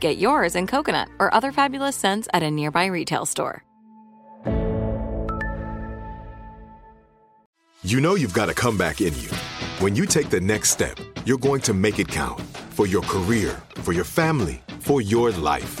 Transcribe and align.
Get 0.00 0.18
yours 0.18 0.56
in 0.56 0.66
coconut 0.66 1.08
or 1.18 1.32
other 1.32 1.52
fabulous 1.52 1.96
scents 1.96 2.28
at 2.32 2.42
a 2.42 2.50
nearby 2.50 2.86
retail 2.86 3.26
store. 3.26 3.62
You 7.84 8.00
know 8.00 8.16
you've 8.16 8.34
got 8.34 8.48
a 8.48 8.54
comeback 8.54 9.00
in 9.00 9.14
you. 9.20 9.30
When 9.78 9.94
you 9.94 10.06
take 10.06 10.28
the 10.28 10.40
next 10.40 10.70
step, 10.70 10.98
you're 11.24 11.38
going 11.38 11.60
to 11.60 11.72
make 11.72 12.00
it 12.00 12.08
count 12.08 12.40
for 12.70 12.88
your 12.88 13.02
career, 13.02 13.62
for 13.76 13.92
your 13.92 14.02
family, 14.04 14.60
for 14.80 15.00
your 15.00 15.30
life. 15.30 15.80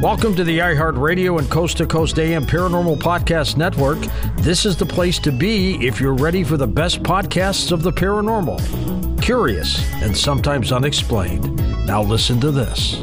Welcome 0.00 0.34
to 0.36 0.44
the 0.44 0.60
iHeartRadio 0.60 1.38
and 1.38 1.50
Coast 1.50 1.76
to 1.76 1.86
Coast 1.86 2.18
AM 2.18 2.46
Paranormal 2.46 2.96
Podcast 3.00 3.58
Network. 3.58 3.98
This 4.36 4.64
is 4.64 4.74
the 4.74 4.86
place 4.86 5.18
to 5.18 5.30
be 5.30 5.86
if 5.86 6.00
you're 6.00 6.14
ready 6.14 6.42
for 6.42 6.56
the 6.56 6.66
best 6.66 7.02
podcasts 7.02 7.70
of 7.70 7.82
the 7.82 7.92
paranormal. 7.92 9.20
Curious 9.20 9.86
and 9.96 10.16
sometimes 10.16 10.72
unexplained. 10.72 11.54
Now 11.84 12.02
listen 12.02 12.40
to 12.40 12.50
this. 12.50 13.02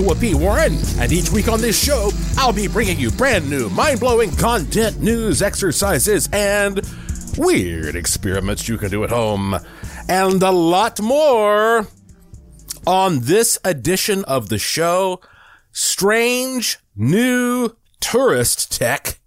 Joshua 0.00 0.14
P. 0.14 0.34
Warren, 0.34 0.78
and 0.98 1.12
each 1.12 1.30
week 1.30 1.46
on 1.46 1.60
this 1.60 1.78
show, 1.78 2.10
I'll 2.38 2.54
be 2.54 2.68
bringing 2.68 2.98
you 2.98 3.10
brand 3.10 3.50
new, 3.50 3.68
mind 3.68 4.00
blowing 4.00 4.34
content, 4.34 4.98
news, 5.02 5.42
exercises, 5.42 6.26
and 6.32 6.80
weird 7.36 7.96
experiments 7.96 8.66
you 8.66 8.78
can 8.78 8.90
do 8.90 9.04
at 9.04 9.10
home, 9.10 9.56
and 10.08 10.42
a 10.42 10.50
lot 10.50 11.02
more. 11.02 11.86
On 12.86 13.20
this 13.20 13.58
edition 13.62 14.24
of 14.24 14.48
the 14.48 14.58
show, 14.58 15.20
strange 15.70 16.78
new 16.96 17.76
tourist 18.00 18.72
tech 18.72 19.20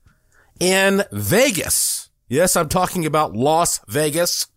in 0.59 1.03
Vegas. 1.12 2.09
Yes, 2.28 2.56
I'm 2.56 2.67
talking 2.67 3.06
about 3.06 3.35
Las 3.35 3.79
Vegas. 3.88 4.47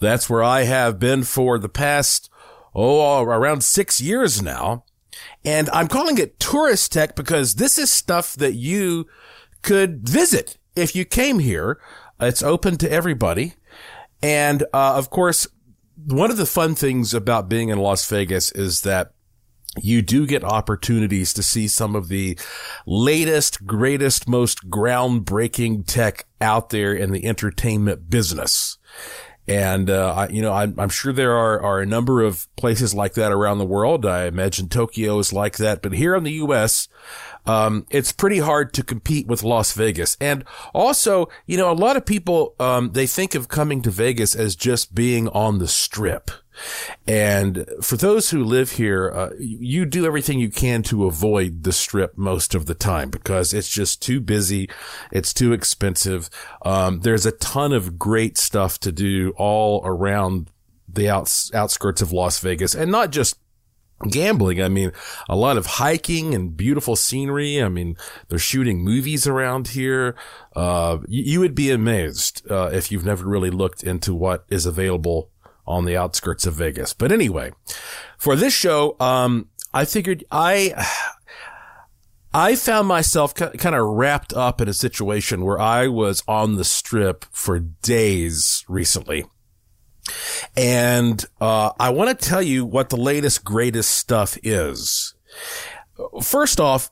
That's 0.00 0.28
where 0.28 0.42
I 0.42 0.64
have 0.64 0.98
been 0.98 1.22
for 1.22 1.58
the 1.58 1.70
past, 1.70 2.28
oh, 2.74 3.22
around 3.22 3.64
six 3.64 4.02
years 4.02 4.42
now. 4.42 4.84
And 5.44 5.70
I'm 5.70 5.88
calling 5.88 6.18
it 6.18 6.38
tourist 6.38 6.92
tech 6.92 7.16
because 7.16 7.54
this 7.54 7.78
is 7.78 7.90
stuff 7.90 8.34
that 8.34 8.54
you 8.54 9.06
could 9.62 10.08
visit 10.08 10.58
if 10.76 10.94
you 10.94 11.04
came 11.04 11.38
here. 11.38 11.80
It's 12.20 12.42
open 12.42 12.76
to 12.78 12.90
everybody. 12.90 13.54
And, 14.22 14.62
uh, 14.74 14.94
of 14.96 15.08
course, 15.08 15.46
one 16.06 16.30
of 16.30 16.36
the 16.36 16.46
fun 16.46 16.74
things 16.74 17.14
about 17.14 17.48
being 17.48 17.70
in 17.70 17.78
Las 17.78 18.06
Vegas 18.08 18.52
is 18.52 18.82
that 18.82 19.12
you 19.80 20.02
do 20.02 20.26
get 20.26 20.42
opportunities 20.42 21.32
to 21.32 21.42
see 21.42 21.68
some 21.68 21.94
of 21.94 22.08
the 22.08 22.38
latest, 22.86 23.66
greatest, 23.66 24.28
most 24.28 24.68
groundbreaking 24.68 25.86
tech 25.86 26.26
out 26.40 26.70
there 26.70 26.92
in 26.92 27.12
the 27.12 27.24
entertainment 27.24 28.10
business. 28.10 28.78
And, 29.50 29.90
uh, 29.90 30.14
I, 30.14 30.28
you 30.28 30.40
know, 30.42 30.52
I'm, 30.52 30.78
I'm, 30.78 30.88
sure 30.88 31.12
there 31.12 31.36
are, 31.36 31.60
are 31.60 31.80
a 31.80 31.86
number 31.86 32.22
of 32.22 32.46
places 32.54 32.94
like 32.94 33.14
that 33.14 33.32
around 33.32 33.58
the 33.58 33.64
world. 33.64 34.06
I 34.06 34.26
imagine 34.26 34.68
Tokyo 34.68 35.18
is 35.18 35.32
like 35.32 35.56
that, 35.56 35.82
but 35.82 35.92
here 35.92 36.14
in 36.14 36.22
the 36.22 36.34
U.S., 36.34 36.86
um, 37.46 37.84
it's 37.90 38.12
pretty 38.12 38.38
hard 38.38 38.72
to 38.74 38.84
compete 38.84 39.26
with 39.26 39.42
Las 39.42 39.72
Vegas. 39.72 40.16
And 40.20 40.44
also, 40.72 41.28
you 41.46 41.56
know, 41.56 41.68
a 41.68 41.74
lot 41.74 41.96
of 41.96 42.06
people, 42.06 42.54
um, 42.60 42.92
they 42.92 43.08
think 43.08 43.34
of 43.34 43.48
coming 43.48 43.82
to 43.82 43.90
Vegas 43.90 44.36
as 44.36 44.54
just 44.54 44.94
being 44.94 45.26
on 45.30 45.58
the 45.58 45.66
strip. 45.66 46.30
And 47.06 47.66
for 47.82 47.96
those 47.96 48.30
who 48.30 48.44
live 48.44 48.72
here, 48.72 49.10
uh, 49.10 49.30
you 49.38 49.84
do 49.84 50.06
everything 50.06 50.38
you 50.38 50.50
can 50.50 50.82
to 50.84 51.06
avoid 51.06 51.64
the 51.64 51.72
strip 51.72 52.16
most 52.16 52.54
of 52.54 52.66
the 52.66 52.74
time 52.74 53.10
because 53.10 53.52
it's 53.52 53.68
just 53.68 54.02
too 54.02 54.20
busy. 54.20 54.68
It's 55.12 55.34
too 55.34 55.52
expensive. 55.52 56.30
Um, 56.62 57.00
there's 57.00 57.26
a 57.26 57.32
ton 57.32 57.72
of 57.72 57.98
great 57.98 58.38
stuff 58.38 58.78
to 58.80 58.92
do 58.92 59.32
all 59.36 59.82
around 59.84 60.50
the 60.88 61.08
outs- 61.08 61.52
outskirts 61.54 62.02
of 62.02 62.12
Las 62.12 62.40
Vegas 62.40 62.74
and 62.74 62.90
not 62.90 63.10
just 63.10 63.36
gambling. 64.08 64.62
I 64.62 64.68
mean, 64.68 64.92
a 65.28 65.36
lot 65.36 65.56
of 65.56 65.66
hiking 65.66 66.34
and 66.34 66.56
beautiful 66.56 66.96
scenery. 66.96 67.62
I 67.62 67.68
mean, 67.68 67.96
they're 68.28 68.38
shooting 68.38 68.82
movies 68.82 69.26
around 69.26 69.68
here. 69.68 70.16
Uh, 70.56 70.98
you, 71.06 71.22
you, 71.24 71.40
would 71.40 71.54
be 71.54 71.70
amazed, 71.70 72.50
uh, 72.50 72.70
if 72.72 72.90
you've 72.90 73.04
never 73.04 73.26
really 73.28 73.50
looked 73.50 73.82
into 73.82 74.14
what 74.14 74.44
is 74.48 74.66
available 74.66 75.30
on 75.70 75.84
the 75.84 75.96
outskirts 75.96 76.46
of 76.46 76.54
Vegas. 76.54 76.92
But 76.92 77.12
anyway, 77.12 77.52
for 78.18 78.36
this 78.36 78.52
show, 78.52 78.96
um, 79.00 79.48
I 79.72 79.84
figured 79.84 80.24
I, 80.30 80.86
I 82.34 82.54
found 82.54 82.88
myself 82.88 83.34
kind 83.34 83.74
of 83.74 83.86
wrapped 83.86 84.32
up 84.32 84.60
in 84.60 84.68
a 84.68 84.74
situation 84.74 85.44
where 85.44 85.60
I 85.60 85.88
was 85.88 86.22
on 86.28 86.56
the 86.56 86.64
strip 86.64 87.24
for 87.32 87.58
days 87.58 88.64
recently. 88.68 89.24
And 90.56 91.24
uh, 91.40 91.72
I 91.78 91.90
want 91.90 92.18
to 92.18 92.28
tell 92.28 92.42
you 92.42 92.64
what 92.64 92.90
the 92.90 92.96
latest, 92.96 93.44
greatest 93.44 93.90
stuff 93.90 94.36
is. 94.42 95.14
First 96.22 96.60
off, 96.60 96.90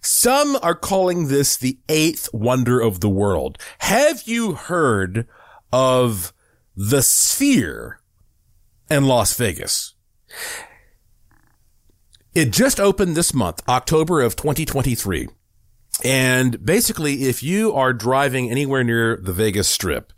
some 0.00 0.58
are 0.62 0.74
calling 0.74 1.28
this 1.28 1.56
the 1.56 1.78
eighth 1.88 2.28
wonder 2.32 2.80
of 2.80 3.00
the 3.00 3.08
world. 3.08 3.58
Have 3.78 4.22
you 4.26 4.52
heard 4.54 5.26
of 5.72 6.32
the 6.82 7.02
Sphere 7.02 8.00
in 8.90 9.04
Las 9.04 9.36
Vegas? 9.36 9.92
It 12.34 12.52
just 12.52 12.80
opened 12.80 13.14
this 13.14 13.34
month, 13.34 13.60
October 13.68 14.22
of 14.22 14.34
2023. 14.34 15.28
And 16.06 16.64
basically, 16.64 17.24
if 17.24 17.42
you 17.42 17.74
are 17.74 17.92
driving 17.92 18.50
anywhere 18.50 18.82
near 18.82 19.18
the 19.18 19.34
Vegas 19.34 19.68
Strip, 19.68 20.14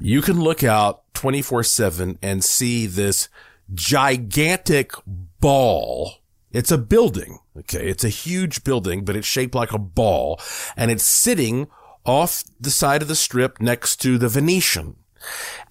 you 0.00 0.22
can 0.22 0.40
look 0.40 0.64
out 0.64 1.02
24 1.12 1.64
seven 1.64 2.18
and 2.22 2.42
see 2.42 2.86
this 2.86 3.28
gigantic 3.74 4.92
ball. 5.38 6.14
It's 6.50 6.72
a 6.72 6.78
building. 6.78 7.40
Okay. 7.58 7.90
It's 7.90 8.04
a 8.04 8.08
huge 8.08 8.64
building, 8.64 9.04
but 9.04 9.16
it's 9.16 9.26
shaped 9.26 9.54
like 9.54 9.72
a 9.72 9.78
ball 9.78 10.40
and 10.78 10.90
it's 10.90 11.04
sitting 11.04 11.68
off 12.06 12.42
the 12.58 12.70
side 12.70 13.02
of 13.02 13.08
the 13.08 13.14
strip 13.14 13.60
next 13.60 13.96
to 13.96 14.16
the 14.16 14.30
Venetian. 14.30 14.96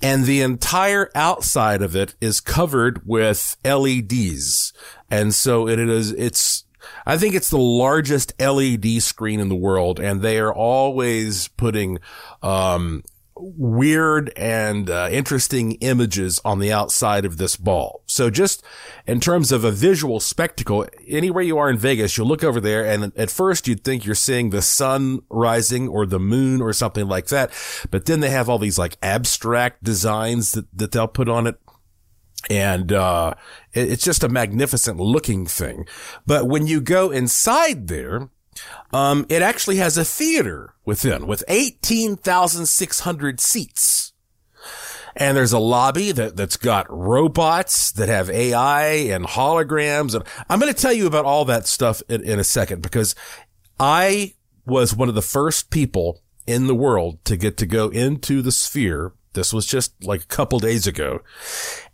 And 0.02 0.26
the 0.26 0.42
entire 0.42 1.10
outside 1.16 1.82
of 1.82 1.96
it 1.96 2.16
is 2.22 2.40
covered 2.42 3.06
with 3.06 3.58
LEDs. 3.66 4.74
And 5.10 5.34
so 5.34 5.68
it 5.68 5.80
is, 5.80 6.12
it's, 6.14 6.66
I 7.06 7.18
think 7.18 7.36
it's 7.36 7.50
the 7.50 7.58
largest 7.58 8.40
LED 8.40 9.02
screen 9.02 9.40
in 9.40 9.50
the 9.50 9.56
world, 9.56 10.00
and 10.00 10.22
they 10.22 10.40
are 10.40 10.54
always 10.54 11.48
putting 11.50 12.00
um, 12.42 13.04
weird 13.42 14.32
and 14.36 14.90
uh, 14.90 15.10
interesting 15.12 15.74
images 15.74 16.40
on 16.44 16.60
the 16.60 16.72
outside 16.72 17.26
of 17.26 17.38
this 17.38 17.56
ball. 17.56 18.04
So 18.06 18.30
just 18.30 18.64
in 19.08 19.20
terms 19.20 19.52
of 19.52 19.64
a 19.64 19.72
visual 19.72 20.20
spectacle, 20.20 20.88
anywhere 21.08 21.44
you 21.44 21.58
are 21.58 21.70
in 21.70 21.78
Vegas, 21.78 22.18
you'll 22.18 22.28
look 22.28 22.44
over 22.44 22.60
there 22.60 22.86
and 22.86 23.12
at 23.16 23.32
first 23.32 23.68
you'd 23.68 23.84
think 23.84 24.06
you're 24.06 24.16
seeing 24.16 24.50
the 24.50 24.62
sun 24.62 25.20
rising 25.30 25.88
or 25.88 26.06
the 26.06 26.20
moon 26.20 26.62
or 26.62 26.74
something 26.74 27.08
like 27.08 27.28
that. 27.28 27.52
But 27.90 28.06
then 28.06 28.20
they 28.20 28.30
have 28.30 28.50
all 28.50 28.60
these 28.60 28.78
like 28.80 28.98
abstract 29.02 29.84
designs 29.84 30.52
that, 30.52 30.66
that 30.78 30.92
they'll 30.92 31.08
put 31.08 31.30
on 31.30 31.48
it. 31.48 31.60
And, 32.50 32.94
uh, 32.94 33.34
it's 33.74 34.04
just 34.04 34.24
a 34.24 34.30
magnificent 34.30 34.98
looking 34.98 35.46
thing. 35.46 35.86
But 36.26 36.48
when 36.48 36.68
you 36.68 36.80
go 36.80 37.12
inside 37.12 37.88
there, 37.88 38.30
um, 38.92 39.26
it 39.30 39.42
actually 39.42 39.78
has 39.78 39.98
a 39.98 40.06
theater 40.06 40.74
within 40.86 41.28
with 41.28 41.44
18,600 41.48 43.40
seats. 43.40 44.14
And 45.16 45.36
there's 45.36 45.54
a 45.54 45.60
lobby 45.60 46.12
that, 46.12 46.36
that's 46.36 46.58
got 46.58 46.86
robots 46.90 47.92
that 47.94 48.10
have 48.10 48.30
AI 48.30 48.86
and 48.86 49.26
holograms. 49.26 50.16
And 50.16 50.24
I'm 50.50 50.60
going 50.60 50.74
to 50.74 50.80
tell 50.80 50.94
you 50.94 51.08
about 51.08 51.26
all 51.26 51.46
that 51.46 51.68
stuff 51.68 52.02
in, 52.08 52.24
in 52.24 52.40
a 52.40 52.44
second 52.44 52.82
because 52.82 53.16
I 53.80 54.36
was 54.66 54.96
one 54.96 55.10
of 55.10 55.16
the 55.16 55.22
first 55.22 55.72
people 55.72 56.22
in 56.48 56.68
the 56.68 56.76
world 56.76 57.24
to 57.26 57.38
get 57.38 57.58
to 57.58 57.66
go 57.66 57.90
into 57.90 58.42
the 58.42 58.52
sphere. 58.52 59.14
This 59.34 59.54
was 59.54 59.66
just 59.66 60.04
like 60.04 60.24
a 60.24 60.28
couple 60.28 60.60
days 60.60 60.88
ago 60.88 61.20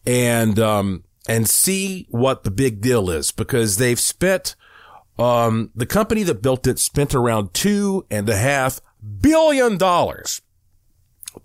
and, 0.06 0.60
um, 0.60 1.04
and 1.28 1.50
see 1.50 2.08
what 2.10 2.44
the 2.44 2.52
big 2.52 2.82
deal 2.82 3.10
is 3.10 3.32
because 3.32 3.78
they've 3.78 4.00
spent 4.00 4.56
um, 5.18 5.72
the 5.76 5.86
company 5.86 6.24
that 6.24 6.42
built 6.42 6.68
it 6.68 6.80
spent 6.80 7.16
around 7.16 7.54
two 7.54 8.06
and 8.10 8.28
a 8.30 8.36
half 8.36 8.82
billion 9.22 9.78
dollars 9.78 10.42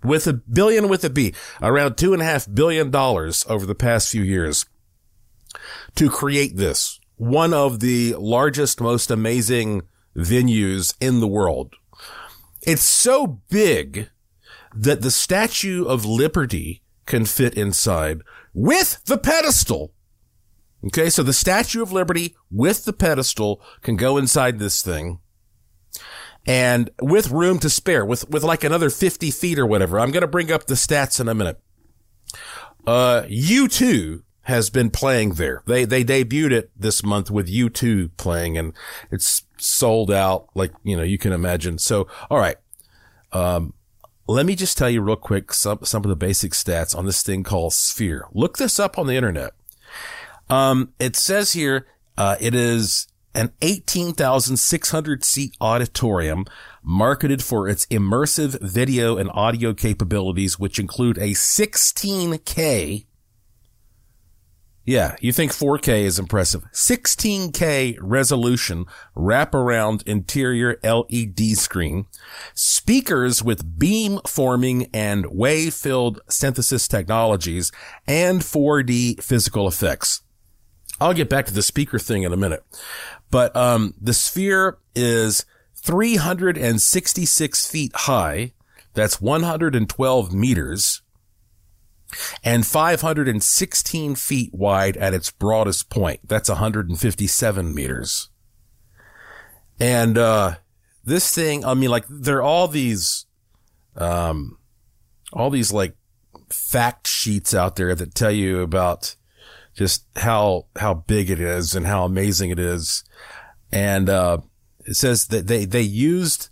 with 0.03 0.27
a 0.27 0.33
billion 0.33 0.87
with 0.89 1.03
a 1.03 1.09
B, 1.09 1.33
around 1.61 1.95
two 1.95 2.13
and 2.13 2.21
a 2.21 2.25
half 2.25 2.47
billion 2.51 2.91
dollars 2.91 3.45
over 3.47 3.65
the 3.65 3.75
past 3.75 4.09
few 4.09 4.23
years 4.23 4.65
to 5.95 6.09
create 6.09 6.57
this. 6.57 6.99
One 7.17 7.53
of 7.53 7.79
the 7.81 8.15
largest, 8.15 8.81
most 8.81 9.11
amazing 9.11 9.83
venues 10.15 10.95
in 10.99 11.19
the 11.19 11.27
world. 11.27 11.75
It's 12.61 12.83
so 12.83 13.41
big 13.49 14.09
that 14.73 15.01
the 15.01 15.11
Statue 15.11 15.85
of 15.85 16.05
Liberty 16.05 16.81
can 17.05 17.25
fit 17.25 17.55
inside 17.55 18.21
with 18.53 19.03
the 19.05 19.17
pedestal 19.17 19.93
Okay. 20.85 21.09
So 21.09 21.23
the 21.23 21.33
Statue 21.33 21.81
of 21.81 21.91
Liberty 21.91 22.35
with 22.49 22.85
the 22.85 22.93
pedestal 22.93 23.61
can 23.81 23.95
go 23.95 24.17
inside 24.17 24.59
this 24.59 24.81
thing 24.81 25.19
and 26.45 26.89
with 27.01 27.29
room 27.29 27.59
to 27.59 27.69
spare 27.69 28.05
with, 28.05 28.29
with 28.29 28.43
like 28.43 28.63
another 28.63 28.89
50 28.89 29.31
feet 29.31 29.59
or 29.59 29.65
whatever. 29.65 29.99
I'm 29.99 30.11
going 30.11 30.21
to 30.21 30.27
bring 30.27 30.51
up 30.51 30.65
the 30.65 30.73
stats 30.73 31.19
in 31.19 31.27
a 31.27 31.35
minute. 31.35 31.59
Uh, 32.87 33.23
U2 33.27 34.23
has 34.43 34.69
been 34.69 34.89
playing 34.89 35.33
there. 35.35 35.61
They, 35.67 35.85
they 35.85 36.03
debuted 36.03 36.51
it 36.51 36.71
this 36.75 37.03
month 37.03 37.29
with 37.29 37.47
U2 37.47 38.11
playing 38.17 38.57
and 38.57 38.73
it's 39.11 39.43
sold 39.57 40.09
out 40.09 40.49
like, 40.55 40.71
you 40.83 40.97
know, 40.97 41.03
you 41.03 41.17
can 41.17 41.31
imagine. 41.31 41.77
So, 41.77 42.07
all 42.29 42.39
right. 42.39 42.57
Um, 43.31 43.73
let 44.27 44.45
me 44.45 44.55
just 44.55 44.77
tell 44.77 44.89
you 44.89 45.01
real 45.01 45.15
quick 45.15 45.53
some, 45.53 45.79
some 45.83 46.03
of 46.03 46.09
the 46.09 46.15
basic 46.15 46.53
stats 46.53 46.95
on 46.95 47.05
this 47.05 47.21
thing 47.21 47.43
called 47.43 47.73
Sphere. 47.73 48.27
Look 48.33 48.57
this 48.57 48.79
up 48.79 48.97
on 48.97 49.07
the 49.07 49.15
internet. 49.15 49.53
Um, 50.51 50.93
it 50.99 51.15
says 51.15 51.53
here, 51.53 51.87
uh, 52.17 52.35
it 52.41 52.53
is 52.53 53.07
an 53.33 53.53
18,600 53.61 55.23
seat 55.23 55.55
auditorium 55.61 56.45
marketed 56.83 57.41
for 57.41 57.69
its 57.69 57.85
immersive 57.85 58.59
video 58.61 59.17
and 59.17 59.31
audio 59.33 59.73
capabilities, 59.73 60.59
which 60.59 60.77
include 60.77 61.17
a 61.17 61.29
16K. 61.29 63.05
Yeah, 64.83 65.15
you 65.21 65.31
think 65.31 65.53
4K 65.53 66.01
is 66.01 66.19
impressive. 66.19 66.65
16K 66.73 67.97
resolution 68.01 68.87
wraparound 69.15 70.05
interior 70.05 70.77
LED 70.83 71.55
screen, 71.55 72.07
speakers 72.55 73.41
with 73.41 73.79
beam 73.79 74.19
forming 74.27 74.87
and 74.93 75.27
wave 75.27 75.73
field 75.73 76.19
synthesis 76.27 76.89
technologies, 76.89 77.71
and 78.05 78.41
4D 78.41 79.23
physical 79.23 79.65
effects. 79.65 80.23
I'll 81.01 81.13
get 81.13 81.29
back 81.29 81.47
to 81.47 81.53
the 81.53 81.63
speaker 81.63 81.97
thing 81.97 82.23
in 82.23 82.31
a 82.31 82.37
minute. 82.37 82.63
But 83.31 83.55
um, 83.55 83.95
the 83.99 84.13
sphere 84.13 84.77
is 84.93 85.45
366 85.75 87.67
feet 87.67 87.91
high. 87.95 88.53
That's 88.93 89.19
112 89.19 90.33
meters 90.33 91.01
and 92.43 92.65
516 92.65 94.15
feet 94.15 94.53
wide 94.53 94.97
at 94.97 95.13
its 95.13 95.31
broadest 95.31 95.89
point. 95.89 96.19
That's 96.27 96.49
157 96.49 97.73
meters. 97.73 98.29
And, 99.79 100.17
uh, 100.17 100.55
this 101.03 101.33
thing, 101.33 101.65
I 101.65 101.73
mean, 101.73 101.89
like, 101.89 102.05
there 102.07 102.37
are 102.37 102.43
all 102.43 102.67
these, 102.67 103.25
um, 103.95 104.59
all 105.33 105.49
these 105.49 105.71
like 105.71 105.95
fact 106.49 107.07
sheets 107.07 107.55
out 107.55 107.75
there 107.75 107.95
that 107.95 108.13
tell 108.13 108.31
you 108.31 108.61
about 108.61 109.15
just 109.73 110.05
how 110.15 110.67
how 110.75 110.93
big 110.93 111.29
it 111.29 111.39
is 111.39 111.75
and 111.75 111.85
how 111.85 112.05
amazing 112.05 112.49
it 112.49 112.59
is. 112.59 113.03
And 113.71 114.09
uh, 114.09 114.39
it 114.85 114.95
says 114.95 115.27
that 115.27 115.47
they 115.47 115.65
they 115.65 115.81
used 115.81 116.49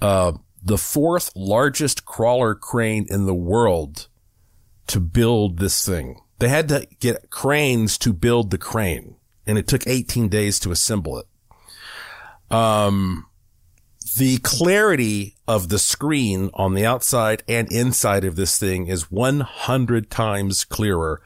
uh, 0.00 0.32
the 0.62 0.78
fourth 0.78 1.30
largest 1.34 2.04
crawler 2.04 2.54
crane 2.54 3.06
in 3.08 3.26
the 3.26 3.34
world 3.34 4.08
to 4.86 5.00
build 5.00 5.58
this 5.58 5.84
thing. 5.86 6.20
They 6.38 6.48
had 6.48 6.68
to 6.68 6.86
get 7.00 7.30
cranes 7.30 7.96
to 7.98 8.12
build 8.12 8.50
the 8.50 8.58
crane, 8.58 9.16
and 9.46 9.56
it 9.56 9.66
took 9.66 9.86
18 9.86 10.28
days 10.28 10.58
to 10.60 10.72
assemble 10.72 11.18
it. 11.18 11.26
Um, 12.54 13.26
the 14.16 14.38
clarity 14.38 15.36
of 15.48 15.68
the 15.68 15.78
screen 15.78 16.50
on 16.54 16.74
the 16.74 16.86
outside 16.86 17.42
and 17.48 17.70
inside 17.72 18.24
of 18.24 18.36
this 18.36 18.58
thing 18.58 18.86
is 18.86 19.10
100 19.10 20.10
times 20.10 20.64
clearer 20.64 21.22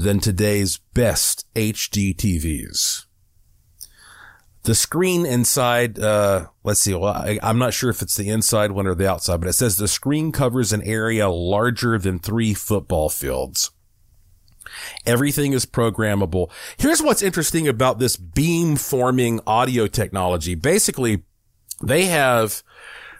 than 0.00 0.18
today's 0.18 0.78
best 0.94 1.46
HD 1.54 2.16
TVs. 2.16 3.04
The 4.62 4.74
screen 4.74 5.24
inside, 5.24 5.98
uh, 5.98 6.48
let's 6.64 6.80
see, 6.80 6.94
well, 6.94 7.14
I, 7.14 7.38
I'm 7.42 7.58
not 7.58 7.72
sure 7.72 7.88
if 7.88 8.02
it's 8.02 8.16
the 8.16 8.28
inside 8.28 8.72
one 8.72 8.86
or 8.86 8.94
the 8.94 9.10
outside, 9.10 9.40
but 9.40 9.48
it 9.48 9.54
says 9.54 9.76
the 9.76 9.88
screen 9.88 10.32
covers 10.32 10.70
an 10.72 10.82
area 10.82 11.30
larger 11.30 11.96
than 11.98 12.18
three 12.18 12.52
football 12.52 13.08
fields. 13.08 13.70
Everything 15.06 15.54
is 15.54 15.66
programmable. 15.66 16.50
Here's 16.76 17.02
what's 17.02 17.22
interesting 17.22 17.66
about 17.66 17.98
this 17.98 18.16
beam 18.16 18.76
forming 18.76 19.40
audio 19.46 19.86
technology. 19.86 20.54
Basically, 20.54 21.22
they 21.82 22.04
have 22.04 22.62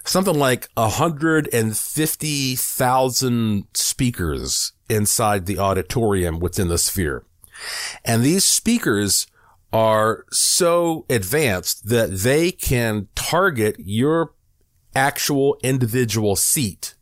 something 0.04 0.38
like 0.38 0.68
150,000 0.74 3.64
speakers 3.74 4.72
inside 4.90 5.46
the 5.46 5.58
auditorium 5.58 6.40
within 6.40 6.68
the 6.68 6.78
sphere. 6.78 7.24
And 8.04 8.22
these 8.22 8.44
speakers 8.44 9.26
are 9.72 10.24
so 10.30 11.06
advanced 11.08 11.88
that 11.88 12.10
they 12.10 12.50
can 12.50 13.08
target 13.14 13.76
your 13.78 14.34
actual 14.94 15.56
individual 15.62 16.34
seat 16.34 16.94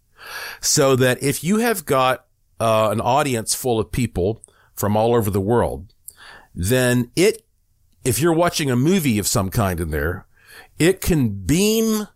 so 0.60 0.94
that 0.96 1.22
if 1.22 1.42
you 1.42 1.58
have 1.58 1.86
got 1.86 2.26
uh, 2.60 2.90
an 2.92 3.00
audience 3.00 3.54
full 3.54 3.80
of 3.80 3.90
people 3.90 4.42
from 4.74 4.96
all 4.96 5.14
over 5.14 5.30
the 5.30 5.40
world, 5.40 5.94
then 6.54 7.10
it, 7.16 7.46
if 8.04 8.20
you're 8.20 8.32
watching 8.32 8.70
a 8.70 8.76
movie 8.76 9.18
of 9.18 9.26
some 9.26 9.48
kind 9.48 9.80
in 9.80 9.90
there, 9.90 10.26
it 10.78 11.00
can 11.00 11.30
beam 11.30 12.08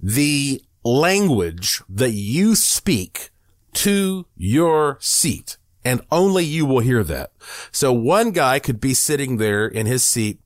the 0.00 0.62
language 0.84 1.82
that 1.88 2.12
you 2.12 2.54
speak 2.54 3.31
to 3.74 4.26
your 4.36 4.98
seat 5.00 5.56
and 5.84 6.00
only 6.10 6.44
you 6.44 6.64
will 6.64 6.80
hear 6.80 7.02
that. 7.04 7.32
So 7.70 7.92
one 7.92 8.30
guy 8.30 8.58
could 8.58 8.80
be 8.80 8.94
sitting 8.94 9.36
there 9.36 9.66
in 9.66 9.86
his 9.86 10.04
seat 10.04 10.40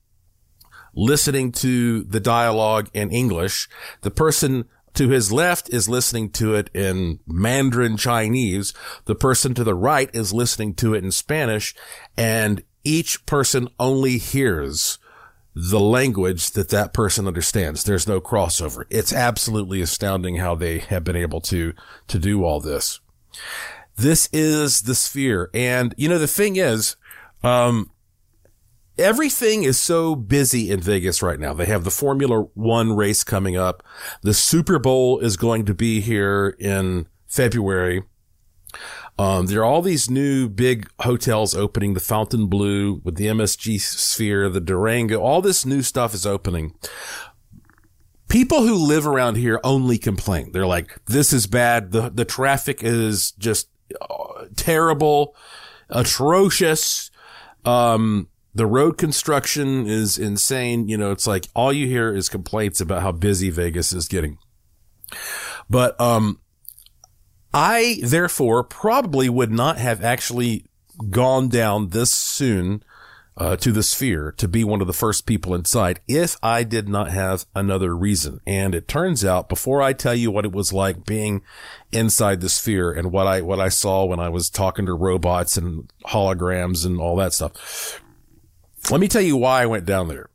listening 0.95 1.53
to 1.53 2.03
the 2.05 2.21
dialogue 2.21 2.89
in 2.95 3.11
English. 3.11 3.69
The 4.01 4.11
person 4.11 4.65
to 4.95 5.11
his 5.11 5.31
left 5.31 5.69
is 5.69 5.91
listening 5.91 6.31
to 6.31 6.55
it 6.55 6.71
in 6.73 7.21
Mandarin 7.27 7.99
Chinese. 7.99 8.73
The 9.05 9.15
person 9.15 9.53
to 9.55 9.65
the 9.65 9.75
right 9.75 10.09
is 10.15 10.33
listening 10.33 10.75
to 10.77 10.95
it 10.95 11.05
in 11.05 11.13
Spanish 11.13 11.75
and 12.17 12.63
each 12.83 13.27
person 13.27 13.69
only 13.79 14.17
hears 14.17 14.99
the 15.55 15.81
language 15.81 16.51
that 16.53 16.69
that 16.69 16.93
person 16.93 17.27
understands. 17.27 17.83
There's 17.83 18.07
no 18.07 18.21
crossover. 18.21 18.85
It's 18.91 19.13
absolutely 19.13 19.81
astounding 19.81 20.37
how 20.37 20.55
they 20.55 20.79
have 20.79 21.03
been 21.03 21.17
able 21.17 21.41
to, 21.43 21.73
to 22.09 22.19
do 22.19 22.45
all 22.45 22.61
this. 22.61 23.01
This 23.97 24.29
is 24.33 24.83
the 24.83 24.95
sphere. 24.95 25.51
And, 25.55 25.95
you 25.97 26.09
know, 26.09 26.19
the 26.19 26.27
thing 26.27 26.57
is, 26.57 26.97
um, 27.43 27.91
everything 28.99 29.63
is 29.63 29.79
so 29.79 30.15
busy 30.15 30.71
in 30.71 30.81
Vegas 30.81 31.23
right 31.23 31.41
now. 31.41 31.55
They 31.55 31.67
have 31.67 31.85
the 31.85 31.91
Formula 31.91 32.43
One 32.55 32.95
race 32.95 33.25
coming 33.25 33.57
up. 33.57 33.83
The 34.23 34.35
Super 34.35 34.79
Bowl 34.79 35.19
is 35.19 35.37
going 35.37 35.65
to 35.67 35.75
be 35.75 36.01
here 36.01 36.57
in 36.59 37.07
February. 37.27 38.03
Um, 39.19 39.47
there 39.47 39.61
are 39.61 39.65
all 39.65 39.81
these 39.81 40.11
new 40.11 40.47
big 40.49 40.91
hotels 41.01 41.55
opening, 41.55 41.95
the 41.95 42.01
Fontainebleau 42.01 43.01
with 43.03 43.17
the 43.17 43.27
MSG 43.27 43.81
Sphere, 43.81 44.51
the 44.51 44.61
Durango, 44.61 45.21
all 45.21 45.41
this 45.41 45.65
new 45.65 45.81
stuff 45.81 46.13
is 46.13 46.27
opening. 46.27 46.75
People 48.29 48.63
who 48.63 48.75
live 48.75 49.07
around 49.07 49.37
here 49.37 49.61
only 49.63 49.99
complain. 49.99 50.53
They're 50.53 50.67
like, 50.67 50.99
this 51.07 51.33
is 51.33 51.47
bad. 51.47 51.93
The, 51.93 52.11
the 52.11 52.25
traffic 52.25 52.83
is 52.83 53.33
just 53.33 53.69
uh, 54.01 54.47
terrible, 54.57 55.37
atrocious. 55.89 57.11
Um, 57.65 58.29
the 58.55 58.67
road 58.67 58.99
construction 58.99 59.87
is 59.87 60.19
insane. 60.19 60.89
You 60.89 60.97
know, 60.97 61.13
it's 61.13 61.27
like 61.27 61.47
all 61.55 61.73
you 61.73 61.87
hear 61.87 62.13
is 62.13 62.29
complaints 62.29 62.81
about 62.81 63.03
how 63.03 63.13
busy 63.13 63.51
Vegas 63.51 63.93
is 63.93 64.09
getting. 64.09 64.39
But, 65.71 66.01
um, 66.01 66.41
I 67.55 68.01
therefore 68.03 68.65
probably 68.65 69.29
would 69.29 69.51
not 69.51 69.79
have 69.79 70.05
actually 70.05 70.67
gone 71.11 71.49
down 71.49 71.89
this 71.91 72.13
soon 72.13 72.83
uh, 73.37 73.57
to 73.57 73.71
the 73.73 73.83
sphere 73.83 74.33
to 74.39 74.49
be 74.49 74.65
one 74.65 74.81
of 74.81 74.87
the 74.87 74.93
first 74.93 75.27
people 75.27 75.55
inside 75.55 76.01
if 76.09 76.37
I 76.43 76.63
did 76.63 76.89
not 76.89 77.11
have 77.11 77.47
another 77.55 77.95
reason. 77.95 78.41
And 78.47 78.75
it 78.75 78.89
turns 78.89 79.25
out 79.25 79.49
before 79.49 79.83
I 79.83 79.93
tell 79.93 80.15
you 80.15 80.31
what 80.31 80.45
it 80.45 80.53
was 80.53 80.73
like 80.73 81.05
being 81.05 81.43
inside 81.93 82.41
the 82.41 82.49
sphere 82.49 82.93
and 82.93 83.13
what 83.13 83.27
I, 83.27 83.43
what 83.43 83.61
I 83.61 83.69
saw 83.69 84.05
when 84.05 84.21
I 84.21 84.29
was 84.29 84.49
talking 84.49 84.87
to 84.87 84.95
robots 84.95 85.57
and 85.57 85.91
holograms 86.07 86.87
and 86.87 87.01
all 87.01 87.17
that 87.17 87.33
stuff. 87.33 88.01
Let 88.91 89.01
me 89.01 89.09
tell 89.09 89.23
you 89.23 89.37
why 89.37 89.63
I 89.63 89.67
went 89.67 89.85
down 89.85 90.09
there. 90.09 90.31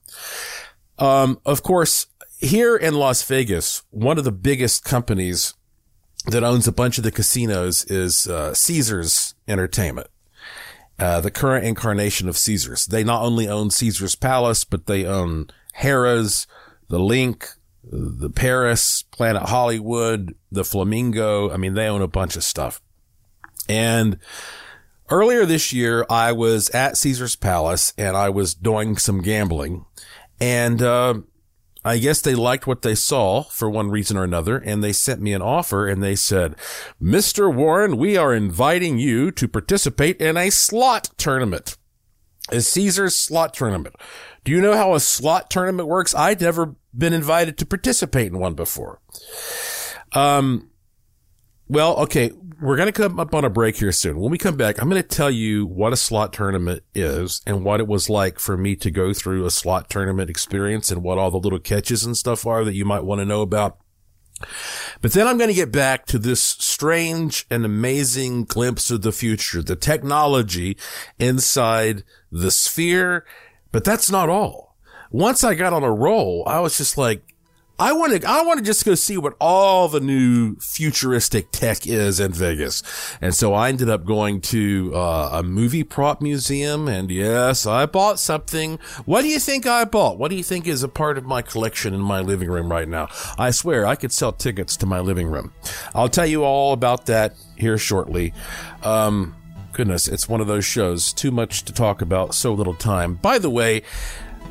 Um, 0.99 1.39
of 1.45 1.63
course, 1.63 2.07
here 2.39 2.75
in 2.75 2.95
Las 2.95 3.23
Vegas, 3.23 3.83
one 3.89 4.17
of 4.17 4.23
the 4.23 4.31
biggest 4.31 4.83
companies 4.83 5.53
that 6.27 6.43
owns 6.43 6.67
a 6.67 6.71
bunch 6.71 6.97
of 6.97 7.03
the 7.03 7.11
casinos 7.11 7.83
is 7.85 8.27
uh, 8.27 8.53
Caesars 8.53 9.33
Entertainment, 9.47 10.07
uh, 11.01 11.19
the 11.19 11.31
current 11.31 11.65
incarnation 11.65 12.29
of 12.29 12.37
Caesars. 12.37 12.85
They 12.85 13.03
not 13.03 13.23
only 13.23 13.47
own 13.47 13.71
Caesars 13.71 14.15
Palace, 14.15 14.63
but 14.63 14.85
they 14.85 15.03
own 15.03 15.47
Harrah's, 15.79 16.45
the 16.89 16.99
LINQ, 16.99 17.55
the 17.83 18.29
Paris, 18.29 19.03
Planet 19.11 19.43
Hollywood, 19.43 20.35
the 20.51 20.63
Flamingo. 20.63 21.49
I 21.49 21.57
mean, 21.57 21.73
they 21.73 21.87
own 21.87 22.03
a 22.03 22.07
bunch 22.07 22.35
of 22.35 22.43
stuff. 22.43 22.81
And 23.67 24.19
earlier 25.09 25.45
this 25.45 25.73
year, 25.73 26.05
I 26.07 26.33
was 26.33 26.69
at 26.69 26.97
Caesars 26.97 27.35
Palace 27.35 27.93
and 27.97 28.15
I 28.15 28.29
was 28.29 28.53
doing 28.53 28.97
some 28.97 29.21
gambling 29.21 29.85
and, 30.39 30.81
uh, 30.83 31.15
I 31.83 31.97
guess 31.97 32.21
they 32.21 32.35
liked 32.35 32.67
what 32.67 32.83
they 32.83 32.93
saw 32.93 33.43
for 33.43 33.69
one 33.69 33.89
reason 33.89 34.15
or 34.15 34.23
another, 34.23 34.57
and 34.57 34.83
they 34.83 34.93
sent 34.93 35.21
me 35.21 35.33
an 35.33 35.41
offer 35.41 35.87
and 35.87 36.03
they 36.03 36.15
said, 36.15 36.55
Mr. 37.01 37.53
Warren, 37.53 37.97
we 37.97 38.17
are 38.17 38.35
inviting 38.35 38.99
you 38.99 39.31
to 39.31 39.47
participate 39.47 40.21
in 40.21 40.37
a 40.37 40.51
slot 40.51 41.09
tournament. 41.17 41.77
A 42.51 42.61
Caesar's 42.61 43.15
slot 43.15 43.53
tournament. 43.53 43.95
Do 44.43 44.51
you 44.51 44.61
know 44.61 44.75
how 44.75 44.93
a 44.93 44.99
slot 44.99 45.49
tournament 45.49 45.87
works? 45.87 46.13
I'd 46.13 46.41
never 46.41 46.75
been 46.95 47.13
invited 47.13 47.57
to 47.59 47.65
participate 47.65 48.27
in 48.27 48.39
one 48.39 48.53
before. 48.53 48.99
Um, 50.13 50.69
well, 51.67 51.95
okay, 51.97 52.31
we're 52.61 52.75
going 52.75 52.91
to 52.91 52.91
come 52.91 53.19
up 53.19 53.33
on 53.33 53.43
a 53.43 53.49
break 53.49 53.77
here 53.77 53.91
soon. 53.91 54.19
When 54.19 54.29
we 54.31 54.37
come 54.37 54.55
back, 54.55 54.79
I'm 54.79 54.87
going 54.87 55.01
to 55.01 55.07
tell 55.07 55.31
you 55.31 55.65
what 55.65 55.93
a 55.93 55.97
slot 55.97 56.31
tournament 56.31 56.83
is 56.93 57.41
and 57.47 57.65
what 57.65 57.79
it 57.79 57.87
was 57.87 58.07
like 58.07 58.37
for 58.37 58.55
me 58.55 58.75
to 58.77 58.91
go 58.91 59.13
through 59.13 59.45
a 59.45 59.51
slot 59.51 59.89
tournament 59.89 60.29
experience 60.29 60.91
and 60.91 61.01
what 61.01 61.17
all 61.17 61.31
the 61.31 61.39
little 61.39 61.59
catches 61.59 62.05
and 62.05 62.15
stuff 62.15 62.45
are 62.45 62.63
that 62.63 62.75
you 62.75 62.85
might 62.85 63.03
want 63.03 63.19
to 63.19 63.25
know 63.25 63.41
about. 63.41 63.77
But 65.01 65.13
then 65.13 65.27
I'm 65.27 65.37
going 65.37 65.49
to 65.49 65.55
get 65.55 65.71
back 65.71 66.05
to 66.07 66.19
this 66.19 66.41
strange 66.41 67.47
and 67.49 67.65
amazing 67.65 68.45
glimpse 68.45 68.91
of 68.91 69.01
the 69.01 69.11
future, 69.11 69.63
the 69.63 69.75
technology 69.75 70.77
inside 71.17 72.03
the 72.31 72.51
sphere. 72.51 73.25
But 73.71 73.83
that's 73.83 74.11
not 74.11 74.29
all. 74.29 74.77
Once 75.09 75.43
I 75.43 75.55
got 75.55 75.73
on 75.73 75.83
a 75.83 75.91
roll, 75.91 76.43
I 76.47 76.59
was 76.59 76.77
just 76.77 76.97
like, 76.97 77.30
I 77.81 77.93
want 77.93 78.21
to, 78.21 78.29
I 78.29 78.43
want 78.43 78.59
to 78.59 78.63
just 78.63 78.85
go 78.85 78.93
see 78.93 79.17
what 79.17 79.35
all 79.41 79.87
the 79.87 79.99
new 79.99 80.55
futuristic 80.57 81.49
tech 81.49 81.87
is 81.87 82.19
in 82.19 82.31
Vegas. 82.31 82.83
And 83.21 83.33
so 83.33 83.55
I 83.55 83.69
ended 83.69 83.89
up 83.89 84.05
going 84.05 84.39
to 84.41 84.91
uh, 84.93 85.29
a 85.33 85.41
movie 85.41 85.83
prop 85.83 86.21
museum. 86.21 86.87
And 86.87 87.09
yes, 87.09 87.65
I 87.65 87.87
bought 87.87 88.19
something. 88.19 88.77
What 89.05 89.23
do 89.23 89.29
you 89.29 89.39
think 89.39 89.65
I 89.65 89.85
bought? 89.85 90.19
What 90.19 90.29
do 90.29 90.37
you 90.37 90.43
think 90.43 90.67
is 90.67 90.83
a 90.83 90.87
part 90.87 91.17
of 91.17 91.25
my 91.25 91.41
collection 91.41 91.95
in 91.95 92.01
my 92.01 92.19
living 92.21 92.51
room 92.51 92.71
right 92.71 92.87
now? 92.87 93.07
I 93.39 93.49
swear 93.49 93.87
I 93.87 93.95
could 93.95 94.11
sell 94.11 94.31
tickets 94.31 94.77
to 94.77 94.85
my 94.85 94.99
living 94.99 95.25
room. 95.25 95.51
I'll 95.95 96.07
tell 96.07 96.27
you 96.27 96.43
all 96.43 96.73
about 96.73 97.07
that 97.07 97.33
here 97.57 97.79
shortly. 97.79 98.31
Um, 98.83 99.35
goodness, 99.73 100.07
it's 100.07 100.29
one 100.29 100.39
of 100.39 100.45
those 100.45 100.65
shows. 100.65 101.13
Too 101.13 101.31
much 101.31 101.63
to 101.63 101.73
talk 101.73 102.03
about, 102.03 102.35
so 102.35 102.53
little 102.53 102.75
time. 102.75 103.15
By 103.15 103.39
the 103.39 103.49
way, 103.49 103.81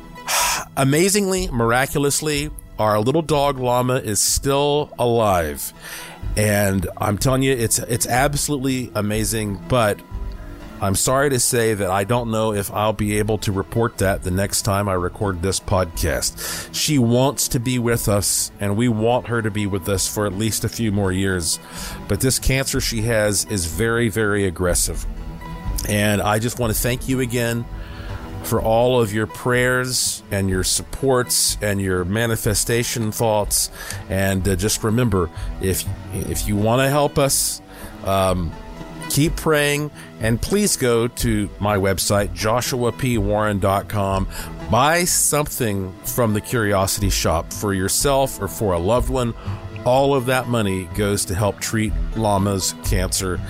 amazingly, 0.75 1.47
miraculously, 1.47 2.49
our 2.81 2.99
little 2.99 3.21
dog 3.21 3.57
llama 3.57 3.95
is 3.95 4.19
still 4.19 4.91
alive. 4.97 5.73
And 6.35 6.87
I'm 6.97 7.17
telling 7.17 7.43
you, 7.43 7.53
it's, 7.53 7.79
it's 7.79 8.07
absolutely 8.07 8.91
amazing, 8.95 9.63
but 9.67 9.99
I'm 10.81 10.95
sorry 10.95 11.29
to 11.29 11.39
say 11.39 11.75
that 11.75 11.91
I 11.91 12.05
don't 12.05 12.31
know 12.31 12.53
if 12.53 12.71
I'll 12.71 12.93
be 12.93 13.19
able 13.19 13.37
to 13.39 13.51
report 13.51 13.99
that 13.99 14.23
the 14.23 14.31
next 14.31 14.63
time 14.63 14.89
I 14.89 14.93
record 14.93 15.43
this 15.43 15.59
podcast. 15.59 16.73
She 16.73 16.97
wants 16.97 17.49
to 17.49 17.59
be 17.59 17.77
with 17.77 18.09
us 18.09 18.51
and 18.59 18.75
we 18.75 18.87
want 18.87 19.27
her 19.27 19.43
to 19.43 19.51
be 19.51 19.67
with 19.67 19.87
us 19.87 20.11
for 20.11 20.25
at 20.25 20.33
least 20.33 20.63
a 20.63 20.69
few 20.69 20.91
more 20.91 21.11
years. 21.11 21.59
But 22.07 22.19
this 22.19 22.39
cancer 22.39 22.81
she 22.81 23.03
has 23.03 23.45
is 23.45 23.65
very, 23.67 24.09
very 24.09 24.45
aggressive. 24.45 25.05
And 25.87 26.19
I 26.19 26.39
just 26.39 26.57
want 26.57 26.73
to 26.73 26.79
thank 26.79 27.07
you 27.07 27.19
again 27.19 27.63
for 28.43 28.61
all 28.61 29.01
of 29.01 29.13
your 29.13 29.27
prayers 29.27 30.23
and 30.31 30.49
your 30.49 30.63
supports 30.63 31.57
and 31.61 31.81
your 31.81 32.03
manifestation 32.05 33.11
thoughts. 33.11 33.69
And 34.09 34.47
uh, 34.47 34.55
just 34.55 34.83
remember, 34.83 35.29
if 35.61 35.85
if 36.13 36.47
you 36.47 36.55
want 36.55 36.81
to 36.81 36.89
help 36.89 37.17
us, 37.17 37.61
um, 38.05 38.51
keep 39.09 39.35
praying. 39.35 39.91
And 40.19 40.41
please 40.41 40.77
go 40.77 41.07
to 41.07 41.49
my 41.59 41.77
website 41.77 42.29
joshuapwarren.com 42.35 44.27
buy 44.71 45.03
something 45.03 45.91
from 46.05 46.33
the 46.33 46.39
curiosity 46.39 47.09
shop 47.09 47.51
for 47.51 47.73
yourself 47.73 48.41
or 48.41 48.47
for 48.47 48.73
a 48.73 48.79
loved 48.79 49.09
one. 49.09 49.33
All 49.83 50.15
of 50.15 50.27
that 50.27 50.47
money 50.47 50.85
goes 50.95 51.25
to 51.25 51.35
help 51.35 51.59
treat 51.59 51.91
llamas 52.15 52.73
cancer 52.85 53.41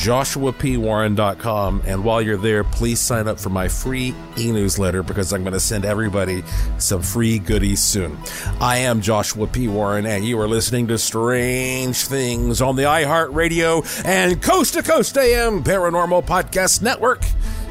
joshuapwarren.com. 0.00 1.82
And 1.84 2.04
while 2.04 2.22
you're 2.22 2.36
there, 2.36 2.64
please 2.64 3.00
sign 3.00 3.28
up 3.28 3.38
for 3.38 3.50
my 3.50 3.68
free 3.68 4.14
e 4.38 4.50
newsletter 4.50 5.02
because 5.02 5.32
I'm 5.32 5.42
going 5.42 5.52
to 5.52 5.60
send 5.60 5.84
everybody 5.84 6.42
some 6.78 7.02
free 7.02 7.38
goodies 7.38 7.82
soon. 7.82 8.18
I 8.60 8.78
am 8.78 9.02
Joshua 9.02 9.46
P. 9.46 9.68
Warren, 9.68 10.06
and 10.06 10.24
you 10.24 10.40
are 10.40 10.48
listening 10.48 10.86
to 10.88 10.98
Strange 10.98 11.98
Things 11.98 12.62
on 12.62 12.76
the 12.76 12.84
iHeartRadio 12.84 14.04
and 14.04 14.40
Coast 14.42 14.74
to 14.74 14.82
Coast 14.82 15.16
AM 15.18 15.62
Paranormal 15.62 16.24
Podcast 16.24 16.80
Network. 16.82 17.22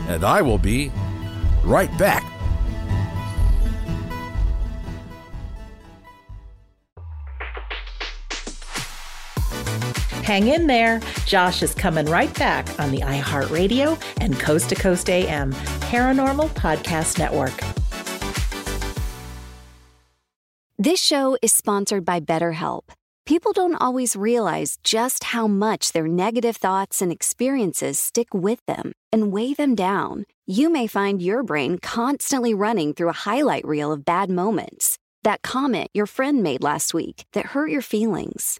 And 0.07 0.23
I 0.23 0.41
will 0.41 0.59
be 0.59 0.91
right 1.63 1.95
back. 1.97 2.38
Hang 10.29 10.49
in 10.49 10.67
there. 10.67 11.01
Josh 11.25 11.63
is 11.63 11.73
coming 11.73 12.05
right 12.05 12.31
back 12.37 12.79
on 12.79 12.91
the 12.91 12.99
iHeartRadio 12.99 13.99
and 14.21 14.39
Coast 14.39 14.69
to 14.69 14.75
Coast 14.75 15.09
AM 15.09 15.53
Paranormal 15.89 16.49
Podcast 16.49 17.17
Network. 17.17 17.59
This 20.77 21.01
show 21.01 21.35
is 21.41 21.51
sponsored 21.51 22.05
by 22.05 22.19
BetterHelp. 22.19 22.89
People 23.25 23.53
don't 23.53 23.73
always 23.73 24.15
realize 24.15 24.77
just 24.83 25.23
how 25.23 25.47
much 25.47 25.93
their 25.93 26.07
negative 26.07 26.57
thoughts 26.57 27.01
and 27.01 27.11
experiences 27.11 27.97
stick 27.97 28.31
with 28.31 28.63
them 28.67 28.91
and 29.11 29.31
weigh 29.31 29.55
them 29.55 29.73
down. 29.73 30.25
You 30.45 30.69
may 30.69 30.85
find 30.85 31.23
your 31.23 31.41
brain 31.41 31.79
constantly 31.79 32.53
running 32.53 32.93
through 32.93 33.09
a 33.09 33.23
highlight 33.25 33.65
reel 33.65 33.91
of 33.91 34.05
bad 34.05 34.29
moments. 34.29 34.99
That 35.23 35.41
comment 35.41 35.89
your 35.95 36.05
friend 36.05 36.43
made 36.43 36.61
last 36.61 36.93
week 36.93 37.25
that 37.33 37.47
hurt 37.47 37.71
your 37.71 37.81
feelings, 37.81 38.59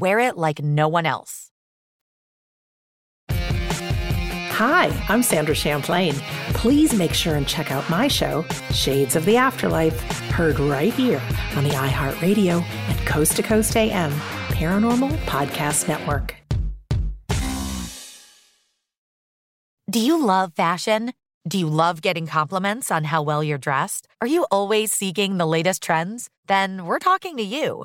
wear 0.00 0.18
it 0.20 0.36
like 0.36 0.62
no 0.62 0.88
one 0.88 1.06
else. 1.06 1.50
Hi, 3.28 4.86
I'm 5.10 5.22
Sandra 5.22 5.54
Champlain. 5.54 6.14
Please 6.54 6.94
make 6.94 7.12
sure 7.12 7.34
and 7.34 7.46
check 7.46 7.70
out 7.70 7.88
my 7.90 8.08
show, 8.08 8.42
Shades 8.72 9.14
of 9.14 9.26
the 9.26 9.36
Afterlife, 9.36 10.00
heard 10.30 10.58
right 10.58 10.94
here 10.94 11.20
on 11.56 11.64
the 11.64 11.70
iHeartRadio 11.70 12.62
and 12.62 13.06
Coast 13.06 13.36
to 13.36 13.42
Coast 13.42 13.76
AM 13.76 14.12
Paranormal 14.48 15.10
Podcast 15.26 15.88
Network. 15.88 16.36
Do 19.90 20.00
you 20.00 20.24
love 20.24 20.54
fashion? 20.54 21.12
Do 21.46 21.58
you 21.58 21.68
love 21.68 22.00
getting 22.02 22.26
compliments 22.26 22.90
on 22.90 23.04
how 23.04 23.22
well 23.22 23.44
you're 23.44 23.58
dressed? 23.58 24.08
Are 24.20 24.26
you 24.26 24.46
always 24.50 24.90
seeking 24.90 25.36
the 25.36 25.46
latest 25.46 25.82
trends? 25.82 26.28
Then 26.46 26.86
we're 26.86 26.98
talking 26.98 27.36
to 27.36 27.42
you. 27.42 27.84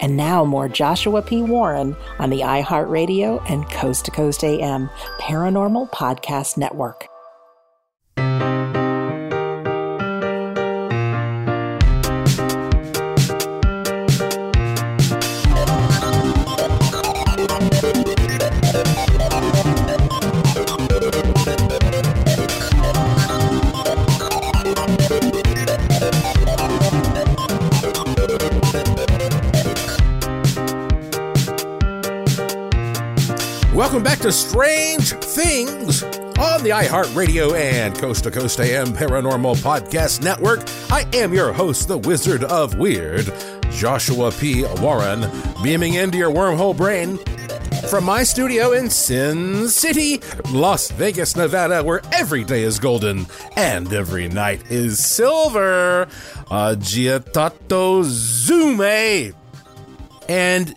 And 0.00 0.16
now 0.16 0.44
more 0.44 0.68
Joshua 0.68 1.22
P. 1.22 1.42
Warren 1.42 1.96
on 2.18 2.30
the 2.30 2.40
iHeartRadio 2.40 3.42
and 3.50 3.68
Coast 3.70 4.04
to 4.04 4.10
Coast 4.10 4.44
AM 4.44 4.88
Paranormal 5.18 5.90
Podcast 5.90 6.56
Network. 6.56 7.08
To 34.26 34.32
Strange 34.32 35.12
Things 35.12 36.02
on 36.02 36.64
the 36.64 36.70
iHeartRadio 36.70 37.56
and 37.56 37.96
Coast 37.96 38.24
to 38.24 38.32
Coast 38.32 38.58
AM 38.58 38.88
Paranormal 38.88 39.54
Podcast 39.58 40.20
Network. 40.20 40.64
I 40.90 41.06
am 41.16 41.32
your 41.32 41.52
host, 41.52 41.86
the 41.86 41.96
Wizard 41.96 42.42
of 42.42 42.76
Weird, 42.76 43.32
Joshua 43.70 44.32
P. 44.32 44.64
Warren, 44.80 45.30
beaming 45.62 45.94
into 45.94 46.18
your 46.18 46.32
wormhole 46.32 46.76
brain 46.76 47.18
from 47.88 48.02
my 48.02 48.24
studio 48.24 48.72
in 48.72 48.90
Sin 48.90 49.68
City, 49.68 50.20
Las 50.50 50.90
Vegas, 50.90 51.36
Nevada, 51.36 51.84
where 51.84 52.00
every 52.10 52.42
day 52.42 52.64
is 52.64 52.80
golden 52.80 53.26
and 53.54 53.92
every 53.92 54.26
night 54.26 54.72
is 54.72 54.98
silver. 54.98 56.08
Agitato 56.50 58.02
Zume. 58.02 59.34
And 60.28 60.74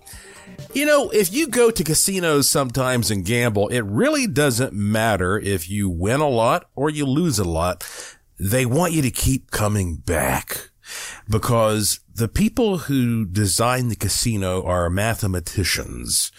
you 0.73 0.85
know, 0.85 1.09
if 1.09 1.33
you 1.33 1.47
go 1.47 1.71
to 1.71 1.83
casinos 1.83 2.49
sometimes 2.49 3.09
and 3.09 3.25
gamble, 3.25 3.67
it 3.69 3.81
really 3.81 4.27
doesn't 4.27 4.73
matter 4.73 5.39
if 5.39 5.69
you 5.69 5.89
win 5.89 6.19
a 6.19 6.29
lot 6.29 6.69
or 6.75 6.89
you 6.89 7.05
lose 7.05 7.39
a 7.39 7.43
lot. 7.43 7.87
They 8.39 8.65
want 8.65 8.93
you 8.93 9.01
to 9.01 9.11
keep 9.11 9.51
coming 9.51 9.95
back 9.97 10.69
because 11.27 11.99
the 12.19 12.27
people 12.27 12.79
who 12.79 13.25
design 13.25 13.87
the 13.87 13.95
casino 13.95 14.61
are 14.65 14.89
mathematicians 14.89 16.33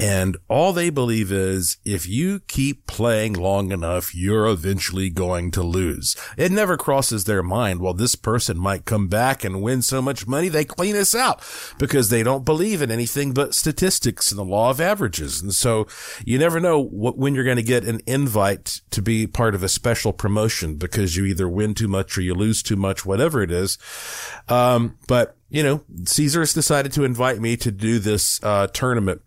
and 0.00 0.36
all 0.48 0.72
they 0.72 0.90
believe 0.90 1.30
is 1.30 1.76
if 1.84 2.08
you 2.08 2.40
keep 2.40 2.88
playing 2.88 3.34
long 3.34 3.70
enough, 3.70 4.12
you're 4.12 4.48
eventually 4.48 5.08
going 5.08 5.52
to 5.52 5.62
lose. 5.62 6.16
It 6.36 6.50
never 6.50 6.76
crosses 6.76 7.24
their 7.24 7.44
mind. 7.44 7.80
Well, 7.80 7.94
this 7.94 8.16
person 8.16 8.58
might 8.58 8.86
come 8.86 9.06
back 9.06 9.44
and 9.44 9.62
win 9.62 9.82
so 9.82 10.02
much 10.02 10.26
money. 10.26 10.48
They 10.48 10.64
clean 10.64 10.96
us 10.96 11.14
out 11.14 11.44
because 11.78 12.08
they 12.08 12.24
don't 12.24 12.44
believe 12.44 12.82
in 12.82 12.90
anything 12.90 13.32
but 13.32 13.54
statistics 13.54 14.32
and 14.32 14.38
the 14.38 14.44
law 14.44 14.70
of 14.70 14.80
averages. 14.80 15.40
And 15.40 15.54
so 15.54 15.86
you 16.24 16.38
never 16.38 16.58
know 16.58 16.82
what, 16.82 17.16
when 17.16 17.36
you're 17.36 17.44
going 17.44 17.56
to 17.56 17.62
get 17.62 17.84
an 17.84 18.00
invite 18.04 18.80
to 18.90 19.00
be 19.00 19.28
part 19.28 19.54
of 19.54 19.62
a 19.62 19.68
special 19.68 20.12
promotion 20.12 20.74
because 20.74 21.16
you 21.16 21.24
either 21.26 21.48
win 21.48 21.74
too 21.74 21.88
much 21.88 22.18
or 22.18 22.22
you 22.22 22.34
lose 22.34 22.64
too 22.64 22.76
much, 22.76 23.06
whatever 23.06 23.42
it 23.42 23.52
is. 23.52 23.78
Um, 24.48 24.98
but 25.06 25.19
you 25.48 25.62
know, 25.62 25.82
Caesars 26.04 26.54
decided 26.54 26.92
to 26.92 27.04
invite 27.04 27.40
me 27.40 27.56
to 27.56 27.70
do 27.70 27.98
this, 27.98 28.42
uh, 28.42 28.66
tournament. 28.68 29.22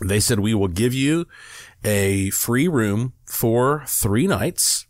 They 0.00 0.20
said, 0.20 0.40
we 0.40 0.54
will 0.54 0.68
give 0.68 0.94
you 0.94 1.26
a 1.84 2.30
free 2.30 2.68
room 2.68 3.12
for 3.26 3.84
three 3.86 4.26
nights. 4.26 4.86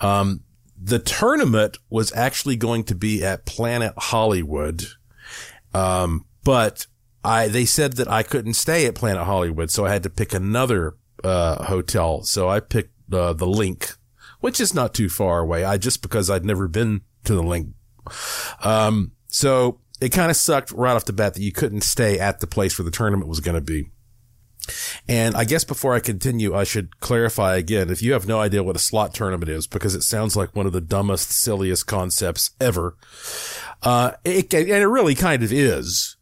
Um, 0.00 0.40
the 0.80 0.98
tournament 0.98 1.78
was 1.90 2.12
actually 2.14 2.56
going 2.56 2.84
to 2.84 2.94
be 2.94 3.24
at 3.24 3.46
Planet 3.46 3.94
Hollywood. 3.96 4.84
Um, 5.74 6.26
but 6.44 6.86
I, 7.24 7.48
they 7.48 7.64
said 7.64 7.94
that 7.94 8.08
I 8.08 8.22
couldn't 8.22 8.54
stay 8.54 8.86
at 8.86 8.94
Planet 8.94 9.24
Hollywood. 9.24 9.70
So 9.70 9.86
I 9.86 9.92
had 9.92 10.02
to 10.04 10.10
pick 10.10 10.32
another, 10.32 10.96
uh, 11.24 11.64
hotel. 11.64 12.22
So 12.22 12.48
I 12.48 12.60
picked, 12.60 12.94
uh, 13.12 13.32
the 13.32 13.46
LINQ, 13.46 13.96
which 14.40 14.60
is 14.60 14.74
not 14.74 14.94
too 14.94 15.08
far 15.08 15.40
away. 15.40 15.64
I 15.64 15.78
just 15.78 16.02
because 16.02 16.30
I'd 16.30 16.44
never 16.44 16.68
been 16.68 17.02
to 17.24 17.34
the 17.34 17.42
LINQ. 17.42 17.72
Um, 18.64 19.12
so 19.28 19.78
it 20.00 20.10
kind 20.10 20.30
of 20.30 20.36
sucked 20.36 20.72
right 20.72 20.94
off 20.94 21.04
the 21.04 21.12
bat 21.12 21.34
that 21.34 21.42
you 21.42 21.52
couldn't 21.52 21.82
stay 21.82 22.18
at 22.18 22.40
the 22.40 22.46
place 22.46 22.78
where 22.78 22.84
the 22.84 22.90
tournament 22.90 23.28
was 23.28 23.40
going 23.40 23.54
to 23.54 23.60
be. 23.60 23.90
And 25.08 25.34
I 25.34 25.44
guess 25.44 25.64
before 25.64 25.94
I 25.94 26.00
continue, 26.00 26.54
I 26.54 26.64
should 26.64 27.00
clarify 27.00 27.56
again, 27.56 27.90
if 27.90 28.02
you 28.02 28.12
have 28.12 28.28
no 28.28 28.40
idea 28.40 28.62
what 28.62 28.76
a 28.76 28.80
slot 28.80 29.14
tournament 29.14 29.50
is, 29.50 29.66
because 29.66 29.94
it 29.94 30.02
sounds 30.02 30.36
like 30.36 30.54
one 30.54 30.66
of 30.66 30.72
the 30.72 30.80
dumbest, 30.80 31.30
silliest 31.30 31.86
concepts 31.86 32.50
ever. 32.60 32.96
Uh, 33.82 34.12
it, 34.24 34.52
and 34.52 34.68
it 34.68 34.86
really 34.86 35.14
kind 35.14 35.42
of 35.42 35.52
is. 35.52 36.16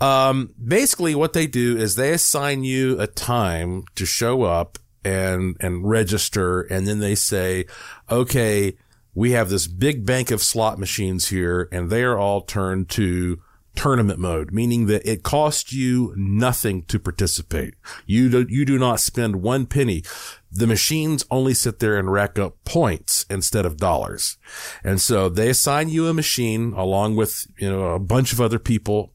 Um, 0.00 0.54
basically 0.62 1.14
what 1.14 1.32
they 1.32 1.46
do 1.46 1.76
is 1.76 1.94
they 1.94 2.12
assign 2.12 2.62
you 2.62 3.00
a 3.00 3.06
time 3.06 3.84
to 3.96 4.06
show 4.06 4.42
up 4.42 4.78
and, 5.04 5.56
and 5.60 5.88
register. 5.88 6.62
And 6.62 6.86
then 6.86 6.98
they 7.00 7.14
say, 7.14 7.64
okay, 8.10 8.76
we 9.18 9.32
have 9.32 9.50
this 9.50 9.66
big 9.66 10.06
bank 10.06 10.30
of 10.30 10.40
slot 10.40 10.78
machines 10.78 11.26
here 11.30 11.68
and 11.72 11.90
they 11.90 12.04
are 12.04 12.16
all 12.16 12.40
turned 12.40 12.88
to 12.88 13.42
tournament 13.74 14.20
mode, 14.20 14.52
meaning 14.52 14.86
that 14.86 15.04
it 15.04 15.24
costs 15.24 15.72
you 15.72 16.14
nothing 16.16 16.82
to 16.84 17.00
participate. 17.00 17.74
You 18.06 18.30
do, 18.30 18.46
you 18.48 18.64
do 18.64 18.78
not 18.78 19.00
spend 19.00 19.42
one 19.42 19.66
penny. 19.66 20.04
The 20.52 20.68
machines 20.68 21.24
only 21.32 21.52
sit 21.52 21.80
there 21.80 21.98
and 21.98 22.12
rack 22.12 22.38
up 22.38 22.62
points 22.64 23.26
instead 23.28 23.66
of 23.66 23.76
dollars. 23.76 24.38
And 24.84 25.00
so 25.00 25.28
they 25.28 25.50
assign 25.50 25.88
you 25.88 26.06
a 26.06 26.14
machine 26.14 26.72
along 26.74 27.16
with, 27.16 27.44
you 27.58 27.68
know, 27.68 27.86
a 27.88 27.98
bunch 27.98 28.32
of 28.32 28.40
other 28.40 28.60
people 28.60 29.14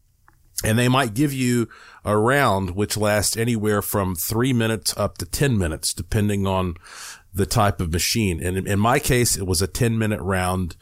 and 0.64 0.78
they 0.78 0.88
might 0.88 1.14
give 1.14 1.34
you 1.34 1.68
a 2.06 2.18
round 2.18 2.72
which 2.72 2.98
lasts 2.98 3.36
anywhere 3.38 3.82
from 3.82 4.16
three 4.16 4.54
minutes 4.54 4.96
up 4.98 5.18
to 5.18 5.26
10 5.26 5.58
minutes, 5.58 5.94
depending 5.94 6.46
on 6.46 6.76
the 7.34 7.46
type 7.46 7.82
of 7.82 7.92
machine. 7.92 8.42
And 8.42 8.68
in, 8.68 8.80
my 8.80 9.00
case, 9.00 9.36
it 9.36 9.48
was 9.48 9.62
a 9.62 9.68
10 9.68 9.98
minute 9.98 10.22
round 10.22 10.76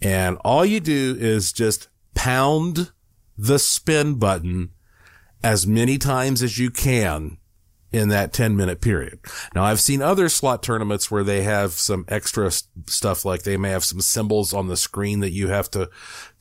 and 0.00 0.38
all 0.44 0.64
you 0.64 0.80
do 0.80 1.16
is 1.18 1.52
just 1.52 1.88
pound 2.14 2.92
the 3.36 3.58
spin 3.58 4.14
button 4.14 4.70
as 5.42 5.66
many 5.66 5.98
times 5.98 6.42
as 6.42 6.58
you 6.58 6.70
can 6.70 7.38
in 7.90 8.08
that 8.10 8.32
10 8.32 8.56
minute 8.56 8.80
period. 8.80 9.18
Now 9.54 9.64
I've 9.64 9.80
seen 9.80 10.02
other 10.02 10.28
slot 10.28 10.62
tournaments 10.62 11.10
where 11.10 11.24
they 11.24 11.42
have 11.42 11.72
some 11.72 12.04
extra 12.08 12.50
stuff 12.50 13.24
like 13.24 13.42
they 13.42 13.56
may 13.56 13.70
have 13.70 13.84
some 13.84 14.00
symbols 14.00 14.52
on 14.52 14.68
the 14.68 14.76
screen 14.76 15.20
that 15.20 15.30
you 15.30 15.48
have 15.48 15.70
to, 15.70 15.88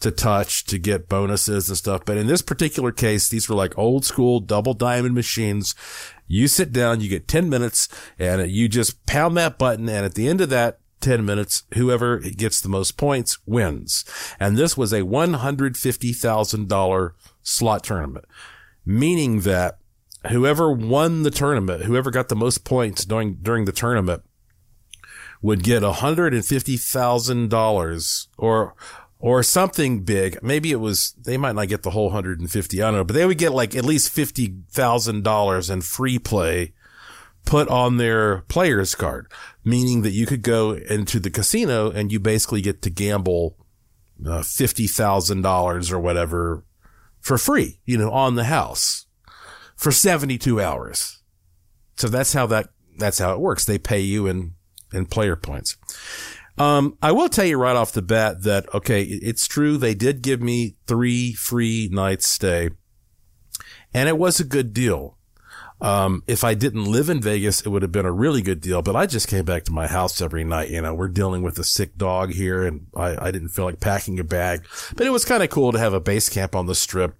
to 0.01 0.12
touch 0.12 0.65
to 0.65 0.77
get 0.77 1.08
bonuses 1.08 1.69
and 1.69 1.77
stuff. 1.77 2.03
But 2.06 2.17
in 2.17 2.27
this 2.27 2.41
particular 2.41 2.91
case, 2.91 3.30
these 3.30 3.47
were 3.47 3.56
like 3.56 3.77
old 3.77 4.03
school 4.03 4.39
double 4.39 4.73
diamond 4.73 5.15
machines. 5.15 5.73
You 6.27 6.47
sit 6.47 6.71
down, 6.71 7.01
you 7.01 7.09
get 7.09 7.27
10 7.27 7.49
minutes 7.49 7.87
and 8.19 8.51
you 8.51 8.67
just 8.67 9.03
pound 9.05 9.37
that 9.37 9.57
button. 9.57 9.89
And 9.89 10.05
at 10.05 10.13
the 10.15 10.27
end 10.27 10.41
of 10.41 10.49
that 10.49 10.79
10 11.01 11.25
minutes, 11.25 11.63
whoever 11.75 12.19
gets 12.19 12.61
the 12.61 12.69
most 12.69 12.97
points 12.97 13.37
wins. 13.45 14.03
And 14.39 14.57
this 14.57 14.77
was 14.77 14.93
a 14.93 15.01
$150,000 15.01 17.11
slot 17.43 17.83
tournament, 17.83 18.25
meaning 18.85 19.41
that 19.41 19.77
whoever 20.29 20.71
won 20.71 21.23
the 21.23 21.31
tournament, 21.31 21.85
whoever 21.85 22.11
got 22.11 22.29
the 22.29 22.35
most 22.35 22.63
points 22.65 23.05
during, 23.05 23.35
during 23.35 23.65
the 23.65 23.71
tournament 23.71 24.23
would 25.41 25.63
get 25.63 25.83
$150,000 25.83 28.27
or, 28.37 28.75
or 29.19 29.43
something 29.43 30.03
big. 30.03 30.41
Maybe 30.43 30.71
it 30.71 30.80
was, 30.80 31.13
they 31.17 31.38
might 31.38 31.56
not 31.56 31.67
get 31.67 31.84
the 31.84 31.91
whole 31.91 32.06
150. 32.06 32.82
I 32.82 32.86
don't 32.86 32.95
know, 32.95 33.03
but 33.03 33.13
they 33.13 33.25
would 33.25 33.38
get 33.38 33.51
like 33.51 33.75
at 33.75 33.86
least 33.86 34.15
$50,000 34.15 35.71
in 35.71 35.82
free 35.82 36.19
play 36.19 36.73
put 37.45 37.67
on 37.69 37.97
their 37.97 38.41
player's 38.41 38.93
card, 38.93 39.32
meaning 39.63 40.01
that 40.01 40.12
you 40.12 40.25
could 40.25 40.41
go 40.41 40.73
into 40.73 41.19
the 41.19 41.30
casino 41.30 41.89
and 41.89 42.12
you 42.12 42.19
basically 42.19 42.62
get 42.62 42.82
to 42.82 42.89
gamble 42.89 43.58
uh, 44.25 44.41
$50,000 44.41 45.91
or 45.91 45.99
whatever 45.99 46.63
for 47.21 47.38
free, 47.38 47.80
you 47.86 47.97
know, 47.97 48.12
on 48.12 48.36
the 48.36 48.45
house 48.45 49.06
for 49.75 49.91
72 49.91 50.62
hours. 50.62 51.21
So 51.95 52.08
that's 52.08 52.34
how 52.34 52.45
that, 52.47 52.69
that's 52.97 53.19
how 53.19 53.34
it 53.34 53.39
works. 53.39 53.65
They 53.65 53.77
pay 53.77 54.01
you 54.01 54.27
in, 54.27 54.53
in 54.93 55.06
player 55.06 55.36
points. 55.36 55.77
Um, 56.57 56.97
I 57.01 57.11
will 57.11 57.29
tell 57.29 57.45
you 57.45 57.57
right 57.57 57.75
off 57.75 57.91
the 57.91 58.01
bat 58.01 58.43
that, 58.43 58.73
okay, 58.73 59.03
it's 59.03 59.47
true. 59.47 59.77
They 59.77 59.93
did 59.93 60.21
give 60.21 60.41
me 60.41 60.75
three 60.87 61.33
free 61.33 61.89
nights 61.91 62.27
stay 62.27 62.69
and 63.93 64.09
it 64.09 64.17
was 64.17 64.39
a 64.39 64.43
good 64.43 64.73
deal. 64.73 65.17
Um, 65.79 66.23
if 66.25 66.43
I 66.43 66.55
didn't 66.55 66.85
live 66.85 67.07
in 67.09 67.21
Vegas, 67.21 67.61
it 67.61 67.69
would 67.69 67.83
have 67.83 67.91
been 67.91 68.05
a 68.05 68.11
really 68.11 68.41
good 68.41 68.61
deal, 68.61 68.81
but 68.81 68.95
I 68.95 69.05
just 69.05 69.27
came 69.27 69.45
back 69.45 69.63
to 69.65 69.71
my 69.71 69.85
house 69.85 70.21
every 70.21 70.43
night. 70.43 70.69
You 70.69 70.81
know, 70.81 70.95
we're 70.95 71.07
dealing 71.07 71.43
with 71.43 71.59
a 71.59 71.63
sick 71.63 71.95
dog 71.95 72.33
here 72.33 72.65
and 72.65 72.87
I, 72.95 73.27
I 73.27 73.31
didn't 73.31 73.49
feel 73.49 73.65
like 73.65 73.79
packing 73.79 74.19
a 74.19 74.23
bag, 74.23 74.65
but 74.95 75.05
it 75.05 75.11
was 75.11 75.25
kind 75.25 75.43
of 75.43 75.51
cool 75.51 75.71
to 75.71 75.79
have 75.79 75.93
a 75.93 75.99
base 75.99 76.29
camp 76.29 76.55
on 76.55 76.65
the 76.65 76.73
strip. 76.73 77.15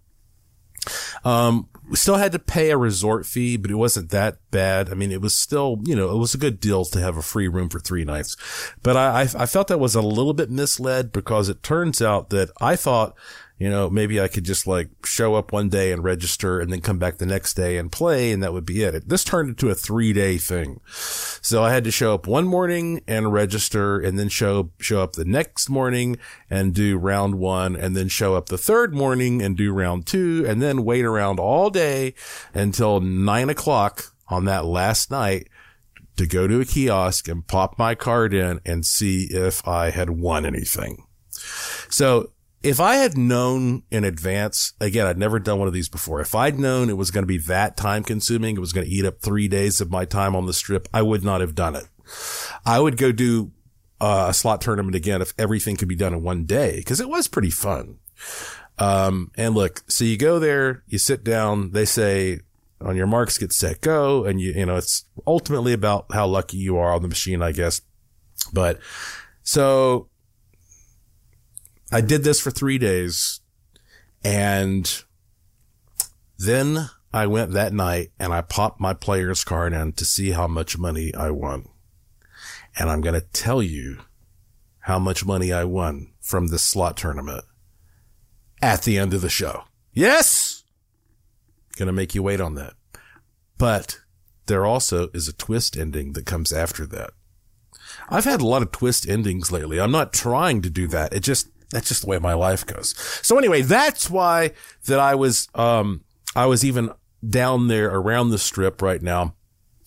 Um, 1.24 1.70
we 1.90 1.96
still 1.96 2.16
had 2.16 2.34
to 2.34 2.40
pay 2.40 2.70
a 2.70 2.78
resort 2.78 3.26
fee, 3.26 3.58
but 3.58 3.72
it 3.72 3.76
wasn't 3.76 4.10
that 4.10 4.40
bad. 4.52 4.90
I 4.90 4.94
mean, 4.94 5.12
it 5.12 5.22
was 5.22 5.36
still, 5.36 5.80
you 5.86 5.96
know, 5.96 6.14
it 6.14 6.18
was 6.18 6.34
a 6.34 6.38
good 6.38 6.60
deal 6.60 6.84
to 6.86 7.00
have 7.00 7.18
a 7.18 7.22
free 7.22 7.48
room 7.48 7.70
for 7.70 7.80
three 7.80 8.04
nights, 8.04 8.36
but 8.84 8.98
I, 8.98 9.22
I, 9.22 9.44
I 9.44 9.46
felt 9.46 9.68
that 9.70 9.80
was 9.80 9.96
a 9.96 10.02
little 10.02 10.34
bit 10.34 10.50
misled 10.50 11.12
because 11.12 11.50
it 11.50 11.64
turns 11.64 12.02
out 12.02 12.30
that 12.32 12.52
I 12.60 12.76
thought 12.76 13.16
you 13.60 13.70
know, 13.70 13.90
maybe 13.90 14.22
I 14.22 14.28
could 14.28 14.44
just 14.44 14.68
like 14.68 14.90
show 15.04 15.34
up 15.34 15.52
one 15.52 15.70
day 15.70 15.92
and 15.92 16.04
register 16.04 16.60
and 16.60 16.72
then 16.72 16.82
come 16.82 17.00
back 17.00 17.18
the 17.18 17.26
next 17.26 17.56
day 17.56 17.78
and 17.78 17.92
play 17.92 18.32
and 18.32 18.44
that 18.44 18.54
would 18.54 18.66
be 18.66 18.84
it. 18.84 19.10
This 19.10 19.24
turned 19.24 19.50
into 19.50 19.70
a 19.70 19.76
three 19.76 20.14
day 20.14 20.38
thing. 20.38 20.80
So 20.86 21.64
I 21.64 21.74
had 21.74 21.84
to 21.86 21.92
show 21.92 22.14
up 22.14 22.28
one 22.28 22.46
morning 22.46 23.02
and 23.08 23.34
register 23.34 24.00
and 24.00 24.20
then 24.20 24.30
show, 24.30 24.72
show 24.80 25.02
up 25.02 25.14
the 25.14 25.26
next 25.26 25.70
morning 25.70 26.18
and 26.50 26.74
do 26.74 26.98
round 26.98 27.36
one 27.36 27.76
and 27.76 27.96
then 27.96 28.10
show 28.10 28.36
up 28.36 28.48
the 28.48 28.60
third 28.60 28.94
morning 28.94 29.42
and 29.42 29.58
do 29.58 29.74
round 29.74 30.06
two 30.06 30.46
and 30.48 30.62
then 30.62 30.84
wait 30.84 31.04
around 31.04 31.40
all 31.40 31.72
day 31.72 32.14
until 32.54 33.00
nine 33.00 33.50
o'clock 33.50 34.14
on 34.28 34.46
that 34.46 34.66
last 34.66 35.10
night 35.10 35.48
to 36.18 36.28
go 36.28 36.48
to 36.48 36.62
a 36.62 36.66
kiosk 36.66 37.28
and 37.28 37.48
pop 37.48 37.80
my 37.80 37.96
card 37.96 38.34
in 38.34 38.60
and 38.66 38.86
see 38.86 39.28
if 39.32 39.68
I 39.68 39.90
had 39.90 40.12
won 40.12 40.46
anything. 40.46 41.06
So 41.90 42.32
if 42.64 42.80
I 42.80 42.96
had 42.96 43.18
known 43.18 43.84
in 43.92 44.04
advance, 44.04 44.74
again, 44.82 45.06
I'd 45.06 45.18
never 45.18 45.40
done 45.40 45.60
one 45.60 45.68
of 45.68 45.74
these 45.74 45.90
before. 45.90 46.22
If 46.22 46.34
I'd 46.34 46.60
known 46.60 46.90
it 46.90 46.98
was 46.98 47.12
going 47.12 47.24
to 47.24 47.28
be 47.28 47.38
that 47.40 47.78
time 47.78 48.04
consuming, 48.04 48.58
it 48.58 48.60
was 48.60 48.74
going 48.74 48.88
to 48.88 48.92
eat 48.92 49.06
up 49.06 49.22
three 49.22 49.48
days 49.48 49.80
of 49.80 49.92
my 49.92 50.06
time 50.06 50.36
on 50.36 50.46
the 50.46 50.54
strip, 50.54 50.88
I 50.94 51.02
would 51.02 51.24
not 51.24 51.42
have 51.42 51.56
done 51.56 51.76
it. 51.76 51.88
I 52.66 52.80
would 52.80 52.98
go 52.98 53.12
do 53.12 53.52
a 54.02 54.34
slot 54.34 54.62
tournament 54.62 54.96
again 54.96 55.22
if 55.22 55.34
everything 55.38 55.76
could 55.76 55.88
be 55.88 55.96
done 55.96 56.14
in 56.14 56.24
one 56.24 56.46
day 56.46 56.78
because 56.78 57.00
it 57.00 57.10
was 57.10 57.28
pretty 57.28 57.50
fun. 57.50 57.98
Um, 58.80 59.32
and 59.36 59.56
look, 59.56 59.84
so 59.88 60.06
you 60.06 60.18
go 60.18 60.40
there, 60.40 60.84
you 60.88 60.98
sit 60.98 61.24
down, 61.24 61.72
they 61.72 61.86
say 61.86 62.42
on 62.80 62.96
your 62.96 63.08
marks, 63.08 63.38
get 63.38 63.54
set, 63.54 63.82
go. 63.82 64.24
And 64.26 64.40
you, 64.40 64.54
you 64.54 64.66
know, 64.66 64.76
it's 64.76 65.06
ultimately 65.26 65.74
about 65.74 66.06
how 66.12 66.28
lucky 66.28 66.58
you 66.58 66.78
are 66.78 66.94
on 66.94 67.02
the 67.02 67.08
machine, 67.08 67.42
I 67.42 67.52
guess. 67.52 67.82
But 68.54 68.80
so 69.44 70.10
I 71.92 72.02
did 72.02 72.24
this 72.24 72.40
for 72.40 72.52
three 72.52 72.78
days 72.78 73.40
and 74.24 75.04
then 76.38 76.90
I 77.14 77.28
went 77.28 77.52
that 77.54 77.74
night 77.74 78.12
and 78.20 78.34
I 78.34 78.42
popped 78.42 78.80
my 78.80 78.94
player's 78.94 79.44
card 79.44 79.74
in 79.74 79.94
to 79.94 80.06
see 80.06 80.32
how 80.32 80.48
much 80.48 80.78
money 80.78 81.14
I 81.16 81.32
won. 81.32 81.68
And 82.78 82.90
I'm 82.90 83.02
going 83.02 83.20
to 83.20 83.26
tell 83.34 83.64
you 83.64 84.00
how 84.82 85.00
much 85.00 85.26
money 85.26 85.52
I 85.52 85.64
won 85.64 86.12
from 86.22 86.48
this 86.48 86.62
slot 86.62 86.98
tournament 86.98 87.46
at 88.62 88.84
the 88.84 88.98
end 88.98 89.14
of 89.14 89.22
the 89.22 89.30
show. 89.30 89.64
Yes! 89.94 90.64
To 91.78 91.92
make 91.92 92.16
you 92.16 92.24
wait 92.24 92.42
on 92.42 92.56
that. 92.56 92.74
But 93.58 94.00
there 94.48 94.66
also 94.66 95.10
is 95.14 95.28
a 95.28 95.34
twist 95.34 95.78
ending 95.78 96.14
that 96.14 96.26
comes 96.26 96.52
after 96.52 96.86
that. 96.88 97.12
I've 98.10 98.26
had 98.26 98.42
a 98.42 98.48
lot 98.48 98.62
of 98.62 98.72
twist 98.72 99.08
endings 99.08 99.52
lately. 99.52 99.80
I'm 99.80 99.92
not 99.92 100.12
trying 100.12 100.62
to 100.64 100.70
do 100.70 100.88
that. 100.88 101.14
It 101.14 101.22
just 101.22 101.50
that's 101.72 101.90
just 101.90 102.02
the 102.02 102.08
way 102.08 102.20
my 102.20 102.34
life 102.34 102.66
goes. 102.66 102.96
So 103.22 103.38
anyway, 103.38 103.62
that's 103.62 104.10
why 104.10 104.52
that 104.86 105.00
I 105.00 105.16
was, 105.16 105.48
um, 105.56 106.04
I 106.36 106.46
was 106.46 106.64
even 106.64 106.92
down 107.28 107.68
there 107.68 107.90
around 107.90 108.30
the 108.30 108.38
strip 108.38 108.82
right 108.82 109.02
now. 109.02 109.36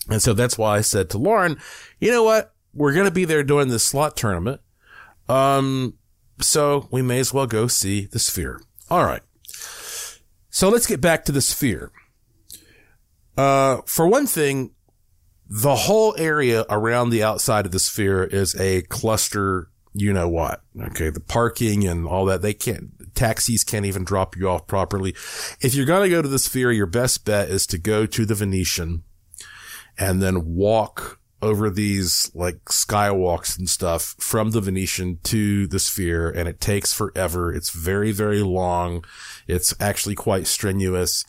And 0.08 0.20
so 0.20 0.34
that's 0.34 0.58
why 0.58 0.76
I 0.76 0.80
said 0.80 1.08
to 1.10 1.18
Lauren, 1.18 1.58
you 2.00 2.10
know 2.10 2.24
what? 2.24 2.54
We're 2.74 2.92
going 2.92 3.06
to 3.06 3.10
be 3.10 3.24
there 3.24 3.42
doing 3.42 3.68
this 3.68 3.84
slot 3.84 4.16
tournament. 4.16 4.60
Um, 5.28 5.94
so 6.40 6.88
we 6.90 7.02
may 7.02 7.20
as 7.20 7.32
well 7.32 7.46
go 7.46 7.66
see 7.66 8.06
the 8.06 8.18
sphere. 8.18 8.60
All 8.90 9.04
right. 9.04 9.22
So 10.50 10.68
let's 10.68 10.86
get 10.86 11.00
back 11.00 11.24
to 11.26 11.32
the 11.32 11.40
sphere. 11.40 11.92
Uh, 13.36 13.78
for 13.86 14.06
one 14.08 14.26
thing, 14.26 14.72
the 15.48 15.74
whole 15.74 16.14
area 16.18 16.64
around 16.68 17.10
the 17.10 17.22
outside 17.22 17.66
of 17.66 17.72
the 17.72 17.78
sphere 17.78 18.24
is 18.24 18.54
a 18.60 18.82
cluster 18.82 19.70
you 19.92 20.12
know 20.12 20.28
what. 20.28 20.62
Okay. 20.80 21.10
The 21.10 21.20
parking 21.20 21.86
and 21.86 22.06
all 22.06 22.24
that. 22.26 22.42
They 22.42 22.54
can't, 22.54 23.14
taxis 23.14 23.64
can't 23.64 23.86
even 23.86 24.04
drop 24.04 24.36
you 24.36 24.48
off 24.48 24.66
properly. 24.66 25.10
If 25.60 25.74
you're 25.74 25.86
going 25.86 26.08
to 26.08 26.14
go 26.14 26.22
to 26.22 26.28
the 26.28 26.38
sphere, 26.38 26.72
your 26.72 26.86
best 26.86 27.24
bet 27.24 27.48
is 27.48 27.66
to 27.68 27.78
go 27.78 28.06
to 28.06 28.24
the 28.24 28.34
Venetian 28.34 29.02
and 29.98 30.22
then 30.22 30.54
walk 30.54 31.18
over 31.42 31.70
these 31.70 32.30
like 32.34 32.62
skywalks 32.66 33.58
and 33.58 33.68
stuff 33.68 34.14
from 34.18 34.50
the 34.50 34.60
Venetian 34.60 35.18
to 35.24 35.66
the 35.66 35.78
sphere. 35.78 36.30
And 36.30 36.48
it 36.48 36.60
takes 36.60 36.92
forever. 36.92 37.52
It's 37.52 37.70
very, 37.70 38.12
very 38.12 38.42
long. 38.42 39.04
It's 39.46 39.74
actually 39.80 40.14
quite 40.14 40.46
strenuous. 40.46 41.24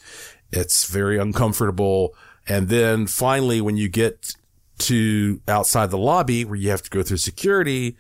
It's 0.52 0.86
very 0.86 1.18
uncomfortable. 1.18 2.14
And 2.48 2.68
then 2.68 3.08
finally, 3.08 3.62
when 3.62 3.78
you 3.78 3.88
get 3.88 4.36
to 4.80 5.42
outside 5.48 5.92
the 5.92 5.98
lobby 5.98 6.44
where 6.44 6.56
you 6.56 6.70
have 6.72 6.82
to 6.82 6.90
go 6.90 7.04
through 7.04 7.18
security, 7.18 7.96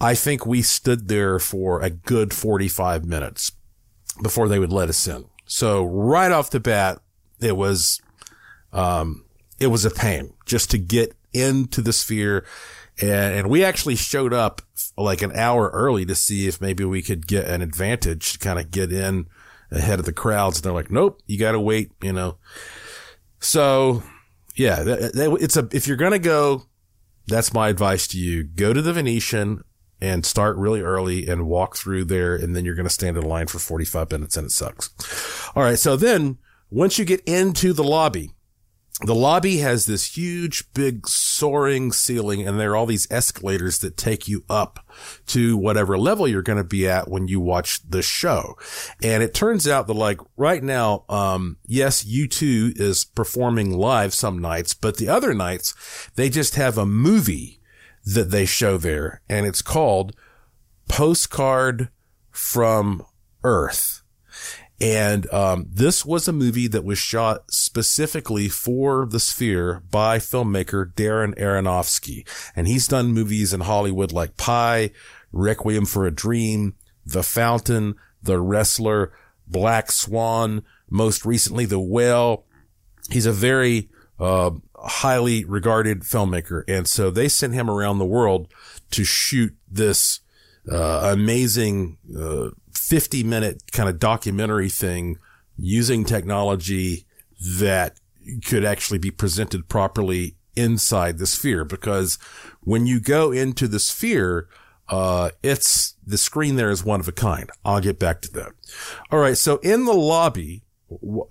I 0.00 0.14
think 0.14 0.46
we 0.46 0.62
stood 0.62 1.08
there 1.08 1.38
for 1.38 1.82
a 1.82 1.90
good 1.90 2.32
45 2.32 3.04
minutes 3.04 3.52
before 4.22 4.48
they 4.48 4.58
would 4.58 4.72
let 4.72 4.88
us 4.88 5.06
in. 5.06 5.26
So 5.46 5.84
right 5.84 6.32
off 6.32 6.50
the 6.50 6.60
bat, 6.60 7.00
it 7.40 7.56
was, 7.56 8.00
um, 8.72 9.24
it 9.58 9.66
was 9.66 9.84
a 9.84 9.90
pain 9.90 10.32
just 10.46 10.70
to 10.70 10.78
get 10.78 11.14
into 11.32 11.82
the 11.82 11.92
sphere. 11.92 12.46
And, 13.00 13.34
and 13.34 13.50
we 13.50 13.62
actually 13.62 13.96
showed 13.96 14.32
up 14.32 14.62
like 14.96 15.22
an 15.22 15.32
hour 15.36 15.70
early 15.70 16.06
to 16.06 16.14
see 16.14 16.46
if 16.46 16.60
maybe 16.60 16.84
we 16.84 17.02
could 17.02 17.26
get 17.26 17.46
an 17.46 17.60
advantage 17.60 18.32
to 18.32 18.38
kind 18.38 18.58
of 18.58 18.70
get 18.70 18.92
in 18.92 19.26
ahead 19.70 19.98
of 19.98 20.06
the 20.06 20.12
crowds. 20.12 20.58
And 20.58 20.64
they're 20.64 20.72
like, 20.72 20.90
nope, 20.90 21.20
you 21.26 21.38
got 21.38 21.52
to 21.52 21.60
wait, 21.60 21.92
you 22.00 22.12
know. 22.12 22.38
So 23.38 24.02
yeah, 24.56 24.82
it's 24.86 25.56
a, 25.56 25.68
if 25.72 25.86
you're 25.86 25.96
going 25.96 26.12
to 26.12 26.18
go, 26.18 26.66
that's 27.26 27.52
my 27.52 27.68
advice 27.68 28.06
to 28.08 28.18
you. 28.18 28.44
Go 28.44 28.72
to 28.72 28.82
the 28.82 28.92
Venetian 28.92 29.62
and 30.00 30.24
start 30.24 30.56
really 30.56 30.80
early 30.80 31.26
and 31.26 31.46
walk 31.46 31.76
through 31.76 32.04
there. 32.06 32.34
And 32.34 32.56
then 32.56 32.64
you're 32.64 32.74
going 32.74 32.86
to 32.86 32.90
stand 32.90 33.16
in 33.16 33.24
line 33.24 33.46
for 33.46 33.58
45 33.58 34.10
minutes 34.10 34.36
and 34.36 34.46
it 34.46 34.50
sucks. 34.50 34.90
All 35.54 35.62
right. 35.62 35.78
So 35.78 35.96
then 35.96 36.38
once 36.70 36.98
you 36.98 37.04
get 37.04 37.22
into 37.26 37.72
the 37.72 37.84
lobby, 37.84 38.30
the 39.02 39.14
lobby 39.14 39.58
has 39.58 39.86
this 39.86 40.16
huge, 40.16 40.70
big 40.74 41.08
soaring 41.08 41.90
ceiling 41.90 42.46
and 42.46 42.60
there 42.60 42.72
are 42.72 42.76
all 42.76 42.86
these 42.86 43.10
escalators 43.10 43.78
that 43.78 43.96
take 43.96 44.28
you 44.28 44.44
up 44.50 44.86
to 45.26 45.56
whatever 45.56 45.96
level 45.96 46.28
you're 46.28 46.42
going 46.42 46.58
to 46.58 46.64
be 46.64 46.86
at 46.86 47.08
when 47.08 47.26
you 47.26 47.40
watch 47.40 47.80
the 47.88 48.02
show. 48.02 48.56
And 49.02 49.22
it 49.22 49.32
turns 49.32 49.66
out 49.66 49.86
that 49.86 49.94
like 49.94 50.20
right 50.36 50.62
now, 50.62 51.04
um, 51.08 51.56
yes, 51.66 52.04
U2 52.04 52.78
is 52.78 53.04
performing 53.04 53.72
live 53.72 54.12
some 54.12 54.38
nights, 54.38 54.74
but 54.74 54.98
the 54.98 55.08
other 55.08 55.32
nights 55.32 55.74
they 56.16 56.28
just 56.28 56.56
have 56.56 56.76
a 56.76 56.84
movie 56.84 57.59
that 58.14 58.30
they 58.30 58.44
show 58.44 58.76
there 58.76 59.20
and 59.28 59.46
it's 59.46 59.62
called 59.62 60.14
Postcard 60.88 61.88
from 62.30 63.04
Earth. 63.44 64.02
And 64.80 65.30
um, 65.32 65.66
this 65.70 66.06
was 66.06 66.26
a 66.26 66.32
movie 66.32 66.66
that 66.68 66.84
was 66.84 66.98
shot 66.98 67.52
specifically 67.52 68.48
for 68.48 69.06
the 69.06 69.20
Sphere 69.20 69.82
by 69.90 70.18
filmmaker 70.18 70.92
Darren 70.94 71.38
Aronofsky. 71.38 72.26
And 72.56 72.66
he's 72.66 72.88
done 72.88 73.12
movies 73.12 73.52
in 73.52 73.60
Hollywood 73.60 74.10
like 74.10 74.38
Pi, 74.38 74.90
Requiem 75.32 75.84
for 75.84 76.06
a 76.06 76.10
Dream, 76.10 76.74
The 77.04 77.22
Fountain, 77.22 77.94
The 78.22 78.40
Wrestler, 78.40 79.12
Black 79.46 79.92
Swan, 79.92 80.62
most 80.88 81.26
recently 81.26 81.66
The 81.66 81.78
Whale. 81.78 82.46
He's 83.10 83.26
a 83.26 83.32
very 83.32 83.90
uh, 84.18 84.50
highly 84.82 85.44
regarded 85.44 86.02
filmmaker. 86.02 86.64
And 86.68 86.86
so 86.86 87.10
they 87.10 87.28
sent 87.28 87.54
him 87.54 87.70
around 87.70 87.98
the 87.98 88.04
world 88.04 88.52
to 88.92 89.04
shoot 89.04 89.54
this 89.70 90.20
uh, 90.70 91.10
amazing 91.12 91.98
uh, 92.18 92.50
50 92.74 93.22
minute 93.24 93.62
kind 93.72 93.88
of 93.88 93.98
documentary 93.98 94.68
thing 94.68 95.16
using 95.56 96.04
technology 96.04 97.06
that 97.58 97.98
could 98.44 98.64
actually 98.64 98.98
be 98.98 99.10
presented 99.10 99.68
properly 99.68 100.36
inside 100.56 101.18
the 101.18 101.26
sphere 101.26 101.64
because 101.64 102.18
when 102.60 102.86
you 102.86 103.00
go 103.00 103.32
into 103.32 103.66
the 103.66 103.78
sphere, 103.78 104.48
uh, 104.88 105.30
it's 105.42 105.94
the 106.06 106.18
screen 106.18 106.56
there 106.56 106.70
is 106.70 106.84
one 106.84 107.00
of 107.00 107.08
a 107.08 107.12
kind. 107.12 107.50
I'll 107.64 107.80
get 107.80 107.98
back 107.98 108.20
to 108.22 108.32
that. 108.32 108.52
All 109.10 109.18
right. 109.18 109.36
So 109.36 109.58
in 109.58 109.84
the 109.84 109.92
lobby, 109.94 110.62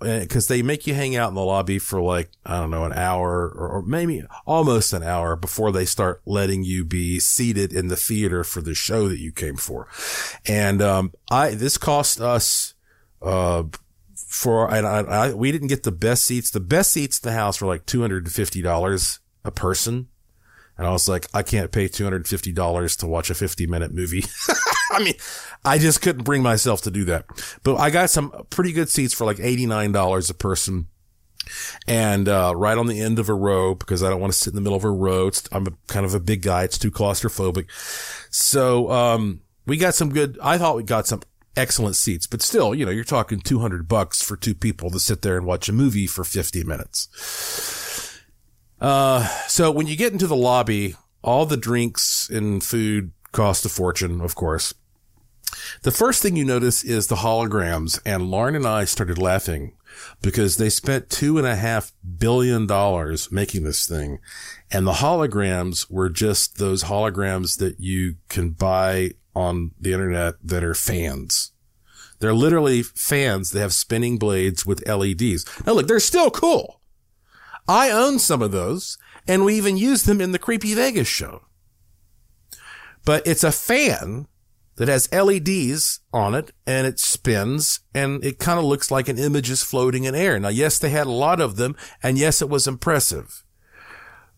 because 0.00 0.48
they 0.48 0.62
make 0.62 0.86
you 0.86 0.94
hang 0.94 1.16
out 1.16 1.28
in 1.28 1.34
the 1.34 1.44
lobby 1.44 1.78
for 1.78 2.00
like 2.00 2.30
I 2.46 2.58
don't 2.58 2.70
know 2.70 2.84
an 2.84 2.94
hour 2.94 3.48
or, 3.48 3.68
or, 3.68 3.82
maybe 3.82 4.24
almost 4.46 4.94
an 4.94 5.02
hour 5.02 5.36
before 5.36 5.70
they 5.70 5.84
start 5.84 6.22
letting 6.24 6.64
you 6.64 6.84
be 6.84 7.20
seated 7.20 7.72
in 7.72 7.88
the 7.88 7.96
theater 7.96 8.42
for 8.42 8.62
the 8.62 8.74
show 8.74 9.08
that 9.08 9.18
you 9.18 9.32
came 9.32 9.56
for, 9.56 9.86
and 10.46 10.80
um, 10.80 11.12
I 11.30 11.50
this 11.50 11.76
cost 11.76 12.22
us 12.22 12.74
uh, 13.20 13.64
for 14.16 14.72
and 14.72 14.86
I, 14.86 15.00
I, 15.00 15.34
we 15.34 15.52
didn't 15.52 15.68
get 15.68 15.82
the 15.82 15.92
best 15.92 16.24
seats. 16.24 16.50
The 16.50 16.60
best 16.60 16.92
seats 16.92 17.18
in 17.18 17.28
the 17.28 17.36
house 17.36 17.60
were 17.60 17.66
like 17.66 17.84
two 17.84 18.00
hundred 18.00 18.24
and 18.24 18.32
fifty 18.32 18.62
dollars 18.62 19.20
a 19.44 19.50
person. 19.50 20.08
And 20.80 20.88
I 20.88 20.92
was 20.92 21.10
like, 21.10 21.26
I 21.34 21.42
can't 21.42 21.70
pay 21.70 21.90
$250 21.90 22.96
to 23.00 23.06
watch 23.06 23.28
a 23.28 23.34
50 23.34 23.66
minute 23.66 23.92
movie. 23.92 24.24
I 24.90 25.04
mean, 25.04 25.12
I 25.62 25.76
just 25.76 26.00
couldn't 26.00 26.24
bring 26.24 26.42
myself 26.42 26.80
to 26.82 26.90
do 26.90 27.04
that. 27.04 27.26
But 27.62 27.76
I 27.76 27.90
got 27.90 28.08
some 28.08 28.46
pretty 28.48 28.72
good 28.72 28.88
seats 28.88 29.12
for 29.12 29.26
like 29.26 29.36
$89 29.36 30.30
a 30.30 30.34
person. 30.34 30.86
And, 31.86 32.30
uh, 32.30 32.54
right 32.56 32.78
on 32.78 32.86
the 32.86 32.98
end 32.98 33.18
of 33.18 33.28
a 33.28 33.34
row 33.34 33.74
because 33.74 34.02
I 34.02 34.08
don't 34.08 34.22
want 34.22 34.32
to 34.32 34.38
sit 34.38 34.52
in 34.52 34.54
the 34.54 34.62
middle 34.62 34.78
of 34.78 34.84
a 34.84 34.90
row. 34.90 35.26
It's, 35.26 35.46
I'm 35.52 35.66
a, 35.66 35.72
kind 35.86 36.06
of 36.06 36.14
a 36.14 36.20
big 36.20 36.40
guy. 36.40 36.62
It's 36.62 36.78
too 36.78 36.90
claustrophobic. 36.90 37.66
So, 38.30 38.90
um, 38.90 39.42
we 39.66 39.76
got 39.76 39.94
some 39.94 40.08
good, 40.08 40.38
I 40.42 40.56
thought 40.56 40.76
we 40.76 40.82
got 40.82 41.06
some 41.06 41.20
excellent 41.58 41.96
seats, 41.96 42.26
but 42.26 42.40
still, 42.40 42.74
you 42.74 42.86
know, 42.86 42.90
you're 42.90 43.04
talking 43.04 43.40
200 43.40 43.86
bucks 43.86 44.22
for 44.22 44.34
two 44.34 44.54
people 44.54 44.88
to 44.92 44.98
sit 44.98 45.20
there 45.20 45.36
and 45.36 45.44
watch 45.44 45.68
a 45.68 45.74
movie 45.74 46.06
for 46.06 46.24
50 46.24 46.64
minutes. 46.64 48.08
Uh, 48.80 49.26
so 49.46 49.70
when 49.70 49.86
you 49.86 49.96
get 49.96 50.12
into 50.12 50.26
the 50.26 50.36
lobby, 50.36 50.94
all 51.22 51.46
the 51.46 51.56
drinks 51.56 52.30
and 52.30 52.64
food 52.64 53.12
cost 53.32 53.64
a 53.64 53.68
fortune, 53.68 54.20
of 54.20 54.34
course. 54.34 54.74
The 55.82 55.90
first 55.90 56.22
thing 56.22 56.36
you 56.36 56.44
notice 56.44 56.82
is 56.84 57.06
the 57.06 57.16
holograms, 57.16 58.00
and 58.06 58.30
Lauren 58.30 58.54
and 58.54 58.66
I 58.66 58.84
started 58.84 59.18
laughing 59.18 59.74
because 60.22 60.56
they 60.56 60.70
spent 60.70 61.10
two 61.10 61.38
and 61.38 61.46
a 61.46 61.56
half 61.56 61.92
billion 62.18 62.66
dollars 62.66 63.30
making 63.32 63.64
this 63.64 63.86
thing. 63.86 64.20
And 64.70 64.86
the 64.86 64.92
holograms 64.92 65.90
were 65.90 66.08
just 66.08 66.58
those 66.58 66.84
holograms 66.84 67.58
that 67.58 67.80
you 67.80 68.16
can 68.28 68.50
buy 68.50 69.12
on 69.34 69.72
the 69.80 69.92
internet 69.92 70.34
that 70.42 70.64
are 70.64 70.74
fans. 70.74 71.52
They're 72.20 72.34
literally 72.34 72.82
fans 72.82 73.50
that 73.50 73.60
have 73.60 73.72
spinning 73.72 74.18
blades 74.18 74.66
with 74.66 74.86
LEDs. 74.86 75.44
Now 75.66 75.72
look, 75.72 75.88
they're 75.88 76.00
still 76.00 76.30
cool. 76.30 76.79
I 77.70 77.92
own 77.92 78.18
some 78.18 78.42
of 78.42 78.50
those 78.50 78.98
and 79.28 79.44
we 79.44 79.54
even 79.54 79.76
use 79.76 80.02
them 80.02 80.20
in 80.20 80.32
the 80.32 80.40
Creepy 80.40 80.74
Vegas 80.74 81.06
show. 81.06 81.42
But 83.04 83.24
it's 83.24 83.44
a 83.44 83.52
fan 83.52 84.26
that 84.74 84.88
has 84.88 85.12
LEDs 85.12 86.00
on 86.12 86.34
it 86.34 86.50
and 86.66 86.84
it 86.84 86.98
spins 86.98 87.78
and 87.94 88.24
it 88.24 88.40
kind 88.40 88.58
of 88.58 88.64
looks 88.64 88.90
like 88.90 89.08
an 89.08 89.18
image 89.18 89.48
is 89.50 89.62
floating 89.62 90.02
in 90.02 90.16
air. 90.16 90.40
Now, 90.40 90.48
yes, 90.48 90.80
they 90.80 90.90
had 90.90 91.06
a 91.06 91.12
lot 91.12 91.40
of 91.40 91.54
them 91.54 91.76
and 92.02 92.18
yes, 92.18 92.42
it 92.42 92.48
was 92.48 92.66
impressive. 92.66 93.44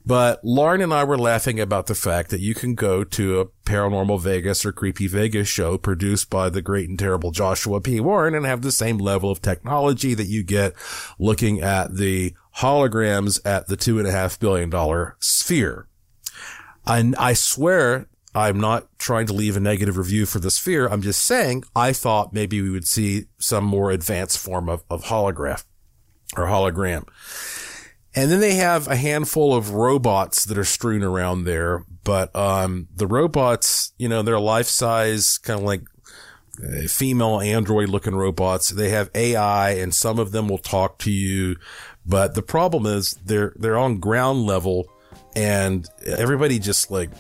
But 0.05 0.45
Lauren 0.45 0.81
and 0.81 0.93
I 0.93 1.05
were 1.05 1.19
laughing 1.19 1.61
about 1.61 1.87
the 1.87 1.95
fact 1.95 2.31
that 2.31 2.41
you 2.41 2.55
can 2.55 2.75
go 2.75 3.05
to 3.05 3.41
a 3.41 3.47
paranormal 3.47 4.21
Vegas 4.21 4.65
or 4.65 4.73
creepy 4.73 5.07
Vegas 5.07 5.47
show 5.47 5.79
produced 5.79 6.29
by 6.29 6.51
the 6.51 6.63
great 6.63 6.89
and 6.89 6.99
terrible 6.99 7.31
Joshua 7.31 7.81
P. 7.81 8.01
Warren 8.01 8.35
and 8.35 8.45
have 8.45 8.63
the 8.63 8.73
same 8.73 8.99
level 8.99 9.31
of 9.31 9.41
technology 9.41 10.15
that 10.15 10.27
you 10.27 10.43
get 10.43 10.75
looking 11.19 11.61
at 11.61 11.97
the 11.97 12.35
holograms 12.57 13.41
at 13.45 13.69
the 13.69 13.77
two 13.77 13.99
and 13.99 14.09
a 14.09 14.13
half 14.13 14.41
billion 14.41 14.71
dollar 14.71 15.17
sphere. 15.21 15.87
And 16.85 17.15
I 17.17 17.35
swear 17.35 18.09
I'm 18.35 18.59
not 18.59 18.89
trying 18.99 19.27
to 19.27 19.33
leave 19.33 19.57
a 19.57 19.61
negative 19.61 19.99
review 19.99 20.27
for 20.27 20.41
the 20.41 20.51
sphere. 20.51 20.89
I'm 20.89 21.03
just 21.03 21.23
saying 21.23 21.65
I 21.77 21.93
thought 21.93 22.33
maybe 22.33 22.61
we 22.61 22.71
would 22.71 22.87
see 22.89 23.27
some 23.39 23.65
more 23.65 23.91
advanced 23.91 24.39
form 24.39 24.69
of, 24.69 24.83
of 24.91 25.05
holograph 25.05 25.65
or 26.37 26.47
hologram. 26.47 27.07
And 28.15 28.31
then 28.31 28.41
they 28.41 28.57
have 28.57 28.89
a 28.89 28.97
handful 28.97 29.55
of 29.55 29.71
robots 29.71 30.45
that 30.45 30.59
are 30.59 30.65
strewn 30.65 31.03
around 31.03 31.45
there. 31.45 31.85
But, 32.05 32.35
um, 32.37 32.89
the 32.95 33.07
robots, 33.07 33.93
you 33.97 34.09
know, 34.09 34.23
they're 34.23 34.41
life 34.41 34.67
size, 34.67 35.39
kind 35.39 35.61
of 35.61 35.65
like 35.65 35.83
uh, 36.63 36.89
female 36.89 37.41
android 37.41 37.89
looking 37.89 38.15
robots. 38.15 38.69
They 38.69 38.91
have 38.91 39.11
AI 39.15 39.71
and 39.71 39.95
some 39.95 40.19
of 40.19 40.33
them 40.33 40.49
will 40.49 40.59
talk 40.59 40.99
to 40.99 41.11
you. 41.11 41.57
But 42.05 42.35
the 42.35 42.43
problem 42.43 42.85
is 42.85 43.13
they're, 43.25 43.55
they're 43.57 43.79
on 43.79 43.99
ground 43.99 44.45
level 44.45 44.91
and 45.35 45.89
everybody 46.05 46.59
just 46.59 46.91
like 46.91 47.11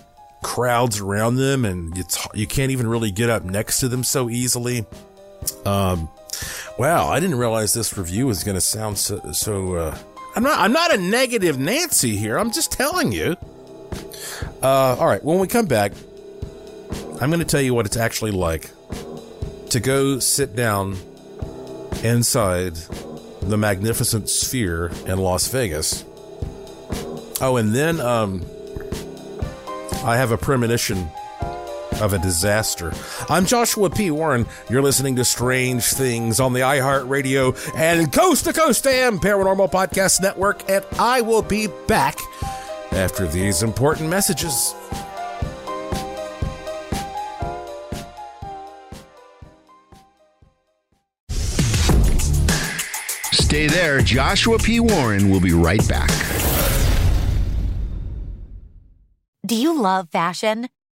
crowds 0.43 1.01
around 1.01 1.37
them 1.37 1.65
and 1.65 1.97
it's, 1.97 2.19
you 2.35 2.47
can't 2.47 2.73
even 2.73 2.87
really 2.87 3.13
get 3.13 3.31
up 3.31 3.45
next 3.45 3.81
to 3.81 3.89
them 3.89 4.05
so 4.05 4.29
easily. 4.29 4.85
Um, 5.65 6.11
wow. 6.77 7.09
I 7.09 7.19
didn't 7.19 7.39
realize 7.39 7.73
this 7.73 7.97
review 7.97 8.27
was 8.27 8.45
going 8.45 8.57
to 8.57 8.61
sound 8.61 8.99
so, 8.99 9.33
so, 9.33 9.77
uh, 9.77 9.99
I'm 10.35 10.43
not. 10.43 10.59
I'm 10.59 10.73
not 10.73 10.95
a 10.95 10.97
negative 10.97 11.59
Nancy 11.59 12.17
here. 12.17 12.39
I'm 12.39 12.51
just 12.53 12.73
telling 12.73 13.13
you. 13.13 13.37
Uh, 14.63 14.97
all 14.99 15.07
right. 15.07 15.23
When 15.23 15.39
we 15.39 15.47
come 15.47 15.67
back, 15.67 15.93
I'm 17.21 17.31
going 17.31 17.41
to 17.41 17.45
tell 17.45 17.61
you 17.61 17.75
what 17.75 17.87
it's 17.87 17.97
actually 17.97 18.31
like 18.31 18.71
to 19.71 19.81
go 19.81 20.19
sit 20.19 20.57
down 20.57 20.97
inside 22.03 22.75
the 23.43 23.57
magnificent 23.57 24.29
sphere 24.29 24.91
in 25.07 25.19
Las 25.19 25.49
Vegas. 25.49 26.05
Oh, 27.41 27.57
and 27.57 27.75
then 27.75 28.01
um, 28.01 28.45
I 30.05 30.17
have 30.17 30.31
a 30.31 30.39
premonition 30.39 31.09
of 32.03 32.13
a 32.13 32.19
disaster. 32.19 32.93
I'm 33.29 33.47
Joshua 33.47 33.89
P. 33.89 34.11
Warren. 34.11 34.47
You're 34.69 34.83
listening 34.83 35.17
to 35.17 35.25
Strange 35.25 35.85
Things 35.85 36.41
on 36.41 36.53
the 36.53 36.61
iHeartRadio 36.61 37.57
and 37.77 38.13
Coast 38.13 38.45
to 38.45 38.53
Coast 38.53 38.85
AM 38.87 39.21
Paranormal 39.21 39.71
Podcast 39.71 40.21
Network, 40.21 40.69
and 40.69 40.85
I 40.99 41.21
will 41.21 41.43
be 41.43 41.69
back 41.87 42.19
after 42.91 43.27
these 43.29 43.63
important 43.63 44.11
messages. 44.11 44.75
Stay 53.31 53.69
there. 53.69 54.01
Joshua 54.01 54.59
P. 54.59 54.81
Warren 54.81 55.31
will 55.31 55.41
be 55.41 55.53
right 55.53 55.87
back. 55.87 56.11
Do 59.47 59.55
you 59.55 59.79
love 59.79 60.09
fashion? 60.11 60.69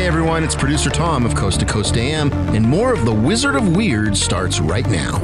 Hey 0.00 0.06
everyone, 0.06 0.42
it's 0.42 0.54
producer 0.54 0.88
Tom 0.88 1.26
of 1.26 1.34
Coast 1.34 1.60
to 1.60 1.66
Coast 1.66 1.98
AM, 1.98 2.32
and 2.54 2.66
more 2.66 2.90
of 2.94 3.04
the 3.04 3.12
Wizard 3.12 3.54
of 3.54 3.76
Weird 3.76 4.16
starts 4.16 4.58
right 4.58 4.88
now. 4.88 5.18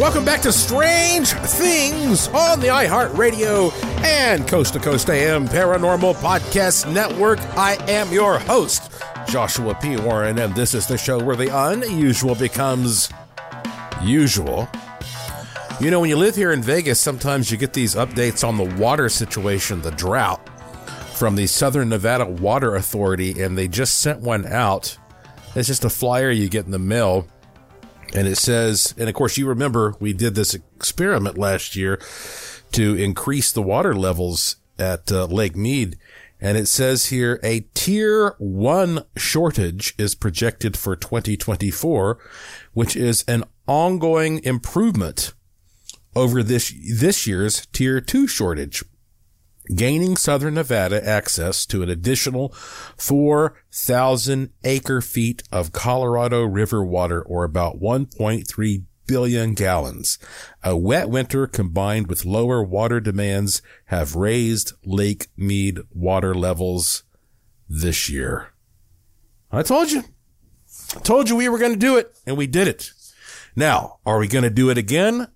Welcome 0.00 0.24
back 0.24 0.40
to 0.42 0.52
Strange 0.52 1.28
Things 1.28 2.28
on 2.28 2.58
the 2.60 2.68
iHeartRadio 2.68 3.70
and 4.02 4.48
Coast 4.48 4.72
to 4.72 4.80
Coast 4.80 5.10
AM 5.10 5.46
Paranormal 5.46 6.14
Podcast 6.14 6.90
Network. 6.90 7.38
I 7.54 7.74
am 7.86 8.10
your 8.10 8.38
host, 8.38 8.90
Joshua 9.28 9.74
P. 9.74 9.98
Warren, 9.98 10.38
and 10.38 10.54
this 10.54 10.72
is 10.72 10.86
the 10.86 10.96
show 10.96 11.22
where 11.22 11.36
the 11.36 11.54
unusual 11.54 12.34
becomes 12.34 13.10
usual. 14.02 14.70
You 15.80 15.90
know, 15.90 16.00
when 16.00 16.08
you 16.08 16.16
live 16.16 16.34
here 16.34 16.52
in 16.52 16.62
Vegas, 16.62 16.98
sometimes 16.98 17.50
you 17.50 17.58
get 17.58 17.74
these 17.74 17.94
updates 17.94 18.42
on 18.42 18.56
the 18.56 18.74
water 18.82 19.10
situation, 19.10 19.82
the 19.82 19.90
drought, 19.90 20.40
from 21.12 21.36
the 21.36 21.46
Southern 21.46 21.90
Nevada 21.90 22.24
Water 22.24 22.74
Authority, 22.74 23.42
and 23.42 23.58
they 23.58 23.68
just 23.68 24.00
sent 24.00 24.22
one 24.22 24.46
out. 24.46 24.96
It's 25.54 25.68
just 25.68 25.84
a 25.84 25.90
flyer 25.90 26.30
you 26.30 26.48
get 26.48 26.64
in 26.64 26.70
the 26.70 26.78
mail 26.78 27.28
and 28.14 28.26
it 28.26 28.36
says, 28.36 28.94
and 28.98 29.08
of 29.08 29.14
course, 29.14 29.36
you 29.36 29.46
remember 29.46 29.94
we 30.00 30.12
did 30.12 30.34
this 30.34 30.54
experiment 30.54 31.38
last 31.38 31.76
year 31.76 32.00
to 32.72 32.94
increase 32.94 33.52
the 33.52 33.62
water 33.62 33.94
levels 33.94 34.56
at 34.78 35.10
uh, 35.12 35.26
Lake 35.26 35.56
Mead. 35.56 35.96
And 36.40 36.56
it 36.56 36.68
says 36.68 37.06
here 37.06 37.38
a 37.42 37.60
tier 37.74 38.34
one 38.38 39.04
shortage 39.16 39.94
is 39.98 40.14
projected 40.14 40.76
for 40.76 40.96
2024, 40.96 42.18
which 42.72 42.96
is 42.96 43.24
an 43.28 43.44
ongoing 43.68 44.42
improvement 44.42 45.34
over 46.16 46.42
this, 46.42 46.72
this 46.98 47.26
year's 47.26 47.66
tier 47.66 48.00
two 48.00 48.26
shortage 48.26 48.82
gaining 49.74 50.16
Southern 50.16 50.54
Nevada 50.54 51.06
access 51.06 51.66
to 51.66 51.82
an 51.82 51.90
additional 51.90 52.50
4,000 52.96 54.50
acre 54.64 55.00
feet 55.00 55.42
of 55.52 55.72
Colorado 55.72 56.42
River 56.44 56.84
water 56.84 57.22
or 57.22 57.44
about 57.44 57.80
1.3 57.80 58.84
billion 59.06 59.54
gallons. 59.54 60.18
A 60.62 60.76
wet 60.76 61.08
winter 61.10 61.46
combined 61.46 62.06
with 62.06 62.24
lower 62.24 62.62
water 62.62 63.00
demands 63.00 63.60
have 63.86 64.14
raised 64.14 64.72
Lake 64.84 65.28
Mead 65.36 65.80
water 65.92 66.34
levels 66.34 67.02
this 67.68 68.08
year. 68.08 68.52
I 69.50 69.62
told 69.62 69.90
you. 69.90 70.04
I 70.96 71.00
told 71.00 71.28
you 71.28 71.36
we 71.36 71.48
were 71.48 71.58
going 71.58 71.72
to 71.72 71.78
do 71.78 71.96
it 71.96 72.16
and 72.26 72.36
we 72.36 72.46
did 72.46 72.68
it. 72.68 72.92
Now, 73.56 73.98
are 74.06 74.18
we 74.18 74.28
going 74.28 74.44
to 74.44 74.50
do 74.50 74.70
it 74.70 74.78
again 74.78 75.28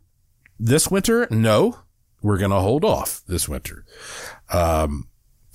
this 0.58 0.88
winter? 0.90 1.26
No 1.30 1.83
we're 2.24 2.38
going 2.38 2.50
to 2.50 2.56
hold 2.56 2.86
off 2.86 3.20
this 3.28 3.46
winter. 3.50 3.84
Um, 4.50 5.08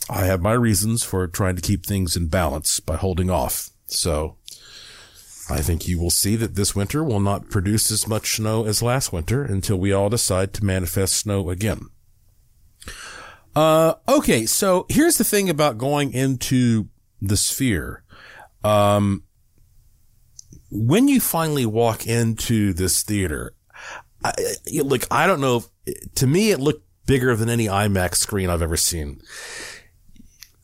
I 0.08 0.26
have 0.26 0.40
my 0.40 0.54
reasons 0.54 1.04
for 1.04 1.28
trying 1.28 1.56
to 1.56 1.64
keep 1.64 1.84
things 1.84 2.16
in 2.16 2.28
balance 2.28 2.80
by 2.80 2.96
holding 2.96 3.32
off. 3.32 3.72
So 3.88 4.38
I 5.50 5.62
think 5.62 5.88
you 5.88 6.00
will 6.00 6.12
see 6.12 6.36
that 6.36 6.54
this 6.54 6.76
winter 6.76 7.04
will 7.04 7.20
not 7.20 7.50
produce 7.50 7.90
as 7.90 8.08
much 8.08 8.36
snow 8.36 8.66
as 8.66 8.84
last 8.84 9.12
winter 9.12 9.44
until 9.44 9.78
we 9.78 9.92
all 9.92 10.10
decide 10.10 10.54
to 10.54 10.64
manifest 10.64 11.16
snow 11.16 11.50
again. 11.50 11.90
Uh, 13.56 13.96
okay. 14.08 14.46
So 14.46 14.86
here's 14.90 15.18
the 15.18 15.24
thing 15.24 15.50
about 15.50 15.80
going 15.80 16.14
into 16.14 16.88
the 17.20 17.36
sphere. 17.36 18.04
Um, 18.64 19.24
when 20.70 21.08
you 21.08 21.20
finally 21.20 21.66
walk 21.66 22.06
into 22.06 22.74
this 22.74 23.02
theater, 23.02 23.56
I, 24.24 24.34
like, 24.84 25.06
I 25.10 25.26
don't 25.26 25.42
know. 25.42 25.64
To 26.16 26.28
me, 26.28 26.52
it 26.52 26.60
looked 26.60 26.86
bigger 27.06 27.36
than 27.36 27.50
any 27.50 27.66
IMAX 27.66 28.16
screen 28.16 28.50
I've 28.50 28.62
ever 28.62 28.78
seen. 28.78 29.22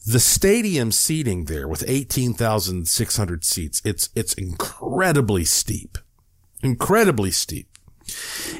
The 0.05 0.19
stadium 0.19 0.91
seating 0.91 1.45
there 1.45 1.67
with 1.67 1.83
18,600 1.87 3.43
seats, 3.43 3.81
it's, 3.83 4.09
it's 4.13 4.33
incredibly 4.33 5.45
steep, 5.45 5.97
incredibly 6.61 7.31
steep. 7.31 7.67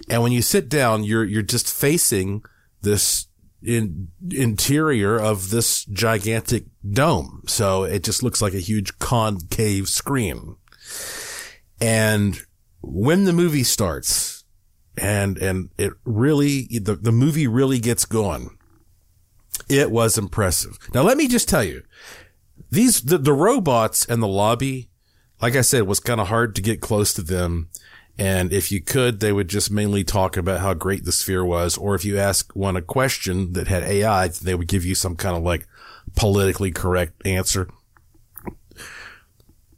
And 0.10 0.24
when 0.24 0.32
you 0.32 0.42
sit 0.42 0.70
down, 0.70 1.04
you're, 1.04 1.24
you're 1.24 1.44
just 1.44 1.72
facing 1.72 2.44
this 2.82 3.28
in, 3.62 4.08
interior 4.32 5.20
of 5.20 5.52
this 5.52 5.86
gigantic 5.86 6.66
dome. 6.90 7.44
So 7.46 7.84
it 7.84 8.04
just 8.04 8.24
looks 8.24 8.42
like 8.42 8.54
a 8.54 8.60
huge 8.60 8.98
concave 8.98 9.88
screen. 9.88 10.56
And 11.80 12.40
when 12.82 13.26
the 13.26 13.34
movie 13.34 13.64
starts 13.64 14.35
and, 14.98 15.38
and 15.38 15.70
it 15.78 15.94
really, 16.04 16.64
the, 16.80 16.96
the 16.96 17.12
movie 17.12 17.48
really 17.48 17.80
gets 17.80 18.06
going, 18.06 18.58
it 19.70 19.92
was 19.92 20.18
impressive. 20.18 20.78
Now, 20.94 21.04
let 21.04 21.18
me 21.18 21.28
just 21.28 21.50
tell 21.50 21.64
you, 21.64 21.84
these, 22.72 23.02
the, 23.02 23.18
the 23.18 23.34
robots 23.34 24.06
and 24.06 24.22
the 24.22 24.28
lobby, 24.28 24.90
like 25.42 25.56
I 25.56 25.62
said, 25.62 25.84
was 25.84 26.00
kind 26.00 26.22
of 26.22 26.28
hard 26.28 26.56
to 26.56 26.62
get 26.62 26.82
close 26.82 27.14
to 27.14 27.22
them. 27.22 27.70
And 28.18 28.54
if 28.54 28.72
you 28.72 28.82
could, 28.82 29.20
they 29.20 29.34
would 29.34 29.50
just 29.50 29.70
mainly 29.70 30.04
talk 30.04 30.38
about 30.38 30.62
how 30.62 30.74
great 30.74 31.04
the 31.04 31.12
sphere 31.12 31.44
was. 31.44 31.78
Or 31.78 31.96
if 31.96 32.06
you 32.06 32.18
ask 32.18 32.56
one 32.56 32.78
a 32.78 32.82
question 32.82 33.54
that 33.54 33.68
had 33.68 33.84
AI, 33.84 34.30
they 34.30 34.56
would 34.56 34.70
give 34.70 34.86
you 34.86 34.96
some 34.96 35.16
kind 35.16 35.36
of 35.36 35.44
like 35.44 35.68
politically 36.16 36.72
correct 36.72 37.26
answer. 37.26 37.68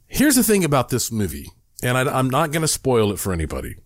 Here's 0.06 0.36
the 0.36 0.42
thing 0.42 0.64
about 0.64 0.88
this 0.88 1.12
movie, 1.12 1.50
and 1.82 1.98
I, 1.98 2.18
am 2.18 2.30
not 2.30 2.50
going 2.50 2.62
to 2.62 2.68
spoil 2.68 3.12
it 3.12 3.18
for 3.18 3.32
anybody. 3.32 3.76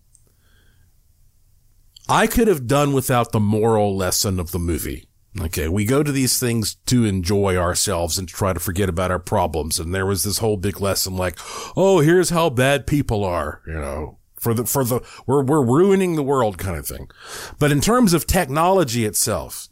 I 2.07 2.27
could 2.27 2.47
have 2.47 2.67
done 2.67 2.93
without 2.93 3.31
the 3.31 3.39
moral 3.39 3.95
lesson 3.95 4.39
of 4.39 4.51
the 4.51 4.59
movie. 4.59 5.07
Okay. 5.39 5.67
We 5.67 5.85
go 5.85 6.03
to 6.03 6.11
these 6.11 6.39
things 6.39 6.75
to 6.85 7.05
enjoy 7.05 7.57
ourselves 7.57 8.17
and 8.17 8.27
to 8.27 8.33
try 8.33 8.53
to 8.53 8.59
forget 8.59 8.89
about 8.89 9.11
our 9.11 9.19
problems. 9.19 9.79
And 9.79 9.93
there 9.93 10.05
was 10.05 10.23
this 10.23 10.37
whole 10.37 10.57
big 10.57 10.79
lesson 10.79 11.15
like, 11.15 11.37
Oh, 11.75 12.01
here's 12.01 12.29
how 12.29 12.49
bad 12.49 12.85
people 12.85 13.23
are, 13.23 13.61
you 13.65 13.73
know, 13.73 14.19
for 14.35 14.53
the, 14.53 14.65
for 14.65 14.83
the, 14.83 15.01
we're, 15.25 15.43
we're 15.43 15.65
ruining 15.65 16.15
the 16.15 16.23
world 16.23 16.57
kind 16.57 16.77
of 16.77 16.85
thing. 16.85 17.09
But 17.57 17.71
in 17.71 17.81
terms 17.81 18.13
of 18.13 18.27
technology 18.27 19.05
itself, 19.05 19.69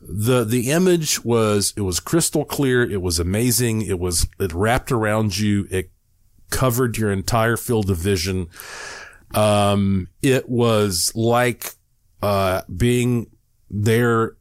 the, 0.00 0.44
the 0.44 0.70
image 0.70 1.24
was, 1.24 1.72
it 1.76 1.80
was 1.80 1.98
crystal 1.98 2.44
clear. 2.44 2.88
It 2.88 3.00
was 3.00 3.18
amazing. 3.18 3.82
It 3.82 3.98
was, 3.98 4.28
it 4.38 4.52
wrapped 4.52 4.92
around 4.92 5.38
you. 5.38 5.66
It 5.70 5.90
covered 6.50 6.98
your 6.98 7.10
entire 7.10 7.56
field 7.56 7.90
of 7.90 7.96
vision. 7.96 8.48
Um, 9.34 10.08
it 10.22 10.48
was 10.48 11.12
like, 11.14 11.74
uh, 12.22 12.62
being 12.74 13.30
there 13.70 14.36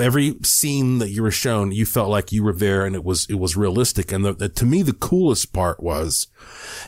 every 0.00 0.36
scene 0.42 0.98
that 0.98 1.10
you 1.10 1.22
were 1.22 1.30
shown, 1.30 1.72
you 1.72 1.84
felt 1.84 2.08
like 2.08 2.30
you 2.30 2.44
were 2.44 2.52
there 2.52 2.84
and 2.84 2.94
it 2.94 3.04
was, 3.04 3.26
it 3.28 3.34
was 3.34 3.56
realistic. 3.56 4.12
And 4.12 4.24
the, 4.24 4.32
the, 4.32 4.48
to 4.48 4.64
me, 4.64 4.82
the 4.82 4.92
coolest 4.92 5.52
part 5.52 5.82
was 5.82 6.28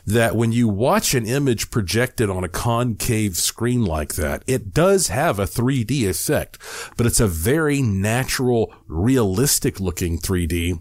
that 0.07 0.37
when 0.37 0.53
you 0.53 0.69
watch 0.69 1.15
an 1.15 1.27
image 1.27 1.71
projected 1.71 2.31
on 2.31 2.45
a 2.45 2.49
concave 2.49 3.37
screen 3.37 3.85
like 3.85 4.15
that, 4.15 4.45
it 4.47 4.73
does 4.73 5.09
have 5.09 5.39
a 5.39 5.45
3D 5.45 6.09
effect, 6.09 6.59
but 6.97 7.07
it's 7.07 7.21
a 7.21 7.27
very 7.27 7.83
natural, 7.83 8.73
realistic 8.87 9.81
looking 9.81 10.19
3D 10.19 10.81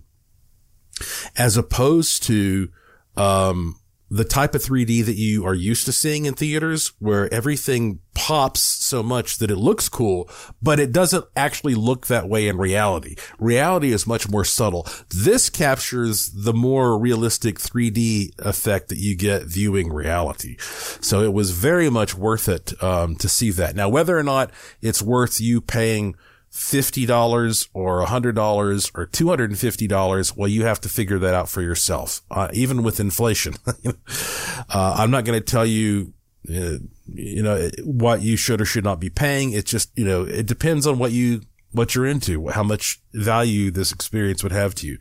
as 1.35 1.57
opposed 1.57 2.23
to, 2.23 2.69
um, 3.15 3.79
the 4.09 4.23
type 4.23 4.55
of 4.55 4.61
3D 4.61 5.05
that 5.05 5.15
you 5.15 5.45
are 5.45 5.53
used 5.53 5.85
to 5.85 5.91
seeing 5.91 6.25
in 6.25 6.33
theaters 6.33 6.93
where 6.99 7.31
everything 7.33 7.99
pops 8.13 8.61
so 8.61 9.03
much 9.03 9.37
that 9.37 9.51
it 9.51 9.57
looks 9.57 9.89
cool, 9.89 10.29
but 10.61 10.79
it 10.79 10.91
doesn't 10.91 11.25
actually 11.35 11.75
look 11.75 12.07
that 12.07 12.29
way 12.29 12.47
in 12.47 12.57
reality. 12.57 13.15
Reality 13.37 13.91
is 13.91 14.07
much 14.07 14.29
more 14.29 14.45
subtle. 14.45 14.87
This 15.09 15.49
captures 15.49 16.29
the 16.31 16.53
more 16.53 16.97
realistic 16.97 17.59
3D 17.59 18.31
effect 18.39 18.89
that 18.89 18.97
you 18.97 19.15
get 19.15 19.43
viewing 19.43 19.91
reality. 19.91 20.55
So 20.59 21.21
it 21.21 21.33
was 21.33 21.51
very 21.51 21.89
much 21.89 22.15
worth 22.15 22.47
it, 22.47 22.81
um, 22.81 23.15
to 23.17 23.29
see 23.29 23.51
that. 23.51 23.75
Now, 23.75 23.89
whether 23.89 24.17
or 24.17 24.23
not 24.23 24.51
it's 24.81 25.01
worth 25.01 25.41
you 25.41 25.61
paying 25.61 26.15
$50 26.57 27.69
or 27.73 28.03
$100 28.03 28.91
or 28.95 29.07
$250, 29.07 30.37
well, 30.37 30.47
you 30.47 30.63
have 30.65 30.81
to 30.81 30.89
figure 30.89 31.19
that 31.19 31.33
out 31.33 31.49
for 31.49 31.61
yourself, 31.61 32.21
uh, 32.31 32.49
even 32.51 32.81
with 32.81 32.99
inflation. 32.99 33.53
uh, 33.85 34.95
I'm 34.97 35.11
not 35.11 35.23
going 35.23 35.39
to 35.39 35.45
tell 35.45 35.65
you, 35.65 36.13
uh, 36.49 36.79
you 37.13 37.43
know, 37.43 37.69
what 37.83 38.21
you 38.21 38.35
should 38.35 38.59
or 38.59 38.65
should 38.65 38.83
not 38.83 38.99
be 38.99 39.09
paying. 39.09 39.53
It's 39.53 39.69
just, 39.69 39.91
you 39.95 40.03
know, 40.03 40.23
it 40.23 40.47
depends 40.47 40.87
on 40.87 40.97
what 40.97 41.11
you, 41.11 41.41
what 41.71 41.93
you're 41.93 42.07
into, 42.07 42.47
how 42.47 42.63
much 42.63 43.01
value 43.13 43.69
this 43.69 43.91
experience 43.91 44.41
would 44.41 44.51
have 44.51 44.73
to 44.75 44.87
you. 44.87 44.97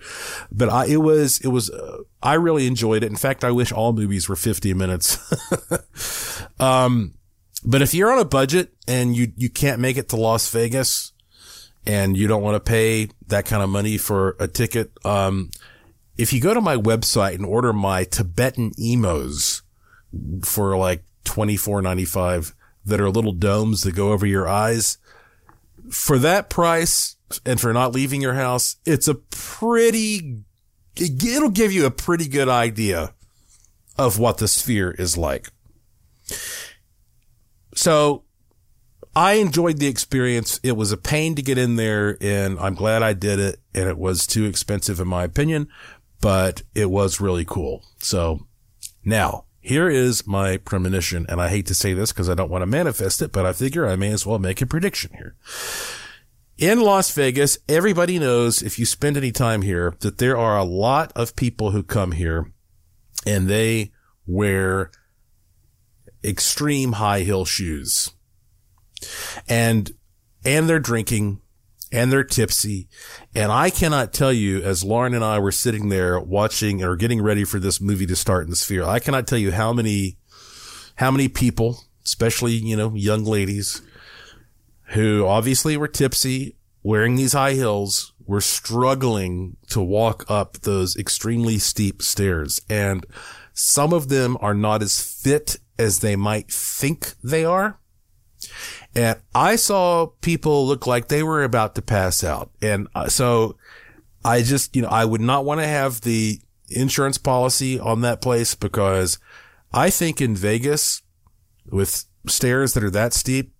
But 0.52 0.68
I, 0.68 0.86
it 0.86 0.98
was, 0.98 1.38
it 1.38 1.48
was, 1.48 1.70
uh, 1.70 2.02
I 2.22 2.34
really 2.34 2.66
enjoyed 2.66 3.02
it. 3.02 3.10
In 3.10 3.16
fact, 3.16 3.44
I 3.44 3.50
wish 3.50 3.72
all 3.72 3.94
movies 3.94 4.28
were 4.28 4.36
50 4.36 4.74
minutes. 4.74 5.18
um, 6.60 7.14
but 7.64 7.80
if 7.80 7.94
you're 7.94 8.12
on 8.12 8.18
a 8.18 8.26
budget 8.26 8.74
and 8.86 9.16
you, 9.16 9.32
you 9.36 9.48
can't 9.48 9.80
make 9.80 9.96
it 9.96 10.10
to 10.10 10.16
Las 10.16 10.50
Vegas, 10.50 11.12
and 11.86 12.16
you 12.16 12.26
don't 12.26 12.42
want 12.42 12.54
to 12.54 12.70
pay 12.70 13.08
that 13.28 13.46
kind 13.46 13.62
of 13.62 13.68
money 13.68 13.98
for 13.98 14.36
a 14.40 14.48
ticket, 14.48 14.90
um, 15.04 15.50
if 16.18 16.32
you 16.32 16.40
go 16.40 16.54
to 16.54 16.60
my 16.60 16.76
website 16.76 17.34
and 17.34 17.44
order 17.44 17.72
my 17.72 18.04
Tibetan 18.04 18.72
emos 18.78 19.62
for 20.42 20.76
like 20.76 21.04
twenty 21.24 21.56
four 21.56 21.82
ninety 21.82 22.04
five, 22.04 22.54
that 22.84 23.00
are 23.00 23.10
little 23.10 23.32
domes 23.32 23.82
that 23.82 23.94
go 23.94 24.12
over 24.12 24.26
your 24.26 24.48
eyes, 24.48 24.98
for 25.90 26.18
that 26.18 26.48
price 26.48 27.16
and 27.44 27.60
for 27.60 27.72
not 27.72 27.92
leaving 27.92 28.22
your 28.22 28.34
house, 28.34 28.76
it's 28.86 29.08
a 29.08 29.14
pretty, 29.14 30.44
it'll 30.96 31.50
give 31.50 31.72
you 31.72 31.84
a 31.84 31.90
pretty 31.90 32.28
good 32.28 32.48
idea 32.48 33.12
of 33.98 34.18
what 34.18 34.38
the 34.38 34.46
sphere 34.46 34.92
is 34.92 35.16
like. 35.16 35.48
So 37.74 38.22
I 39.16 39.34
enjoyed 39.34 39.78
the 39.78 39.86
experience. 39.86 40.60
It 40.62 40.76
was 40.76 40.92
a 40.92 40.98
pain 40.98 41.36
to 41.36 41.42
get 41.42 41.56
in 41.56 41.76
there 41.76 42.18
and 42.20 42.60
I'm 42.60 42.74
glad 42.74 43.02
I 43.02 43.14
did 43.14 43.38
it. 43.40 43.58
And 43.74 43.88
it 43.88 43.96
was 43.96 44.26
too 44.26 44.44
expensive 44.44 45.00
in 45.00 45.08
my 45.08 45.24
opinion, 45.24 45.68
but 46.20 46.62
it 46.74 46.90
was 46.90 47.18
really 47.18 47.46
cool. 47.46 47.82
So 47.98 48.46
now 49.06 49.46
here 49.58 49.88
is 49.88 50.26
my 50.26 50.58
premonition. 50.58 51.24
And 51.30 51.40
I 51.40 51.48
hate 51.48 51.64
to 51.66 51.74
say 51.74 51.94
this 51.94 52.12
because 52.12 52.28
I 52.28 52.34
don't 52.34 52.50
want 52.50 52.60
to 52.60 52.66
manifest 52.66 53.22
it, 53.22 53.32
but 53.32 53.46
I 53.46 53.54
figure 53.54 53.88
I 53.88 53.96
may 53.96 54.12
as 54.12 54.26
well 54.26 54.38
make 54.38 54.60
a 54.60 54.66
prediction 54.66 55.12
here. 55.14 55.34
In 56.58 56.80
Las 56.80 57.10
Vegas, 57.12 57.56
everybody 57.70 58.18
knows 58.18 58.60
if 58.60 58.78
you 58.78 58.84
spend 58.84 59.16
any 59.16 59.32
time 59.32 59.62
here 59.62 59.94
that 60.00 60.18
there 60.18 60.36
are 60.36 60.58
a 60.58 60.64
lot 60.64 61.10
of 61.16 61.36
people 61.36 61.70
who 61.70 61.82
come 61.82 62.12
here 62.12 62.52
and 63.24 63.48
they 63.48 63.92
wear 64.26 64.90
extreme 66.22 66.92
high 66.92 67.20
heel 67.20 67.46
shoes 67.46 68.10
and, 69.48 69.90
and 70.44 70.68
they're 70.68 70.78
drinking 70.78 71.40
and 71.92 72.10
they're 72.10 72.24
tipsy. 72.24 72.88
And 73.34 73.52
I 73.52 73.70
cannot 73.70 74.12
tell 74.12 74.32
you, 74.32 74.62
as 74.62 74.84
Lauren 74.84 75.14
and 75.14 75.24
I 75.24 75.38
were 75.38 75.52
sitting 75.52 75.88
there 75.88 76.18
watching 76.20 76.82
or 76.82 76.96
getting 76.96 77.22
ready 77.22 77.44
for 77.44 77.58
this 77.58 77.80
movie 77.80 78.06
to 78.06 78.16
start 78.16 78.44
in 78.44 78.50
the 78.50 78.56
sphere, 78.56 78.84
I 78.84 78.98
cannot 78.98 79.26
tell 79.26 79.38
you 79.38 79.52
how 79.52 79.72
many, 79.72 80.18
how 80.96 81.10
many 81.10 81.28
people, 81.28 81.78
especially, 82.04 82.54
you 82.54 82.76
know, 82.76 82.94
young 82.94 83.24
ladies 83.24 83.82
who 84.90 85.26
obviously 85.26 85.76
were 85.76 85.88
tipsy, 85.88 86.56
wearing 86.82 87.16
these 87.16 87.32
high 87.32 87.52
heels, 87.52 88.12
were 88.26 88.40
struggling 88.40 89.56
to 89.68 89.80
walk 89.80 90.24
up 90.28 90.58
those 90.58 90.96
extremely 90.96 91.58
steep 91.58 92.02
stairs. 92.02 92.60
And 92.68 93.06
some 93.52 93.92
of 93.92 94.08
them 94.08 94.36
are 94.40 94.54
not 94.54 94.82
as 94.82 95.00
fit 95.00 95.56
as 95.78 96.00
they 96.00 96.16
might 96.16 96.50
think 96.50 97.14
they 97.22 97.44
are. 97.44 97.78
And 98.96 99.20
I 99.34 99.56
saw 99.56 100.06
people 100.22 100.66
look 100.66 100.86
like 100.86 101.08
they 101.08 101.22
were 101.22 101.44
about 101.44 101.74
to 101.74 101.82
pass 101.82 102.24
out. 102.24 102.50
And 102.62 102.88
uh, 102.94 103.10
so 103.10 103.58
I 104.24 104.40
just, 104.42 104.74
you 104.74 104.80
know, 104.80 104.88
I 104.88 105.04
would 105.04 105.20
not 105.20 105.44
want 105.44 105.60
to 105.60 105.66
have 105.66 106.00
the 106.00 106.40
insurance 106.70 107.18
policy 107.18 107.78
on 107.78 108.00
that 108.00 108.22
place 108.22 108.54
because 108.54 109.18
I 109.70 109.90
think 109.90 110.22
in 110.22 110.34
Vegas 110.34 111.02
with 111.70 112.06
stairs 112.26 112.72
that 112.72 112.82
are 112.82 112.90
that 112.90 113.12
steep 113.12 113.52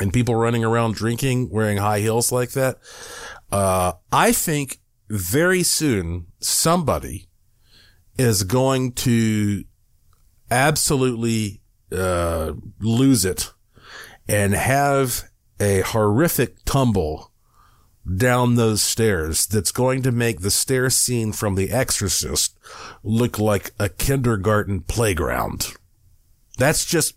and 0.00 0.10
people 0.10 0.34
running 0.34 0.64
around 0.64 0.94
drinking, 0.94 1.50
wearing 1.50 1.76
high 1.76 2.00
heels 2.00 2.32
like 2.32 2.52
that, 2.52 2.78
uh, 3.52 3.92
I 4.10 4.32
think 4.32 4.80
very 5.10 5.62
soon 5.62 6.28
somebody 6.40 7.28
is 8.16 8.42
going 8.44 8.92
to 8.92 9.64
absolutely 10.50 11.60
uh, 11.94 12.54
lose 12.80 13.26
it 13.26 13.52
and 14.28 14.54
have 14.54 15.28
a 15.60 15.80
horrific 15.80 16.64
tumble 16.64 17.32
down 18.16 18.56
those 18.56 18.82
stairs 18.82 19.46
that's 19.46 19.70
going 19.70 20.02
to 20.02 20.10
make 20.10 20.40
the 20.40 20.50
stair 20.50 20.90
scene 20.90 21.32
from 21.32 21.54
The 21.54 21.70
Exorcist 21.70 22.58
look 23.02 23.38
like 23.38 23.70
a 23.78 23.88
kindergarten 23.88 24.80
playground. 24.80 25.74
That's 26.58 26.84
just 26.84 27.14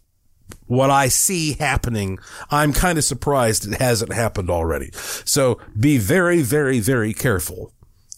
what 0.67 0.91
I 0.91 1.07
see 1.07 1.53
happening. 1.53 2.19
I'm 2.51 2.71
kind 2.71 2.97
of 2.97 3.03
surprised 3.03 3.65
it 3.67 3.79
hasn't 3.81 4.13
happened 4.13 4.49
already. 4.49 4.91
So 4.93 5.59
be 5.79 5.97
very, 5.97 6.41
very, 6.41 6.79
very 6.79 7.13
careful 7.13 7.73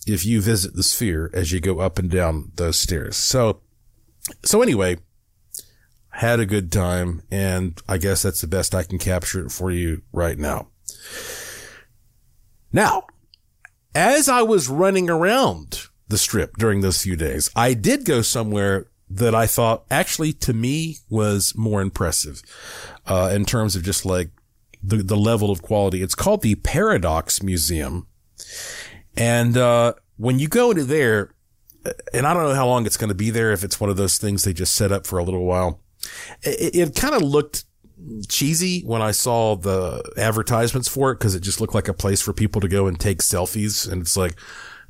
if 0.05 0.25
you 0.25 0.41
visit 0.41 0.73
the 0.73 0.83
sphere 0.83 1.29
as 1.33 1.51
you 1.51 1.59
go 1.59 1.79
up 1.79 1.97
and 1.97 2.09
down 2.09 2.51
those 2.55 2.77
stairs. 2.77 3.15
So, 3.15 3.61
so 4.43 4.61
anyway, 4.61 4.97
had 6.17 6.39
a 6.39 6.47
good 6.47 6.71
time 6.71 7.21
and 7.29 7.79
I 7.87 7.99
guess 7.99 8.23
that's 8.23 8.41
the 8.41 8.47
best 8.47 8.73
I 8.73 8.81
can 8.81 8.97
capture 8.97 9.45
it 9.45 9.51
for 9.51 9.69
you 9.69 10.01
right 10.11 10.39
now. 10.39 10.69
Now, 12.73 13.03
as 13.93 14.27
I 14.27 14.41
was 14.41 14.67
running 14.67 15.11
around 15.11 15.83
the 16.07 16.17
strip 16.17 16.57
during 16.57 16.81
those 16.81 17.03
few 17.03 17.15
days, 17.15 17.51
I 17.55 17.75
did 17.75 18.03
go 18.03 18.23
somewhere 18.23 18.87
that 19.11 19.35
I 19.35 19.45
thought 19.45 19.85
actually 19.91 20.33
to 20.33 20.53
me 20.53 20.97
was 21.07 21.55
more 21.55 21.81
impressive, 21.81 22.41
uh, 23.05 23.31
in 23.31 23.45
terms 23.45 23.75
of 23.75 23.83
just 23.83 24.03
like 24.03 24.31
the, 24.81 24.97
the 24.97 25.15
level 25.15 25.51
of 25.51 25.61
quality. 25.61 26.01
It's 26.01 26.15
called 26.15 26.41
the 26.41 26.55
Paradox 26.55 27.43
Museum. 27.43 28.07
And, 29.15 29.55
uh, 29.55 29.93
when 30.15 30.39
you 30.39 30.47
go 30.47 30.71
into 30.71 30.83
there, 30.83 31.35
and 32.11 32.25
I 32.25 32.33
don't 32.33 32.43
know 32.43 32.55
how 32.55 32.65
long 32.65 32.87
it's 32.87 32.97
going 32.97 33.09
to 33.09 33.15
be 33.15 33.29
there, 33.29 33.51
if 33.51 33.63
it's 33.63 33.79
one 33.79 33.91
of 33.91 33.97
those 33.97 34.17
things 34.17 34.43
they 34.43 34.51
just 34.53 34.73
set 34.73 34.91
up 34.91 35.05
for 35.05 35.19
a 35.19 35.23
little 35.23 35.45
while, 35.45 35.79
it, 36.41 36.75
it 36.75 36.95
kind 36.95 37.15
of 37.15 37.21
looked 37.21 37.65
cheesy 38.29 38.81
when 38.81 39.01
I 39.01 39.11
saw 39.11 39.55
the 39.55 40.03
advertisements 40.17 40.87
for 40.87 41.11
it 41.11 41.15
because 41.15 41.35
it 41.35 41.41
just 41.41 41.59
looked 41.59 41.73
like 41.73 41.87
a 41.87 41.93
place 41.93 42.21
for 42.21 42.33
people 42.33 42.61
to 42.61 42.67
go 42.67 42.87
and 42.87 42.99
take 42.99 43.19
selfies. 43.19 43.89
And 43.89 44.01
it's 44.01 44.15
like, 44.15 44.35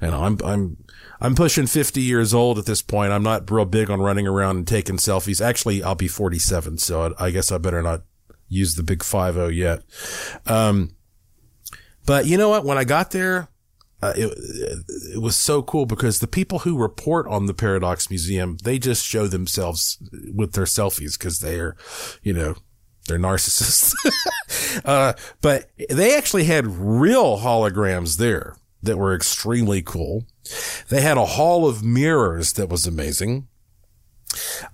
you 0.01 0.11
know, 0.11 0.23
I'm, 0.23 0.37
I'm, 0.43 0.77
I'm 1.19 1.35
pushing 1.35 1.67
50 1.67 2.01
years 2.01 2.33
old 2.33 2.59
at 2.59 2.65
this 2.65 2.81
point. 2.81 3.11
I'm 3.11 3.23
not 3.23 3.49
real 3.49 3.65
big 3.65 3.89
on 3.89 4.01
running 4.01 4.27
around 4.27 4.57
and 4.57 4.67
taking 4.67 4.97
selfies. 4.97 5.43
Actually, 5.43 5.81
I'll 5.81 5.95
be 5.95 6.07
47. 6.07 6.77
So 6.77 7.13
I, 7.17 7.27
I 7.27 7.31
guess 7.31 7.51
I 7.51 7.57
better 7.57 7.81
not 7.81 8.01
use 8.47 8.75
the 8.75 8.83
big 8.83 9.03
50 9.03 9.51
yet. 9.51 9.83
Um, 10.45 10.91
but 12.05 12.25
you 12.25 12.37
know 12.37 12.49
what? 12.49 12.65
When 12.65 12.77
I 12.77 12.83
got 12.83 13.11
there, 13.11 13.49
uh, 14.01 14.13
it, 14.15 14.31
it 15.15 15.21
was 15.21 15.35
so 15.35 15.61
cool 15.63 15.85
because 15.85 16.19
the 16.19 16.27
people 16.27 16.59
who 16.59 16.77
report 16.77 17.27
on 17.27 17.47
the 17.47 17.53
Paradox 17.53 18.09
Museum, 18.09 18.57
they 18.63 18.77
just 18.77 19.05
show 19.05 19.27
themselves 19.27 19.97
with 20.33 20.53
their 20.53 20.65
selfies 20.65 21.17
because 21.17 21.39
they're, 21.39 21.75
you 22.21 22.33
know, 22.33 22.55
they're 23.07 23.17
narcissists. 23.17 23.93
uh, 24.85 25.13
but 25.41 25.71
they 25.89 26.15
actually 26.15 26.43
had 26.43 26.67
real 26.67 27.39
holograms 27.39 28.17
there 28.17 28.57
that 28.83 28.97
were 28.97 29.15
extremely 29.15 29.81
cool. 29.81 30.25
They 30.89 31.01
had 31.01 31.17
a 31.17 31.25
hall 31.25 31.67
of 31.67 31.83
mirrors 31.83 32.53
that 32.53 32.69
was 32.69 32.85
amazing. 32.85 33.47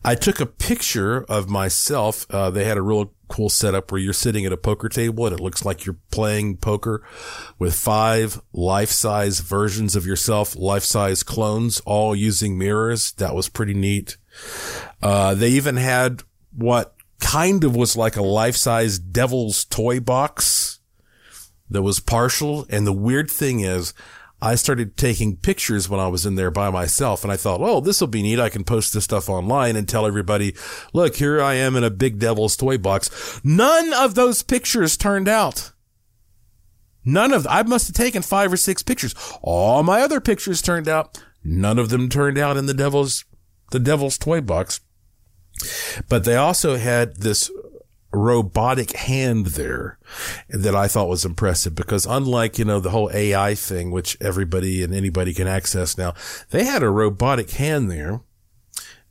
I 0.04 0.16
took 0.16 0.42
a 0.42 0.46
picture 0.46 1.24
of 1.24 1.50
myself. 1.50 2.26
Uh, 2.30 2.50
they 2.50 2.66
had 2.66 2.78
a 2.78 2.82
real 2.82 3.14
cool 3.34 3.50
setup 3.50 3.92
where 3.92 4.00
you're 4.00 4.14
sitting 4.14 4.46
at 4.46 4.54
a 4.54 4.58
poker 4.58 4.88
table 4.88 5.26
and 5.26 5.36
it 5.36 5.42
looks 5.42 5.66
like 5.66 5.86
you're 5.86 5.98
playing 6.12 6.56
poker 6.56 7.04
with 7.58 7.74
five 7.74 8.40
life-size 8.54 9.40
versions 9.40 9.96
of 9.96 10.06
yourself, 10.06 10.56
life-size 10.56 11.24
clones, 11.24 11.82
all 11.84 12.16
using 12.16 12.60
mirrors. 12.60 13.12
That 13.14 13.34
was 13.34 13.50
pretty 13.50 13.74
neat. 13.74 14.18
Uh, 15.02 15.34
they 15.34 15.50
even 15.50 15.78
had 15.78 16.22
what 16.56 16.94
kind 17.20 17.64
of 17.64 17.76
was 17.76 17.98
like 17.98 18.18
a 18.18 18.22
life-size 18.22 19.00
devil's 19.00 19.66
toy 19.66 20.00
box 20.00 20.80
that 21.72 21.82
was 21.82 22.00
partial. 22.00 22.68
And 22.70 22.86
the 22.86 22.94
weird 22.94 23.32
thing 23.32 23.62
is 23.62 23.96
I 24.44 24.56
started 24.56 24.98
taking 24.98 25.38
pictures 25.38 25.88
when 25.88 26.02
I 26.02 26.08
was 26.08 26.26
in 26.26 26.36
there 26.36 26.52
by 26.52 26.70
myself 26.70 27.24
and 27.24 27.32
I 27.32 27.38
thought, 27.38 27.62
oh, 27.62 27.80
this 27.80 28.02
will 28.02 28.10
be 28.10 28.22
neat. 28.22 28.42
I 28.42 28.50
can 28.50 28.66
post 28.66 28.94
this 28.94 29.06
stuff 29.06 29.30
online 29.30 29.78
and 29.78 29.88
tell 29.88 30.06
everybody, 30.06 30.54
look, 30.92 31.16
here 31.16 31.42
I 31.42 31.54
am 31.54 31.78
in 31.78 31.86
a 31.86 31.90
big 31.90 32.20
devil's 32.20 32.58
toy 32.58 32.78
box. 32.78 33.40
None 33.42 33.94
of 33.94 34.16
those 34.16 34.44
pictures 34.44 34.98
turned 34.98 35.30
out. 35.30 35.72
None 37.06 37.32
of, 37.32 37.48
I 37.50 37.64
must 37.64 37.88
have 37.88 37.96
taken 37.96 38.22
five 38.22 38.52
or 38.52 38.58
six 38.58 38.84
pictures. 38.84 39.16
All 39.42 39.82
my 39.82 40.02
other 40.02 40.20
pictures 40.20 40.62
turned 40.62 40.90
out. 40.90 41.24
None 41.42 41.80
of 41.80 41.88
them 41.88 42.10
turned 42.10 42.38
out 42.38 42.58
in 42.58 42.66
the 42.66 42.74
devil's, 42.74 43.24
the 43.72 43.80
devil's 43.80 44.18
toy 44.18 44.42
box. 44.42 44.82
But 46.10 46.26
they 46.26 46.36
also 46.36 46.76
had 46.76 47.16
this 47.22 47.50
robotic 48.14 48.96
hand 48.96 49.48
there 49.48 49.98
that 50.50 50.76
I 50.76 50.88
thought 50.88 51.10
was 51.10 51.26
impressive 51.26 51.76
because 51.76 52.06
unlike, 52.06 52.60
you 52.60 52.66
know, 52.66 52.80
the 52.80 52.92
whole 52.92 53.10
AI 53.14 53.56
thing, 53.56 53.92
which 53.92 54.18
everybody 54.22 54.84
and 54.84 54.94
anybody 54.94 55.34
can 55.34 55.48
access 55.48 55.98
now, 55.98 56.14
they 56.52 56.64
had 56.64 56.84
a 56.84 56.90
robotic 56.90 57.52
hand 57.52 57.90
there 57.92 58.22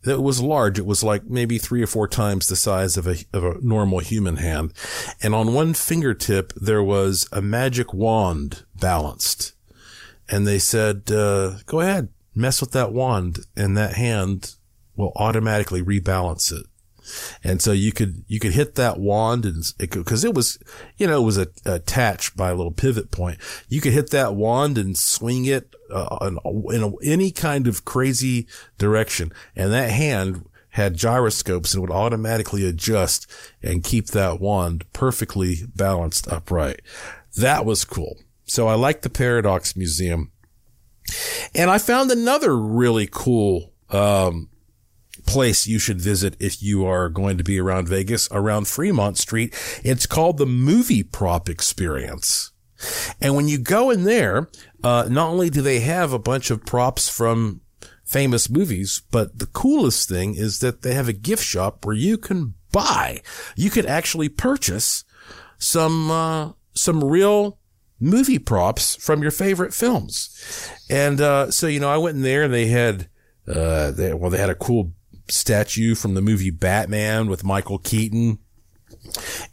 that 0.03 0.20
was 0.20 0.40
large. 0.40 0.78
It 0.78 0.86
was 0.86 1.03
like 1.03 1.24
maybe 1.24 1.59
three 1.59 1.82
or 1.82 1.86
four 1.86 2.09
times 2.09 2.46
the 2.46 2.57
size 2.57 2.96
of 2.96 3.07
a, 3.07 3.16
of 3.32 3.44
a 3.44 3.59
normal 3.61 4.00
human 4.00 4.36
hand. 4.36 4.72
And 5.22 5.34
on 5.34 5.55
one 5.55 5.74
fingertip, 5.74 6.53
there 6.55 6.82
was 6.82 7.28
a 7.32 7.42
magic 7.42 7.92
wand 7.92 8.64
balanced. 8.74 9.55
And 10.28 10.46
they 10.46 10.59
said, 10.59 11.11
uh, 11.11 11.59
go 11.66 11.80
ahead, 11.80 12.09
mess 12.34 12.61
with 12.61 12.72
that 12.72 12.92
wand 12.92 13.40
and 13.57 13.76
that 13.76 13.94
hand 13.94 14.55
will 14.96 15.12
automatically 15.16 15.82
rebalance 15.82 16.53
it. 16.53 16.66
And 17.42 17.60
so 17.60 17.72
you 17.72 17.92
could, 17.92 18.24
you 18.26 18.40
could 18.40 18.52
hit 18.52 18.74
that 18.76 18.98
wand 18.98 19.44
and 19.44 19.64
it 19.78 19.90
could, 19.90 20.04
cause 20.06 20.24
it 20.24 20.34
was, 20.34 20.58
you 20.96 21.06
know, 21.06 21.20
it 21.22 21.24
was 21.24 21.38
a, 21.38 21.48
attached 21.64 22.36
by 22.36 22.50
a 22.50 22.54
little 22.54 22.72
pivot 22.72 23.10
point. 23.10 23.38
You 23.68 23.80
could 23.80 23.92
hit 23.92 24.10
that 24.10 24.34
wand 24.34 24.78
and 24.78 24.96
swing 24.96 25.44
it 25.44 25.74
uh, 25.90 26.18
in, 26.22 26.38
in 26.74 26.82
a, 26.82 26.92
any 27.04 27.30
kind 27.30 27.66
of 27.66 27.84
crazy 27.84 28.46
direction. 28.78 29.32
And 29.54 29.72
that 29.72 29.90
hand 29.90 30.48
had 30.70 30.96
gyroscopes 30.96 31.74
and 31.74 31.82
would 31.82 31.90
automatically 31.90 32.66
adjust 32.66 33.30
and 33.62 33.84
keep 33.84 34.06
that 34.08 34.40
wand 34.40 34.84
perfectly 34.92 35.56
balanced 35.74 36.26
upright. 36.28 36.80
That 37.36 37.66
was 37.66 37.84
cool. 37.84 38.16
So 38.44 38.68
I 38.68 38.74
like 38.74 39.02
the 39.02 39.10
Paradox 39.10 39.76
Museum. 39.76 40.32
And 41.54 41.70
I 41.70 41.76
found 41.78 42.10
another 42.10 42.56
really 42.56 43.06
cool, 43.10 43.72
um, 43.90 44.48
place 45.27 45.66
you 45.66 45.79
should 45.79 46.01
visit 46.01 46.37
if 46.39 46.62
you 46.62 46.85
are 46.87 47.09
going 47.09 47.39
to 47.39 47.45
be 47.45 47.59
around 47.59 47.89
Vegas, 47.89 48.29
around 48.31 48.68
Fremont 48.68 49.18
Street. 49.18 49.55
It's 49.85 50.07
called 50.07 50.39
the 50.39 50.47
Movie 50.47 51.03
Prop 51.03 51.49
Experience. 51.49 52.53
And 53.20 53.37
when 53.37 53.49
you 53.49 53.59
go 53.59 53.91
in 53.91 54.05
there, 54.05 54.49
uh, 54.83 55.07
not 55.09 55.29
only 55.31 55.51
do 55.51 55.62
they 55.62 55.81
have 55.81 56.12
a 56.12 56.18
bunch 56.18 56.51
of 56.51 56.66
props 56.66 57.09
from 57.09 57.61
famous 58.05 58.51
movies, 58.51 59.03
but 59.11 59.39
the 59.39 59.47
coolest 59.47 60.09
thing 60.09 60.35
is 60.35 60.59
that 60.59 60.83
they 60.83 60.95
have 60.95 61.09
a 61.09 61.12
gift 61.12 61.45
shop 61.45 61.85
where 61.85 61.95
you 61.95 62.18
can 62.18 62.55
buy, 62.73 63.23
you 63.57 63.70
could 63.70 63.87
actually 63.87 64.29
purchase 64.29 65.05
some, 65.59 66.11
uh, 66.11 66.53
some 66.75 67.05
real 67.05 67.59
movie 68.01 68.39
props 68.39 68.97
from 68.97 69.23
your 69.23 69.31
favorite 69.31 69.73
films. 69.73 70.68
And, 70.91 71.20
uh, 71.20 71.51
so, 71.51 71.68
you 71.68 71.79
know, 71.79 71.89
I 71.89 71.99
went 71.99 72.16
in 72.16 72.23
there 72.23 72.43
and 72.43 72.53
they 72.53 72.66
had, 72.66 73.09
uh, 73.47 73.93
they, 73.93 74.12
well, 74.12 74.31
they 74.31 74.39
had 74.39 74.51
a 74.51 74.55
cool 74.55 74.93
statue 75.33 75.95
from 75.95 76.14
the 76.14 76.22
movie 76.22 76.51
Batman 76.51 77.28
with 77.28 77.45
Michael 77.45 77.78
Keaton. 77.78 78.39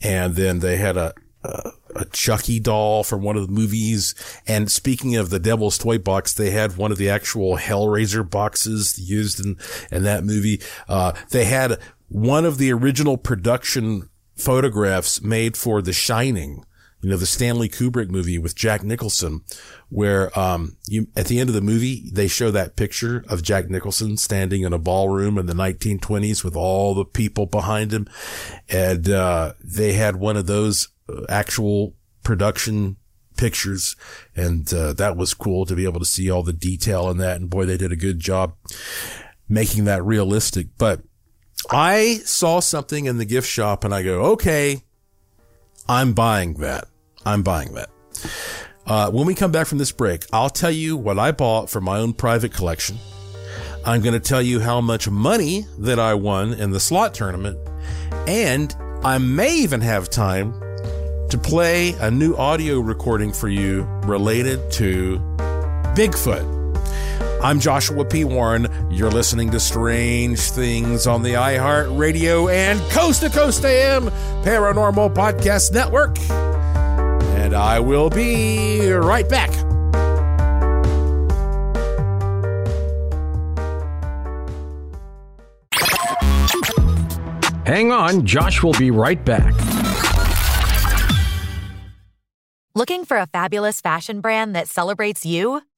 And 0.01 0.35
then 0.35 0.59
they 0.59 0.77
had 0.77 0.97
a, 0.97 1.13
a, 1.43 1.71
a 1.95 2.05
Chucky 2.05 2.59
doll 2.59 3.03
from 3.03 3.21
one 3.21 3.35
of 3.35 3.47
the 3.47 3.53
movies. 3.53 4.13
And 4.47 4.71
speaking 4.71 5.15
of 5.15 5.29
the 5.29 5.39
Devil's 5.39 5.77
Toy 5.77 5.97
box, 5.97 6.33
they 6.33 6.51
had 6.51 6.77
one 6.77 6.91
of 6.91 6.97
the 6.97 7.09
actual 7.09 7.57
Hellraiser 7.57 8.29
boxes 8.29 8.99
used 8.99 9.43
in, 9.43 9.57
in 9.91 10.03
that 10.03 10.23
movie. 10.23 10.61
Uh, 10.87 11.13
they 11.31 11.45
had 11.45 11.79
one 12.07 12.45
of 12.45 12.57
the 12.57 12.71
original 12.71 13.17
production 13.17 14.09
photographs 14.35 15.21
made 15.21 15.57
for 15.57 15.81
The 15.81 15.93
Shining 15.93 16.65
you 17.01 17.09
know, 17.09 17.17
the 17.17 17.25
Stanley 17.25 17.69
Kubrick 17.69 18.09
movie 18.09 18.37
with 18.37 18.55
Jack 18.55 18.83
Nicholson, 18.83 19.41
where, 19.87 20.37
um, 20.37 20.75
you, 20.85 21.07
at 21.15 21.27
the 21.27 21.39
end 21.39 21.49
of 21.49 21.55
the 21.55 21.61
movie, 21.61 22.09
they 22.11 22.27
show 22.27 22.51
that 22.51 22.75
picture 22.75 23.23
of 23.29 23.41
Jack 23.41 23.69
Nicholson 23.69 24.17
standing 24.17 24.63
in 24.63 24.73
a 24.73 24.79
ballroom 24.79 25.37
in 25.37 25.45
the 25.45 25.53
1920s 25.53 26.43
with 26.43 26.57
all 26.57 26.93
the 26.93 27.05
people 27.05 27.45
behind 27.45 27.93
him. 27.93 28.07
And, 28.67 29.09
uh, 29.09 29.53
they 29.63 29.93
had 29.93 30.17
one 30.17 30.35
of 30.35 30.47
those 30.47 30.89
uh, 31.07 31.23
actual 31.29 31.95
production 32.23 32.97
pictures. 33.37 33.95
And, 34.35 34.71
uh, 34.73 34.91
that 34.93 35.15
was 35.15 35.33
cool 35.33 35.65
to 35.67 35.75
be 35.75 35.85
able 35.85 36.01
to 36.01 36.05
see 36.05 36.29
all 36.29 36.43
the 36.43 36.51
detail 36.51 37.09
in 37.09 37.17
that. 37.19 37.39
And 37.39 37.49
boy, 37.49 37.65
they 37.65 37.77
did 37.77 37.93
a 37.93 37.97
good 37.97 38.19
job 38.19 38.55
making 39.47 39.85
that 39.85 40.03
realistic. 40.03 40.67
But 40.77 41.01
I 41.71 42.19
saw 42.25 42.59
something 42.59 43.05
in 43.05 43.17
the 43.17 43.25
gift 43.25 43.47
shop 43.47 43.85
and 43.85 43.93
I 43.93 44.03
go, 44.03 44.21
okay, 44.33 44.83
I'm 45.89 46.13
buying 46.13 46.53
that. 46.55 46.85
I'm 47.25 47.41
buying 47.41 47.73
that. 47.73 47.89
Uh, 48.85 49.09
when 49.09 49.25
we 49.25 49.33
come 49.33 49.51
back 49.51 49.65
from 49.65 49.79
this 49.79 49.91
break, 49.91 50.23
I'll 50.31 50.51
tell 50.51 50.69
you 50.69 50.95
what 50.95 51.17
I 51.17 51.31
bought 51.31 51.67
for 51.67 51.81
my 51.81 51.97
own 51.97 52.13
private 52.13 52.53
collection. 52.53 52.99
I'm 53.87 54.01
going 54.01 54.13
to 54.13 54.19
tell 54.19 54.41
you 54.41 54.59
how 54.59 54.81
much 54.81 55.09
money 55.09 55.65
that 55.79 55.97
I 55.97 56.13
won 56.13 56.53
in 56.53 56.69
the 56.69 56.79
slot 56.79 57.15
tournament. 57.15 57.57
And 58.27 58.75
I 59.03 59.17
may 59.17 59.55
even 59.55 59.81
have 59.81 60.11
time 60.11 60.53
to 61.29 61.39
play 61.41 61.93
a 61.93 62.11
new 62.11 62.35
audio 62.35 62.79
recording 62.79 63.33
for 63.33 63.49
you 63.49 63.81
related 64.03 64.71
to 64.73 65.17
Bigfoot. 65.95 66.58
I'm 67.41 67.61
Joshua 67.61 68.03
P. 68.03 68.25
Warren. 68.25 68.67
You're 68.91 69.11
listening 69.11 69.49
to 69.51 69.61
Strange 69.61 70.39
Things 70.41 71.07
on 71.07 71.23
the 71.23 71.33
iHeart 71.33 71.97
Radio 71.97 72.49
and 72.49 72.81
Coast 72.91 73.21
to 73.21 73.29
Coast 73.29 73.63
AM 73.63 74.07
Paranormal 74.43 75.13
Podcast 75.15 75.71
Network. 75.71 76.19
And 77.39 77.53
I 77.53 77.79
will 77.79 78.09
be 78.09 78.89
right 78.91 79.27
back. 79.29 79.51
Hang 87.65 87.93
on, 87.93 88.25
Josh 88.25 88.61
will 88.61 88.73
be 88.73 88.91
right 88.91 89.23
back. 89.23 89.53
Looking 92.75 93.05
for 93.05 93.17
a 93.17 93.27
fabulous 93.27 93.79
fashion 93.79 94.19
brand 94.19 94.55
that 94.55 94.67
celebrates 94.67 95.25
you? 95.25 95.61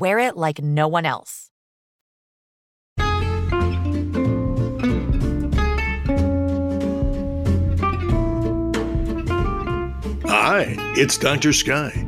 wear 0.00 0.18
it 0.18 0.36
like 0.36 0.60
no 0.62 0.88
one 0.88 1.06
else. 1.06 1.50
Hi, 10.28 10.76
it's 10.96 11.18
Dr. 11.18 11.52
Sky. 11.52 12.06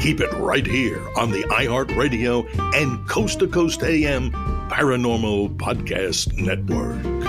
Keep 0.00 0.20
it 0.20 0.32
right 0.34 0.66
here 0.66 1.00
on 1.16 1.30
the 1.30 1.42
iHeartRadio 1.44 2.46
and 2.74 3.08
Coast 3.08 3.38
to 3.40 3.46
Coast 3.46 3.82
AM 3.82 4.30
Paranormal 4.70 5.56
Podcast 5.56 6.36
Network. 6.38 7.23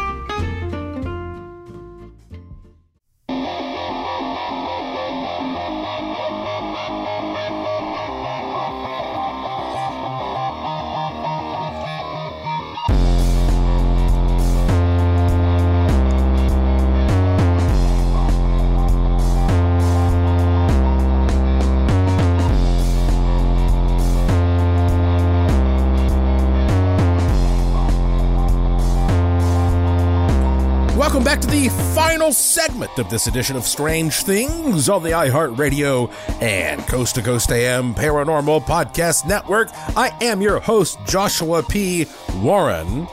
Segment 32.31 32.97
of 32.97 33.09
this 33.09 33.27
edition 33.27 33.55
of 33.55 33.63
Strange 33.65 34.23
Things 34.23 34.89
on 34.89 35.03
the 35.03 35.11
iHeartRadio 35.11 36.11
and 36.41 36.81
Coast 36.87 37.15
to 37.15 37.21
Coast 37.21 37.51
AM 37.51 37.93
Paranormal 37.93 38.63
Podcast 38.63 39.27
Network. 39.27 39.69
I 39.95 40.15
am 40.21 40.41
your 40.41 40.59
host, 40.59 40.97
Joshua 41.05 41.61
P. 41.63 42.07
Warren. 42.37 43.07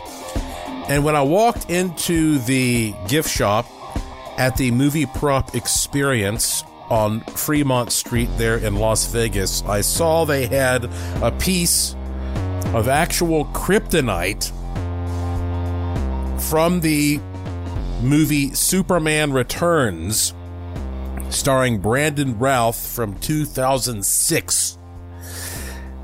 And 0.88 1.04
when 1.04 1.14
I 1.14 1.22
walked 1.22 1.70
into 1.70 2.38
the 2.38 2.94
gift 3.08 3.28
shop 3.28 3.66
at 4.38 4.56
the 4.56 4.70
Movie 4.70 5.06
Prop 5.06 5.54
Experience 5.54 6.64
on 6.88 7.20
Fremont 7.20 7.92
Street 7.92 8.30
there 8.36 8.56
in 8.56 8.76
Las 8.76 9.06
Vegas, 9.12 9.62
I 9.64 9.80
saw 9.80 10.24
they 10.24 10.46
had 10.46 10.88
a 11.22 11.30
piece 11.32 11.94
of 12.74 12.88
actual 12.88 13.44
kryptonite 13.46 14.50
from 16.40 16.80
the 16.80 17.20
movie 18.02 18.52
Superman 18.54 19.32
Returns, 19.32 20.34
starring 21.30 21.78
Brandon 21.78 22.38
Routh 22.38 22.94
from 22.94 23.18
2006. 23.20 24.78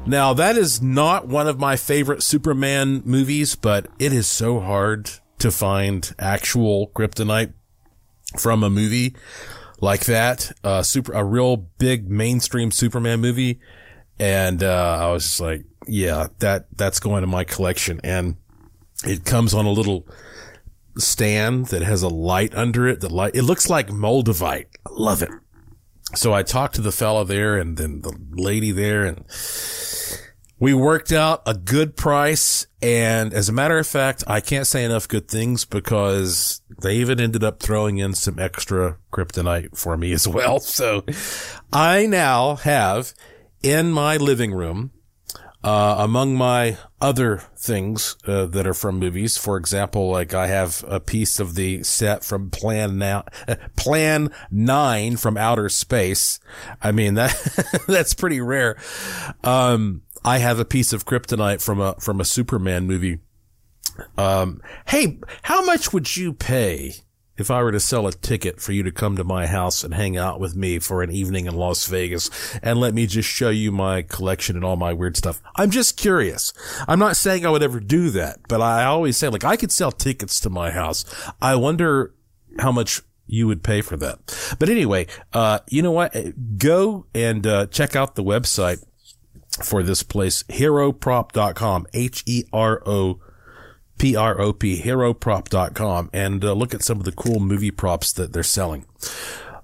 Now, 0.07 0.32
that 0.32 0.57
is 0.57 0.80
not 0.80 1.28
one 1.28 1.46
of 1.46 1.59
my 1.59 1.76
favorite 1.76 2.22
Superman 2.22 3.03
movies, 3.05 3.57
but 3.57 3.88
it 3.99 4.12
is 4.12 4.26
so 4.26 4.61
hard 4.61 5.11
to 5.38 5.51
find 5.51 6.14
actual 6.18 6.88
kryptonite 6.94 7.53
from 8.38 8.62
a 8.62 8.70
movie 8.70 9.14
like 9.80 10.07
that. 10.07 10.53
Uh, 10.64 10.82
super, 10.82 11.12
a 11.12 11.24
real 11.24 11.57
big 11.57 12.09
mainstream 12.09 12.70
Superman 12.70 13.20
movie. 13.20 13.61
And, 14.18 14.62
uh, 14.62 14.99
I 15.01 15.12
was 15.12 15.24
just 15.24 15.40
like, 15.40 15.64
yeah, 15.86 16.28
that, 16.38 16.66
that's 16.76 17.01
going 17.01 17.20
to 17.20 17.26
my 17.26 17.44
collection. 17.44 18.01
And 18.03 18.36
it 19.05 19.24
comes 19.24 19.53
on 19.53 19.66
a 19.66 19.70
little, 19.70 20.07
stand 20.99 21.66
that 21.66 21.82
has 21.82 22.03
a 22.03 22.09
light 22.09 22.55
under 22.55 22.86
it. 22.88 23.01
The 23.01 23.12
light, 23.12 23.34
it 23.34 23.42
looks 23.42 23.68
like 23.68 23.88
Moldavite. 23.88 24.66
I 24.86 24.90
love 24.90 25.22
it. 25.22 25.30
So 26.14 26.32
I 26.32 26.42
talked 26.42 26.74
to 26.76 26.80
the 26.80 26.92
fellow 26.92 27.24
there 27.24 27.59
and 27.59 27.76
then 27.76 28.01
the 28.01 28.16
lady 28.32 28.70
there 28.70 29.05
and 29.05 29.24
we 30.59 30.74
worked 30.74 31.12
out 31.12 31.42
a 31.46 31.55
good 31.55 31.96
price. 31.96 32.66
And 32.82 33.32
as 33.32 33.49
a 33.49 33.53
matter 33.53 33.78
of 33.78 33.86
fact, 33.86 34.24
I 34.26 34.40
can't 34.40 34.66
say 34.66 34.84
enough 34.84 35.07
good 35.07 35.28
things 35.28 35.64
because 35.64 36.62
they 36.80 36.96
even 36.96 37.20
ended 37.20 37.44
up 37.44 37.61
throwing 37.61 37.99
in 37.99 38.14
some 38.14 38.38
extra 38.38 38.99
kryptonite 39.12 39.76
for 39.76 39.96
me 39.96 40.12
as 40.12 40.26
well. 40.26 40.61
So 40.78 41.05
I 41.72 42.07
now 42.07 42.57
have 42.57 43.12
in 43.62 43.90
my 43.90 44.16
living 44.16 44.53
room, 44.53 44.92
uh, 45.64 45.96
among 45.98 46.36
my 46.36 46.76
other 47.00 47.38
things 47.56 48.16
uh, 48.26 48.46
that 48.46 48.66
are 48.66 48.74
from 48.74 48.98
movies, 48.98 49.36
for 49.36 49.56
example, 49.56 50.11
like 50.11 50.32
I 50.32 50.46
have 50.46 50.84
a 50.86 51.00
piece 51.00 51.40
of 51.40 51.54
the 51.56 51.82
set 51.82 52.24
from 52.24 52.50
Plan 52.50 52.98
Now, 52.98 53.24
Plan 53.76 54.30
Nine 54.50 55.16
from 55.16 55.36
Outer 55.36 55.68
Space. 55.68 56.38
I 56.80 56.92
mean 56.92 57.14
that 57.14 57.82
that's 57.88 58.14
pretty 58.14 58.40
rare. 58.40 58.76
Um, 59.42 60.02
I 60.24 60.38
have 60.38 60.59
a 60.59 60.64
piece 60.64 60.92
of 60.92 61.04
kryptonite 61.04 61.62
from 61.62 61.80
a 61.80 61.94
from 62.00 62.20
a 62.20 62.24
Superman 62.24 62.86
movie. 62.86 63.18
Um, 64.16 64.61
hey, 64.86 65.18
how 65.42 65.64
much 65.64 65.92
would 65.92 66.16
you 66.16 66.32
pay 66.32 66.94
if 67.39 67.51
I 67.51 67.62
were 67.62 67.72
to 67.72 67.80
sell 67.80 68.07
a 68.07 68.12
ticket 68.12 68.61
for 68.61 68.72
you 68.72 68.82
to 68.82 68.91
come 68.91 69.16
to 69.16 69.24
my 69.24 69.47
house 69.47 69.84
and 69.84 69.95
hang 69.95 70.16
out 70.16 70.41
with 70.41 70.57
me 70.57 70.78
for 70.78 71.03
an 71.03 71.11
evening 71.11 71.47
in 71.47 71.55
Las 71.55 71.86
Vegas 71.86 72.30
and 72.62 72.80
let 72.80 72.93
me 72.93 73.07
just 73.07 73.28
show 73.28 73.51
you 73.51 73.72
my 73.72 74.03
collection 74.03 74.57
and 74.57 74.64
all 74.64 74.76
my 74.76 74.93
weird 74.93 75.16
stuff. 75.16 75.41
I'm 75.57 75.70
just 75.70 75.97
curious. 75.97 76.53
I'm 76.86 76.99
not 76.99 77.16
saying 77.16 77.47
I 77.47 77.51
would 77.51 77.62
ever 77.62 77.80
do 77.80 78.11
that, 78.11 78.41
but 78.49 78.61
I 78.61 78.84
always 78.84 79.16
say 79.16 79.28
like 79.28 79.45
I 79.45 79.57
could 79.57 79.72
sell 79.72 79.93
tickets 79.93 80.41
to 80.41 80.51
my 80.51 80.70
house. 80.70 81.05
I 81.41 81.55
wonder 81.55 82.14
how 82.59 82.72
much 82.72 83.03
you 83.26 83.47
would 83.47 83.62
pay 83.62 83.82
for 83.82 83.97
that. 83.99 84.57
But 84.59 84.68
anyway, 84.68 85.07
uh, 85.32 85.61
you 85.68 85.82
know 85.82 85.93
what? 85.93 86.14
Go 86.59 87.07
and 87.14 87.47
uh, 87.47 87.66
check 87.66 87.95
out 87.95 88.16
the 88.16 88.24
website 88.24 88.84
for 89.62 89.82
this 89.82 90.03
place, 90.03 90.43
heroprop.com, 90.45 91.86
H-E-R-O 91.93 93.20
P-R-O-P, 93.99 94.82
heroprop.com, 94.82 96.11
and 96.12 96.44
uh, 96.44 96.53
look 96.53 96.74
at 96.74 96.82
some 96.82 96.99
of 96.99 97.05
the 97.05 97.12
cool 97.12 97.40
movie 97.40 97.70
props 97.70 98.12
that 98.12 98.32
they're 98.32 98.42
selling. 98.42 98.86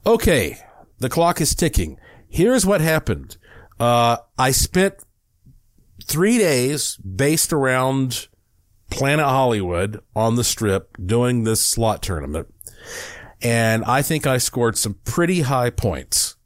Okay, 0.06 0.58
the 0.98 1.08
clock 1.08 1.40
is 1.40 1.54
ticking. 1.54 1.98
Here's 2.28 2.66
what 2.66 2.80
happened. 2.80 3.36
Uh, 3.78 4.18
I 4.38 4.50
spent 4.50 4.94
three 6.04 6.38
days 6.38 6.96
based 6.96 7.52
around 7.52 8.28
Planet 8.90 9.26
Hollywood 9.26 10.00
on 10.14 10.36
the 10.36 10.44
strip 10.44 10.96
doing 11.04 11.44
this 11.44 11.64
slot 11.64 12.02
tournament. 12.02 12.52
And 13.42 13.84
I 13.84 14.02
think 14.02 14.26
I 14.26 14.38
scored 14.38 14.78
some 14.78 14.94
pretty 15.04 15.42
high 15.42 15.70
points. 15.70 16.36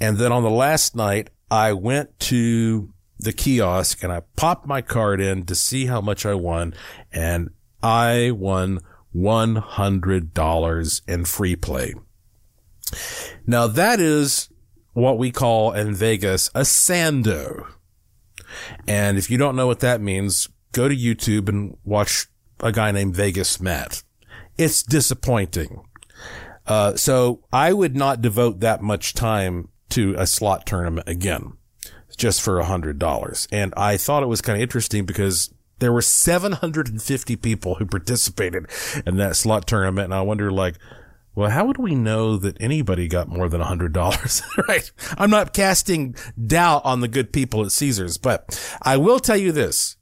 And 0.00 0.18
then 0.18 0.32
on 0.32 0.42
the 0.42 0.50
last 0.50 0.94
night, 0.94 1.30
I 1.50 1.72
went 1.72 2.18
to 2.20 2.92
the 3.18 3.32
kiosk 3.32 4.02
and 4.02 4.12
I 4.12 4.20
popped 4.36 4.66
my 4.66 4.82
card 4.82 5.20
in 5.20 5.46
to 5.46 5.54
see 5.54 5.86
how 5.86 6.00
much 6.00 6.26
I 6.26 6.34
won 6.34 6.74
and 7.12 7.50
I 7.82 8.30
won 8.30 8.80
$100 9.14 11.00
in 11.08 11.24
free 11.24 11.56
play. 11.56 11.94
Now 13.46 13.66
that 13.66 14.00
is 14.00 14.48
what 14.92 15.18
we 15.18 15.30
call 15.30 15.72
in 15.72 15.94
Vegas 15.94 16.48
a 16.54 16.60
sando. 16.60 17.66
And 18.86 19.18
if 19.18 19.30
you 19.30 19.38
don't 19.38 19.56
know 19.56 19.66
what 19.66 19.80
that 19.80 20.00
means, 20.00 20.48
go 20.72 20.88
to 20.88 20.96
YouTube 20.96 21.48
and 21.48 21.76
watch 21.84 22.26
a 22.60 22.72
guy 22.72 22.92
named 22.92 23.14
Vegas 23.14 23.60
Matt. 23.60 24.02
It's 24.56 24.82
disappointing. 24.82 25.82
Uh, 26.66 26.96
so 26.96 27.44
I 27.52 27.72
would 27.72 27.96
not 27.96 28.22
devote 28.22 28.60
that 28.60 28.82
much 28.82 29.14
time 29.14 29.68
to 29.90 30.14
a 30.18 30.26
slot 30.26 30.66
tournament 30.66 31.08
again 31.08 31.52
just 32.16 32.42
for 32.42 32.58
a 32.58 32.64
hundred 32.64 32.98
dollars. 32.98 33.46
And 33.52 33.72
I 33.76 33.96
thought 33.96 34.22
it 34.22 34.26
was 34.26 34.40
kind 34.40 34.56
of 34.56 34.62
interesting 34.62 35.04
because 35.04 35.50
there 35.78 35.92
were 35.92 36.02
750 36.02 37.36
people 37.36 37.74
who 37.76 37.86
participated 37.86 38.66
in 39.06 39.16
that 39.16 39.36
slot 39.36 39.66
tournament. 39.66 40.06
And 40.06 40.14
I 40.14 40.22
wonder 40.22 40.50
like, 40.50 40.76
well, 41.34 41.50
how 41.50 41.66
would 41.66 41.76
we 41.76 41.94
know 41.94 42.38
that 42.38 42.56
anybody 42.60 43.08
got 43.08 43.28
more 43.28 43.48
than 43.48 43.60
a 43.60 43.66
hundred 43.66 43.92
dollars? 43.92 44.42
right. 44.68 44.90
I'm 45.18 45.30
not 45.30 45.52
casting 45.52 46.16
doubt 46.46 46.84
on 46.84 47.00
the 47.00 47.08
good 47.08 47.32
people 47.32 47.64
at 47.64 47.72
Caesars, 47.72 48.16
but 48.16 48.58
I 48.80 48.96
will 48.96 49.20
tell 49.20 49.36
you 49.36 49.52
this. 49.52 49.96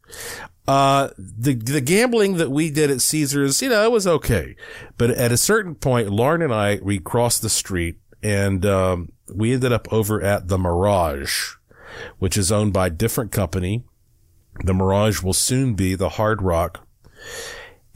Uh, 0.66 1.10
the, 1.18 1.54
the 1.54 1.80
gambling 1.80 2.36
that 2.36 2.50
we 2.50 2.70
did 2.70 2.90
at 2.90 3.02
Caesars, 3.02 3.60
you 3.60 3.68
know, 3.68 3.82
it 3.82 3.90
was 3.90 4.06
okay. 4.06 4.56
But 4.96 5.10
at 5.10 5.32
a 5.32 5.36
certain 5.36 5.74
point, 5.74 6.08
Lauren 6.08 6.40
and 6.40 6.54
I, 6.54 6.78
we 6.82 7.00
crossed 7.00 7.42
the 7.42 7.50
street 7.50 7.98
and, 8.22 8.64
um, 8.64 9.12
we 9.34 9.52
ended 9.52 9.72
up 9.72 9.92
over 9.92 10.22
at 10.22 10.48
the 10.48 10.56
Mirage 10.56 11.54
which 12.18 12.36
is 12.36 12.52
owned 12.52 12.72
by 12.72 12.88
a 12.88 12.90
different 12.90 13.32
company. 13.32 13.84
The 14.64 14.74
Mirage 14.74 15.22
will 15.22 15.32
soon 15.32 15.74
be 15.74 15.94
the 15.94 16.10
Hard 16.10 16.42
Rock. 16.42 16.86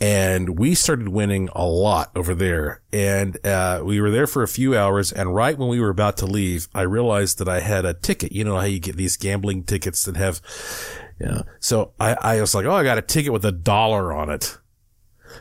And 0.01 0.59
we 0.59 0.75
started 0.75 1.09
winning 1.09 1.49
a 1.55 1.67
lot 1.67 2.13
over 2.15 2.35
there. 2.35 2.83
And, 2.93 3.45
uh, 3.45 3.83
we 3.85 4.01
were 4.01 4.11
there 4.11 4.29
for 4.29 4.45
a 4.45 4.49
few 4.49 4.77
hours. 4.77 5.13
And 5.13 5.35
right 5.35 5.59
when 5.59 5.69
we 5.69 5.81
were 5.81 5.89
about 5.89 6.17
to 6.19 6.27
leave, 6.27 6.69
I 6.73 6.83
realized 6.83 7.39
that 7.39 7.49
I 7.49 7.61
had 7.61 7.85
a 7.85 7.95
ticket. 7.95 8.31
You 8.31 8.45
know 8.45 8.57
how 8.57 8.65
you 8.65 8.79
get 8.79 8.97
these 8.97 9.17
gambling 9.17 9.65
tickets 9.65 10.05
that 10.05 10.17
have, 10.17 10.41
you 11.19 11.27
know, 11.27 11.43
so 11.59 11.95
I, 11.99 12.15
I 12.15 12.41
was 12.41 12.55
like, 12.55 12.65
Oh, 12.65 12.75
I 12.75 12.85
got 12.85 12.99
a 12.99 13.03
ticket 13.03 13.33
with 13.33 13.45
a 13.45 13.53
dollar 13.53 14.13
on 14.13 14.31
it. 14.31 14.59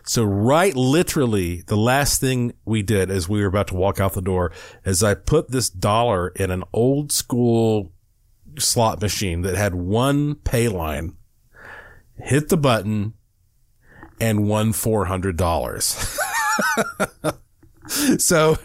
So 0.03 0.23
right 0.23 0.75
literally 0.75 1.61
the 1.61 1.77
last 1.77 2.19
thing 2.19 2.53
we 2.65 2.81
did 2.81 3.09
as 3.09 3.29
we 3.29 3.41
were 3.41 3.47
about 3.47 3.67
to 3.67 3.75
walk 3.75 3.99
out 3.99 4.13
the 4.13 4.21
door 4.21 4.51
is 4.85 5.03
I 5.03 5.13
put 5.13 5.51
this 5.51 5.69
dollar 5.69 6.29
in 6.29 6.51
an 6.51 6.63
old 6.73 7.11
school 7.11 7.91
slot 8.59 9.01
machine 9.01 9.41
that 9.41 9.55
had 9.55 9.75
one 9.75 10.35
pay 10.35 10.67
line, 10.67 11.15
hit 12.15 12.49
the 12.49 12.57
button, 12.57 13.13
and 14.19 14.47
won 14.47 14.73
$400. 14.73 16.17
so 18.19 18.57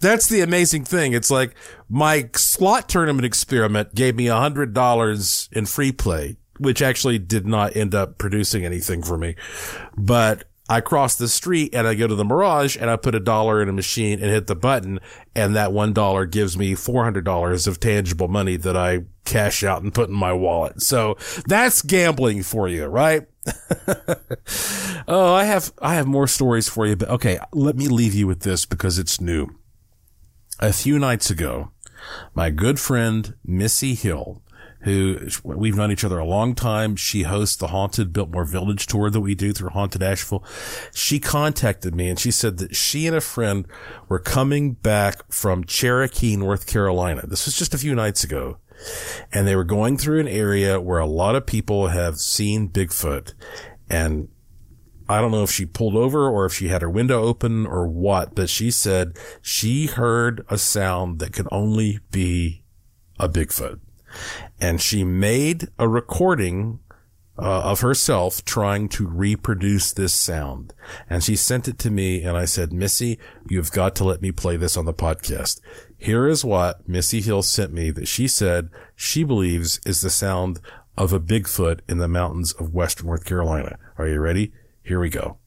that's 0.00 0.28
the 0.28 0.40
amazing 0.40 0.84
thing. 0.84 1.12
It's 1.12 1.30
like 1.30 1.54
my 1.88 2.30
slot 2.34 2.88
tournament 2.88 3.24
experiment 3.24 3.94
gave 3.94 4.16
me 4.16 4.26
$100 4.26 5.52
in 5.52 5.66
free 5.66 5.92
play, 5.92 6.36
which 6.58 6.82
actually 6.82 7.18
did 7.18 7.46
not 7.46 7.76
end 7.76 7.94
up 7.94 8.18
producing 8.18 8.64
anything 8.64 9.02
for 9.02 9.18
me. 9.18 9.34
But 9.96 10.44
I 10.72 10.80
cross 10.80 11.16
the 11.16 11.28
street 11.28 11.74
and 11.74 11.86
I 11.86 11.92
go 11.92 12.06
to 12.06 12.14
the 12.14 12.24
Mirage 12.24 12.78
and 12.78 12.88
I 12.88 12.96
put 12.96 13.14
a 13.14 13.20
dollar 13.20 13.60
in 13.60 13.68
a 13.68 13.74
machine 13.74 14.20
and 14.20 14.30
hit 14.30 14.46
the 14.46 14.56
button 14.56 15.00
and 15.34 15.54
that 15.54 15.70
one 15.70 15.92
dollar 15.92 16.24
gives 16.24 16.56
me 16.56 16.72
$400 16.72 17.66
of 17.66 17.78
tangible 17.78 18.26
money 18.26 18.56
that 18.56 18.74
I 18.74 19.04
cash 19.26 19.62
out 19.62 19.82
and 19.82 19.92
put 19.92 20.08
in 20.08 20.14
my 20.14 20.32
wallet. 20.32 20.80
So 20.80 21.18
that's 21.46 21.82
gambling 21.82 22.42
for 22.42 22.68
you, 22.68 22.86
right? 22.86 23.26
oh, 25.06 25.34
I 25.34 25.44
have, 25.44 25.74
I 25.82 25.96
have 25.96 26.06
more 26.06 26.26
stories 26.26 26.70
for 26.70 26.86
you, 26.86 26.96
but 26.96 27.10
okay, 27.10 27.38
let 27.52 27.76
me 27.76 27.86
leave 27.86 28.14
you 28.14 28.26
with 28.26 28.40
this 28.40 28.64
because 28.64 28.98
it's 28.98 29.20
new. 29.20 29.48
A 30.58 30.72
few 30.72 30.98
nights 30.98 31.28
ago, 31.28 31.70
my 32.32 32.48
good 32.48 32.80
friend 32.80 33.34
Missy 33.44 33.94
Hill 33.94 34.40
who 34.82 35.28
we've 35.44 35.76
known 35.76 35.92
each 35.92 36.04
other 36.04 36.18
a 36.18 36.24
long 36.24 36.54
time. 36.54 36.96
She 36.96 37.22
hosts 37.22 37.56
the 37.56 37.68
Haunted 37.68 38.12
Biltmore 38.12 38.44
Village 38.44 38.86
tour 38.86 39.10
that 39.10 39.20
we 39.20 39.34
do 39.34 39.52
through 39.52 39.70
Haunted 39.70 40.02
Asheville. 40.02 40.44
She 40.94 41.20
contacted 41.20 41.94
me 41.94 42.08
and 42.08 42.18
she 42.18 42.30
said 42.30 42.58
that 42.58 42.74
she 42.74 43.06
and 43.06 43.16
a 43.16 43.20
friend 43.20 43.66
were 44.08 44.18
coming 44.18 44.72
back 44.72 45.30
from 45.30 45.64
Cherokee, 45.64 46.36
North 46.36 46.66
Carolina. 46.66 47.26
This 47.26 47.46
was 47.46 47.56
just 47.56 47.74
a 47.74 47.78
few 47.78 47.94
nights 47.94 48.24
ago. 48.24 48.58
And 49.32 49.46
they 49.46 49.54
were 49.54 49.64
going 49.64 49.96
through 49.96 50.20
an 50.20 50.28
area 50.28 50.80
where 50.80 50.98
a 50.98 51.06
lot 51.06 51.36
of 51.36 51.46
people 51.46 51.88
have 51.88 52.18
seen 52.18 52.68
Bigfoot 52.68 53.34
and 53.88 54.28
I 55.08 55.20
don't 55.20 55.30
know 55.30 55.42
if 55.42 55.50
she 55.50 55.66
pulled 55.66 55.94
over 55.94 56.28
or 56.28 56.46
if 56.46 56.54
she 56.54 56.68
had 56.68 56.80
her 56.80 56.88
window 56.88 57.22
open 57.22 57.66
or 57.66 57.86
what, 57.86 58.34
but 58.34 58.48
she 58.48 58.70
said 58.70 59.18
she 59.42 59.86
heard 59.86 60.44
a 60.48 60.56
sound 60.56 61.18
that 61.18 61.32
could 61.32 61.48
only 61.52 61.98
be 62.10 62.64
a 63.18 63.28
Bigfoot 63.28 63.80
and 64.62 64.80
she 64.80 65.02
made 65.02 65.66
a 65.76 65.88
recording 65.88 66.78
uh, 67.36 67.62
of 67.62 67.80
herself 67.80 68.44
trying 68.44 68.88
to 68.90 69.08
reproduce 69.08 69.92
this 69.92 70.14
sound. 70.14 70.72
And 71.10 71.24
she 71.24 71.34
sent 71.34 71.66
it 71.66 71.80
to 71.80 71.90
me 71.90 72.22
and 72.22 72.36
I 72.36 72.44
said, 72.44 72.72
Missy, 72.72 73.18
you've 73.48 73.72
got 73.72 73.96
to 73.96 74.04
let 74.04 74.22
me 74.22 74.30
play 74.30 74.56
this 74.56 74.76
on 74.76 74.84
the 74.84 74.94
podcast. 74.94 75.60
Here 75.98 76.28
is 76.28 76.44
what 76.44 76.88
Missy 76.88 77.20
Hill 77.20 77.42
sent 77.42 77.72
me 77.72 77.90
that 77.90 78.06
she 78.06 78.28
said 78.28 78.70
she 78.94 79.24
believes 79.24 79.80
is 79.84 80.00
the 80.00 80.10
sound 80.10 80.60
of 80.96 81.12
a 81.12 81.18
Bigfoot 81.18 81.80
in 81.88 81.98
the 81.98 82.06
mountains 82.06 82.52
of 82.52 82.72
Western 82.72 83.08
North 83.08 83.24
Carolina. 83.24 83.80
Are 83.98 84.06
you 84.06 84.20
ready? 84.20 84.52
Here 84.84 85.00
we 85.00 85.10
go. 85.10 85.38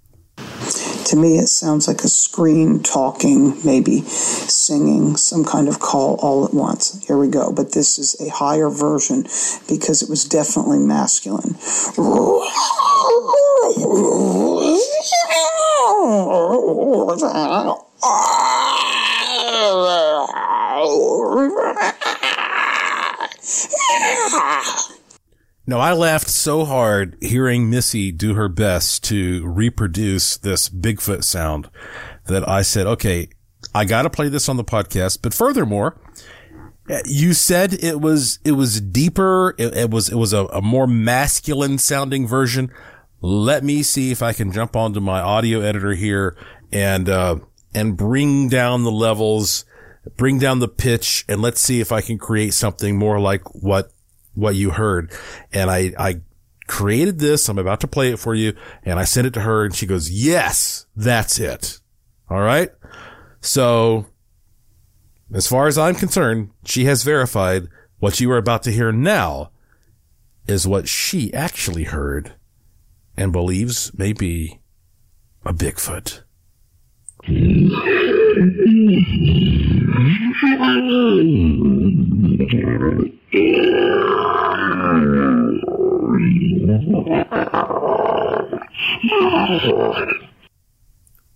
To 1.06 1.16
me, 1.16 1.38
it 1.38 1.48
sounds 1.48 1.88
like 1.88 2.04
a 2.04 2.08
scream 2.08 2.82
talking, 2.82 3.64
maybe 3.64 4.02
singing 4.02 5.18
some 5.18 5.46
kind 5.46 5.68
of 5.68 5.80
call 5.80 6.16
all 6.16 6.46
at 6.46 6.54
once. 6.54 7.04
Here 7.06 7.18
we 7.18 7.28
go. 7.28 7.52
But 7.52 7.74
this 7.74 8.00
is 8.00 8.20
a 8.20 8.30
higher 8.30 8.70
version 8.70 9.24
because 9.68 10.02
it 10.02 10.10
was 10.10 10.26
definitely 10.26 10.80
masculine. 10.80 11.56
No, 25.68 25.80
I 25.80 25.94
laughed 25.94 26.30
so 26.30 26.64
hard 26.64 27.18
hearing 27.22 27.72
Missy 27.72 28.12
do 28.12 28.36
her 28.36 28.48
best 28.48 29.04
to 29.06 29.46
reproduce 29.48 30.38
this 30.38 30.70
Bigfoot 30.70 31.24
sound 31.24 31.70
that 32.28 32.48
I 32.48 32.62
said, 32.62 32.86
okay, 32.86 33.30
I 33.74 33.86
got 33.86 34.04
to 34.04 34.12
play 34.12 34.30
this 34.30 34.48
on 34.48 34.58
the 34.58 34.64
podcast. 34.64 35.20
But 35.24 35.34
furthermore, 35.34 36.00
you 37.06 37.34
said 37.34 37.74
it 37.74 38.00
was, 38.00 38.38
it 38.46 38.52
was 38.52 38.80
deeper. 38.80 39.56
It, 39.58 39.76
it 39.76 39.90
was, 39.90 40.08
it 40.10 40.16
was 40.16 40.34
a, 40.34 40.46
a 40.46 40.62
more 40.62 40.86
masculine 40.86 41.80
sounding 41.80 42.28
version. 42.28 42.72
Let 43.22 43.64
me 43.64 43.82
see 43.82 44.12
if 44.12 44.22
I 44.22 44.34
can 44.34 44.52
jump 44.52 44.76
onto 44.76 45.00
my 45.00 45.20
audio 45.20 45.62
editor 45.62 45.94
here 45.94 46.38
and, 46.72 47.10
uh, 47.10 47.38
and 47.74 47.98
bring 47.98 48.50
down 48.50 48.84
the 48.84 48.92
levels, 48.92 49.66
bring 50.16 50.38
down 50.38 50.60
the 50.60 50.68
pitch, 50.68 51.26
and 51.28 51.42
let's 51.42 51.60
see 51.60 51.82
if 51.82 51.92
I 51.92 52.02
can 52.02 52.20
create 52.20 52.54
something 52.54 53.00
more 53.00 53.20
like 53.20 53.42
what 53.56 53.92
what 54.36 54.56
you 54.56 54.72
heard. 54.72 55.12
And 55.52 55.72
I, 55.72 55.94
I 55.98 56.22
created 56.68 57.20
this. 57.20 57.50
I'm 57.50 57.58
about 57.58 57.82
to 57.82 57.88
play 57.88 58.12
it 58.12 58.20
for 58.20 58.36
you. 58.36 58.54
And 58.84 59.00
I 59.00 59.04
sent 59.04 59.28
it 59.28 59.34
to 59.34 59.42
her 59.42 59.66
and 59.66 59.76
she 59.76 59.86
goes, 59.86 60.12
yes, 60.12 60.86
that's 60.96 61.40
it. 61.40 61.80
All 62.30 62.42
right. 62.42 62.70
So 63.42 64.06
as 65.34 65.48
far 65.48 65.68
as 65.68 65.78
I'm 65.78 65.96
concerned, 65.96 66.52
she 66.66 66.86
has 66.86 67.04
verified 67.04 67.68
what 68.00 68.20
you 68.20 68.32
are 68.32 68.38
about 68.38 68.64
to 68.64 68.72
hear 68.72 68.92
now 68.92 69.52
is 70.48 70.68
what 70.68 70.88
she 70.88 71.34
actually 71.34 71.86
heard 71.86 72.34
and 73.18 73.32
believes 73.32 73.98
may 73.98 74.14
be 74.14 74.60
a 75.46 75.54
Bigfoot. 75.54 76.22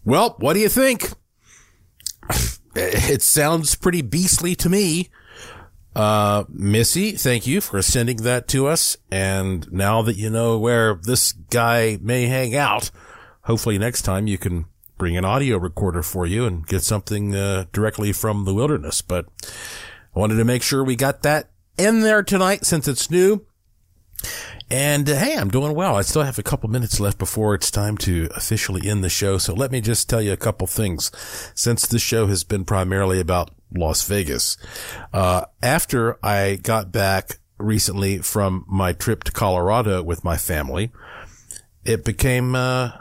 Well, 0.06 0.36
what 0.40 0.54
do 0.54 0.60
you 0.60 0.70
think? 0.70 1.12
It 2.76 3.22
sounds 3.22 3.76
pretty 3.76 4.02
beastly 4.02 4.56
to 4.56 4.70
me. 4.70 5.10
Uh, 5.96 6.46
Missy, 6.48 7.12
thank 7.14 7.46
you 7.48 7.62
for 7.62 7.82
sending 7.82 8.18
that 8.18 8.48
to 8.50 8.68
us. 8.68 8.96
And 9.12 9.70
now 9.72 10.02
that 10.04 10.16
you 10.16 10.30
know 10.30 10.58
where 10.58 10.96
this 10.96 11.32
guy 11.32 11.98
may 12.02 12.28
hang 12.28 12.56
out, 12.56 12.92
hopefully 13.44 13.78
next 13.78 14.04
time 14.04 14.28
you 14.28 14.38
can 14.38 14.66
bring 15.00 15.18
an 15.18 15.26
audio 15.26 15.58
recorder 15.58 16.04
for 16.04 16.28
you 16.28 16.45
and 16.45 16.68
get 16.68 16.84
something 16.84 17.34
uh, 17.34 17.66
directly 17.74 18.12
from 18.12 18.45
the 18.45 18.54
wilderness. 18.54 19.02
But 19.02 19.26
I 20.16 20.20
wanted 20.20 20.36
to 20.36 20.45
make 20.45 20.62
sure 20.62 20.84
we 20.84 20.95
got 20.95 21.24
that 21.24 21.50
in 21.80 22.02
there 22.02 22.22
tonight 22.22 22.66
since 22.66 22.88
it's 22.88 23.10
new. 23.10 23.47
And 24.70 25.10
uh, 25.10 25.16
hey, 25.16 25.36
I'm 25.36 25.50
doing 25.50 25.74
well. 25.74 25.95
I 25.95 26.02
still 26.02 26.24
have 26.24 26.38
a 26.38 26.43
couple 26.43 26.70
minutes 26.70 27.00
left 27.00 27.18
before 27.18 27.56
it's 27.56 27.72
time 27.72 27.97
to 28.00 28.30
officially 28.36 28.88
end 28.88 29.04
the 29.04 29.10
show. 29.10 29.39
So 29.39 29.56
let 29.56 29.72
me 29.72 29.82
just 29.82 30.08
tell 30.08 30.22
you 30.22 30.32
a 30.34 30.38
couple 30.38 30.68
things 30.68 31.12
since 31.56 31.88
the 31.88 31.97
show 31.97 32.28
has 32.28 32.43
been 32.43 32.66
primarily 32.66 33.20
about 33.20 33.50
Las 33.76 34.08
Vegas. 34.08 34.58
Uh, 35.14 35.45
after 35.64 36.24
I 36.24 36.58
got 36.62 36.91
back 36.91 37.39
recently 37.58 38.20
from 38.20 38.66
my 38.68 38.93
trip 38.93 39.24
to 39.24 39.32
Colorado 39.32 40.04
with 40.04 40.24
my 40.24 40.38
family, 40.38 40.91
it 41.84 42.04
became, 42.04 42.54
uh, 42.56 42.91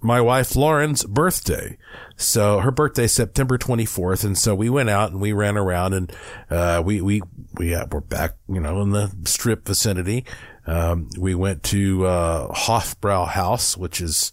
my 0.00 0.20
wife 0.20 0.54
Lauren's 0.54 1.04
birthday. 1.04 1.76
So 2.16 2.60
her 2.60 2.70
birthday 2.70 3.06
September 3.06 3.58
24th. 3.58 4.24
And 4.24 4.38
so 4.38 4.54
we 4.54 4.70
went 4.70 4.90
out 4.90 5.10
and 5.10 5.20
we 5.20 5.32
ran 5.32 5.56
around 5.56 5.94
and, 5.94 6.12
uh, 6.50 6.82
we, 6.84 7.00
we, 7.00 7.22
we 7.56 7.76
were 7.90 8.00
back, 8.00 8.36
you 8.48 8.60
know, 8.60 8.80
in 8.82 8.90
the 8.90 9.12
strip 9.24 9.66
vicinity. 9.66 10.24
Um, 10.66 11.08
we 11.18 11.34
went 11.34 11.62
to, 11.64 12.06
uh, 12.06 12.52
Hofbrauhaus, 12.52 13.76
which 13.76 14.00
is, 14.00 14.32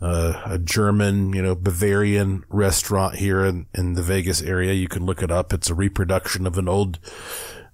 uh, 0.00 0.40
a 0.46 0.58
German, 0.58 1.32
you 1.32 1.42
know, 1.42 1.54
Bavarian 1.54 2.44
restaurant 2.48 3.16
here 3.16 3.44
in, 3.44 3.66
in 3.74 3.94
the 3.94 4.02
Vegas 4.02 4.40
area. 4.40 4.72
You 4.72 4.88
can 4.88 5.04
look 5.04 5.22
it 5.22 5.30
up. 5.30 5.52
It's 5.52 5.70
a 5.70 5.74
reproduction 5.74 6.46
of 6.46 6.56
an 6.56 6.68
old, 6.68 6.98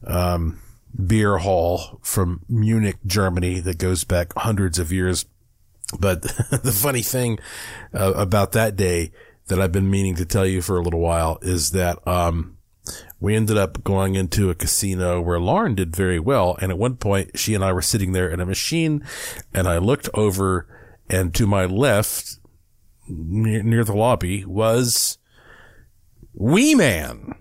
um, 0.06 0.60
beer 1.06 1.38
hall 1.38 1.98
from 2.02 2.42
Munich, 2.48 2.98
Germany 3.06 3.60
that 3.60 3.78
goes 3.78 4.04
back 4.04 4.32
hundreds 4.36 4.78
of 4.78 4.92
years. 4.92 5.26
But 5.98 6.22
the 6.62 6.72
funny 6.74 7.02
thing 7.02 7.38
uh, 7.92 8.12
about 8.14 8.52
that 8.52 8.76
day 8.76 9.12
that 9.46 9.60
I've 9.60 9.72
been 9.72 9.90
meaning 9.90 10.14
to 10.16 10.24
tell 10.24 10.46
you 10.46 10.62
for 10.62 10.78
a 10.78 10.82
little 10.82 11.00
while 11.00 11.38
is 11.42 11.70
that, 11.70 12.06
um, 12.06 12.56
we 13.20 13.34
ended 13.34 13.56
up 13.56 13.82
going 13.82 14.14
into 14.14 14.50
a 14.50 14.54
casino 14.54 15.20
where 15.20 15.40
Lauren 15.40 15.74
did 15.74 15.96
very 15.96 16.18
well. 16.18 16.58
And 16.60 16.70
at 16.70 16.78
one 16.78 16.96
point, 16.96 17.38
she 17.38 17.54
and 17.54 17.64
I 17.64 17.72
were 17.72 17.80
sitting 17.80 18.12
there 18.12 18.28
in 18.28 18.40
a 18.40 18.46
machine 18.46 19.02
and 19.54 19.66
I 19.66 19.78
looked 19.78 20.10
over 20.12 20.66
and 21.08 21.34
to 21.34 21.46
my 21.46 21.64
left, 21.64 22.38
near, 23.08 23.62
near 23.62 23.84
the 23.84 23.94
lobby 23.94 24.44
was 24.44 25.18
Wee 26.34 26.74
Man 26.74 27.34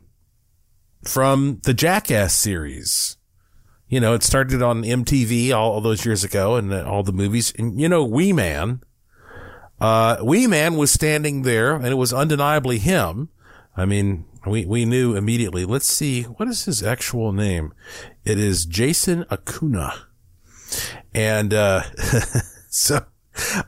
from 1.04 1.60
the 1.64 1.74
Jackass 1.74 2.34
series. 2.34 3.18
You 3.94 4.00
know, 4.00 4.16
it 4.16 4.24
started 4.24 4.64
on 4.64 4.82
MTV 4.82 5.54
all, 5.54 5.74
all 5.74 5.80
those 5.80 6.04
years 6.04 6.24
ago 6.24 6.56
and 6.56 6.74
all 6.74 7.04
the 7.04 7.12
movies. 7.12 7.54
And, 7.60 7.80
you 7.80 7.88
know, 7.88 8.04
Wee 8.04 8.34
Man, 8.34 8.82
uh, 9.80 10.18
Wee 10.24 10.48
Man 10.48 10.78
was 10.78 10.90
standing 10.90 11.44
there 11.44 11.76
and 11.76 11.86
it 11.86 11.94
was 11.94 12.12
undeniably 12.12 12.80
him. 12.80 13.30
I 13.78 13.86
mean, 13.86 14.26
we, 14.48 14.66
we 14.66 14.86
knew 14.86 15.16
immediately. 15.16 15.64
Let's 15.64 15.86
see. 15.86 16.24
What 16.24 16.48
is 16.48 16.66
his 16.66 16.82
actual 16.82 17.34
name? 17.34 17.72
It 18.26 18.40
is 18.40 18.66
Jason 18.66 19.28
Acuna. 19.30 20.08
And, 21.14 21.54
uh, 21.54 21.84
so 22.72 23.06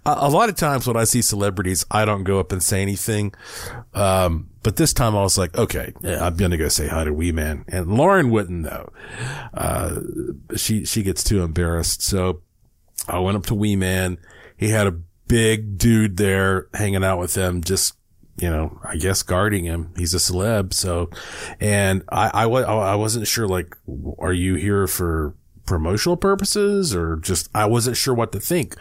a 0.05 0.29
lot 0.29 0.49
of 0.49 0.55
times 0.55 0.87
when 0.87 0.97
I 0.97 1.05
see 1.05 1.21
celebrities, 1.21 1.85
I 1.89 2.05
don't 2.05 2.23
go 2.23 2.39
up 2.39 2.51
and 2.51 2.61
say 2.61 2.81
anything. 2.81 3.33
Um, 3.93 4.49
but 4.63 4.77
this 4.77 4.93
time 4.93 5.15
I 5.15 5.21
was 5.21 5.37
like, 5.37 5.57
okay, 5.57 5.93
yeah, 6.01 6.25
I'm 6.25 6.35
going 6.35 6.51
to 6.51 6.57
go 6.57 6.67
say 6.67 6.87
hi 6.87 7.03
to 7.03 7.13
Wee 7.13 7.31
Man. 7.31 7.65
And 7.67 7.97
Lauren 7.97 8.29
wouldn't 8.29 8.63
though. 8.63 8.91
Uh, 9.53 9.99
she, 10.55 10.85
she 10.85 11.03
gets 11.03 11.23
too 11.23 11.41
embarrassed. 11.41 12.01
So 12.01 12.41
I 13.07 13.19
went 13.19 13.37
up 13.37 13.45
to 13.47 13.55
Wee 13.55 13.75
Man. 13.75 14.17
He 14.57 14.69
had 14.69 14.87
a 14.87 14.99
big 15.27 15.77
dude 15.77 16.17
there 16.17 16.67
hanging 16.73 17.03
out 17.03 17.19
with 17.19 17.35
him, 17.35 17.61
just, 17.61 17.95
you 18.37 18.49
know, 18.49 18.79
I 18.83 18.97
guess 18.97 19.23
guarding 19.23 19.65
him. 19.65 19.93
He's 19.97 20.13
a 20.13 20.17
celeb. 20.17 20.73
So, 20.73 21.09
and 21.59 22.03
I, 22.09 22.45
I, 22.45 22.45
I 22.45 22.95
wasn't 22.95 23.27
sure, 23.27 23.47
like, 23.47 23.75
are 24.19 24.33
you 24.33 24.55
here 24.55 24.87
for 24.87 25.35
promotional 25.65 26.15
purposes 26.15 26.95
or 26.95 27.15
just, 27.17 27.49
I 27.55 27.65
wasn't 27.65 27.97
sure 27.97 28.13
what 28.13 28.31
to 28.33 28.39
think 28.39 28.75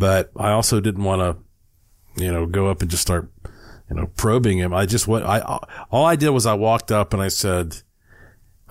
but 0.00 0.30
I 0.34 0.52
also 0.52 0.80
didn't 0.80 1.04
want 1.04 1.20
to, 1.20 2.22
you 2.24 2.32
know, 2.32 2.46
go 2.46 2.68
up 2.68 2.80
and 2.80 2.90
just 2.90 3.02
start, 3.02 3.30
you 3.90 3.96
know, 3.96 4.06
probing 4.16 4.56
him. 4.56 4.72
I 4.72 4.86
just 4.86 5.06
went, 5.06 5.26
I, 5.26 5.40
all 5.90 6.06
I 6.06 6.16
did 6.16 6.30
was 6.30 6.46
I 6.46 6.54
walked 6.54 6.90
up 6.90 7.12
and 7.12 7.22
I 7.22 7.28
said, 7.28 7.82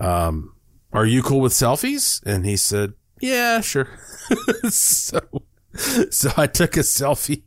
um, 0.00 0.56
are 0.92 1.06
you 1.06 1.22
cool 1.22 1.40
with 1.40 1.52
selfies? 1.52 2.20
And 2.26 2.44
he 2.44 2.56
said, 2.56 2.94
yeah, 3.20 3.60
sure. 3.60 3.96
so, 4.70 5.20
so 6.10 6.32
I 6.36 6.48
took 6.48 6.76
a 6.76 6.80
selfie 6.80 7.44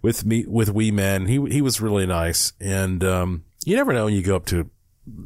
with 0.00 0.24
me, 0.24 0.46
with 0.46 0.70
Wee 0.70 0.92
Man. 0.92 1.26
He, 1.26 1.44
he 1.50 1.62
was 1.62 1.80
really 1.80 2.06
nice. 2.06 2.52
And, 2.60 3.02
um, 3.02 3.44
you 3.64 3.74
never 3.74 3.92
know 3.92 4.04
when 4.04 4.14
you 4.14 4.22
go 4.22 4.36
up 4.36 4.46
to 4.46 4.70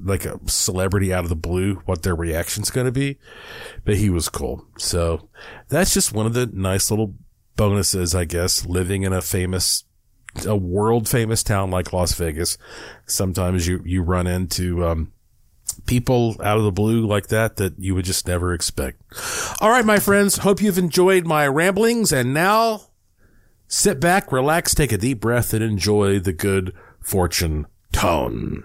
like 0.05 0.25
a 0.25 0.41
celebrity 0.47 1.13
out 1.13 1.25
of 1.25 1.29
the 1.29 1.37
blue, 1.37 1.83
what 1.85 2.01
their 2.01 2.17
reaction's 2.17 2.71
going 2.71 2.87
to 2.87 2.93
be, 2.93 3.19
but 3.85 3.97
he 3.97 4.09
was 4.09 4.31
cool. 4.31 4.67
So 4.79 5.29
that's 5.69 5.93
just 5.93 6.15
one 6.15 6.25
of 6.25 6.33
the 6.33 6.47
nice 6.47 6.91
little 6.91 7.15
bonuses, 7.59 8.15
I 8.15 8.25
guess, 8.25 8.65
living 8.65 9.03
in 9.03 9.13
a 9.13 9.21
famous, 9.21 9.85
a 10.47 10.57
world 10.57 11.07
famous 11.07 11.43
town 11.43 11.71
like 11.71 11.93
Las 11.93 12.15
Vegas. 12.15 12.57
Sometimes 13.05 13.67
you, 13.67 13.83
you 13.85 14.01
run 14.03 14.27
into, 14.27 14.87
um, 14.87 15.13
people 15.87 16.37
out 16.43 16.57
of 16.59 16.65
the 16.65 16.73
blue 16.73 17.07
like 17.07 17.29
that 17.29 17.57
that 17.57 17.79
you 17.79 17.95
would 17.95 18.05
just 18.05 18.27
never 18.27 18.55
expect. 18.55 19.03
All 19.61 19.71
right, 19.71 19.85
my 19.85 19.99
friends. 19.99 20.39
Hope 20.39 20.63
you've 20.63 20.79
enjoyed 20.79 21.27
my 21.27 21.47
ramblings 21.47 22.13
and 22.13 22.33
now 22.33 22.89
sit 23.67 24.01
back, 24.01 24.33
relax, 24.33 24.75
take 24.75 24.93
a 24.93 24.99
deep 24.99 25.21
breath 25.21 25.53
and 25.53 25.63
enjoy 25.63 26.19
the 26.19 26.33
good 26.33 26.73
fortune 27.01 27.67
tone. 27.93 28.65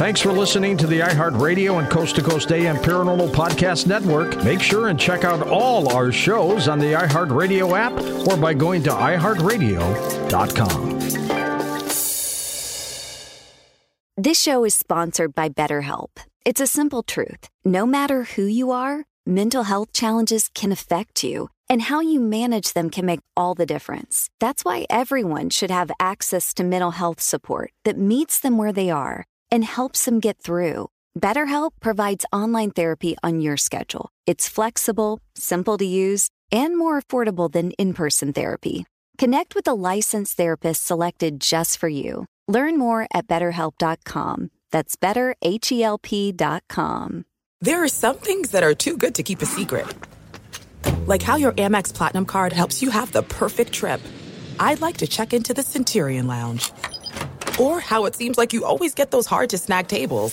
Thanks 0.00 0.22
for 0.22 0.32
listening 0.32 0.78
to 0.78 0.86
the 0.86 1.00
iHeartRadio 1.00 1.78
and 1.78 1.90
Coast 1.90 2.16
to 2.16 2.22
Coast 2.22 2.50
AM 2.52 2.76
Paranormal 2.76 3.28
Podcast 3.32 3.86
Network. 3.86 4.42
Make 4.42 4.62
sure 4.62 4.88
and 4.88 4.98
check 4.98 5.24
out 5.24 5.46
all 5.46 5.94
our 5.94 6.10
shows 6.10 6.68
on 6.68 6.78
the 6.78 6.94
iHeartRadio 6.94 7.78
app 7.78 7.92
or 8.26 8.38
by 8.38 8.54
going 8.54 8.82
to 8.84 8.88
iHeartRadio.com. 8.88 11.00
This 14.16 14.40
show 14.40 14.64
is 14.64 14.74
sponsored 14.74 15.34
by 15.34 15.50
BetterHelp. 15.50 16.08
It's 16.46 16.62
a 16.62 16.66
simple 16.66 17.02
truth. 17.02 17.50
No 17.62 17.84
matter 17.84 18.22
who 18.22 18.44
you 18.44 18.70
are, 18.70 19.04
mental 19.26 19.64
health 19.64 19.92
challenges 19.92 20.48
can 20.54 20.72
affect 20.72 21.22
you, 21.22 21.50
and 21.68 21.82
how 21.82 22.00
you 22.00 22.20
manage 22.20 22.72
them 22.72 22.88
can 22.88 23.04
make 23.04 23.20
all 23.36 23.54
the 23.54 23.66
difference. 23.66 24.30
That's 24.40 24.64
why 24.64 24.86
everyone 24.88 25.50
should 25.50 25.70
have 25.70 25.90
access 26.00 26.54
to 26.54 26.64
mental 26.64 26.92
health 26.92 27.20
support 27.20 27.74
that 27.84 27.98
meets 27.98 28.40
them 28.40 28.56
where 28.56 28.72
they 28.72 28.88
are 28.88 29.26
and 29.50 29.64
helps 29.64 30.04
them 30.04 30.20
get 30.20 30.38
through. 30.38 30.88
BetterHelp 31.18 31.72
provides 31.80 32.24
online 32.32 32.70
therapy 32.70 33.16
on 33.22 33.40
your 33.40 33.56
schedule. 33.56 34.10
It's 34.26 34.46
flexible, 34.48 35.20
simple 35.34 35.78
to 35.78 35.84
use, 35.84 36.30
and 36.52 36.78
more 36.78 37.00
affordable 37.00 37.50
than 37.50 37.70
in 37.72 37.94
person 37.94 38.32
therapy. 38.32 38.86
Connect 39.18 39.54
with 39.54 39.66
a 39.68 39.74
licensed 39.74 40.36
therapist 40.36 40.86
selected 40.86 41.40
just 41.40 41.78
for 41.78 41.88
you. 41.88 42.26
Learn 42.48 42.78
more 42.78 43.06
at 43.12 43.26
betterhelp.com. 43.26 44.50
That's 44.70 44.96
betterhelp.com. 44.96 47.24
There 47.60 47.84
are 47.84 47.88
some 47.88 48.16
things 48.16 48.52
that 48.52 48.62
are 48.62 48.72
too 48.72 48.96
good 48.96 49.14
to 49.16 49.22
keep 49.22 49.42
a 49.42 49.46
secret, 49.46 49.86
like 51.06 51.20
how 51.20 51.36
your 51.36 51.52
Amex 51.52 51.92
Platinum 51.92 52.24
card 52.24 52.54
helps 52.54 52.80
you 52.80 52.88
have 52.90 53.12
the 53.12 53.22
perfect 53.22 53.74
trip. 53.74 54.00
I'd 54.58 54.80
like 54.80 54.96
to 54.98 55.06
check 55.06 55.34
into 55.34 55.52
the 55.52 55.62
Centurion 55.62 56.26
Lounge 56.26 56.72
or 57.60 57.80
how 57.80 58.06
it 58.06 58.16
seems 58.16 58.38
like 58.38 58.52
you 58.52 58.64
always 58.64 58.94
get 58.94 59.10
those 59.10 59.26
hard 59.26 59.50
to 59.50 59.58
snag 59.58 59.88
tables. 59.88 60.32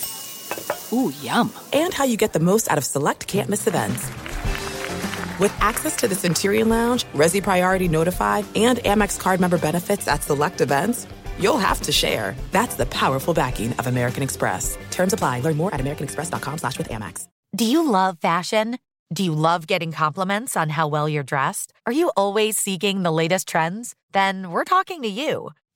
Ooh, 0.92 1.12
yum. 1.20 1.52
And 1.72 1.92
how 1.92 2.04
you 2.04 2.16
get 2.16 2.32
the 2.32 2.40
most 2.40 2.70
out 2.70 2.78
of 2.78 2.84
select 2.84 3.26
can't 3.26 3.48
miss 3.48 3.66
events. 3.66 4.06
With 5.38 5.54
access 5.60 5.94
to 5.96 6.08
the 6.08 6.14
Centurion 6.14 6.68
Lounge, 6.68 7.04
Resy 7.14 7.42
Priority 7.42 7.88
Notified, 7.88 8.44
and 8.56 8.78
Amex 8.78 9.20
card 9.20 9.40
member 9.40 9.58
benefits 9.58 10.08
at 10.08 10.22
select 10.22 10.60
events, 10.60 11.06
you'll 11.38 11.58
have 11.58 11.80
to 11.82 11.92
share. 11.92 12.34
That's 12.50 12.74
the 12.74 12.86
powerful 12.86 13.34
backing 13.34 13.72
of 13.74 13.86
American 13.86 14.22
Express. 14.22 14.76
Terms 14.90 15.12
apply. 15.12 15.40
Learn 15.40 15.56
more 15.56 15.72
at 15.72 15.80
americanexpress.com 15.80 16.58
slash 16.58 16.78
with 16.78 16.88
Amex. 16.88 17.28
Do 17.54 17.64
you 17.64 17.88
love 17.88 18.18
fashion? 18.18 18.78
Do 19.12 19.24
you 19.24 19.32
love 19.32 19.66
getting 19.66 19.90
compliments 19.92 20.54
on 20.56 20.68
how 20.68 20.88
well 20.88 21.08
you're 21.08 21.22
dressed? 21.22 21.72
Are 21.86 21.92
you 21.92 22.10
always 22.16 22.58
seeking 22.58 23.04
the 23.04 23.12
latest 23.12 23.48
trends? 23.48 23.94
Then 24.12 24.50
we're 24.50 24.64
talking 24.64 25.00
to 25.02 25.08
you. 25.08 25.50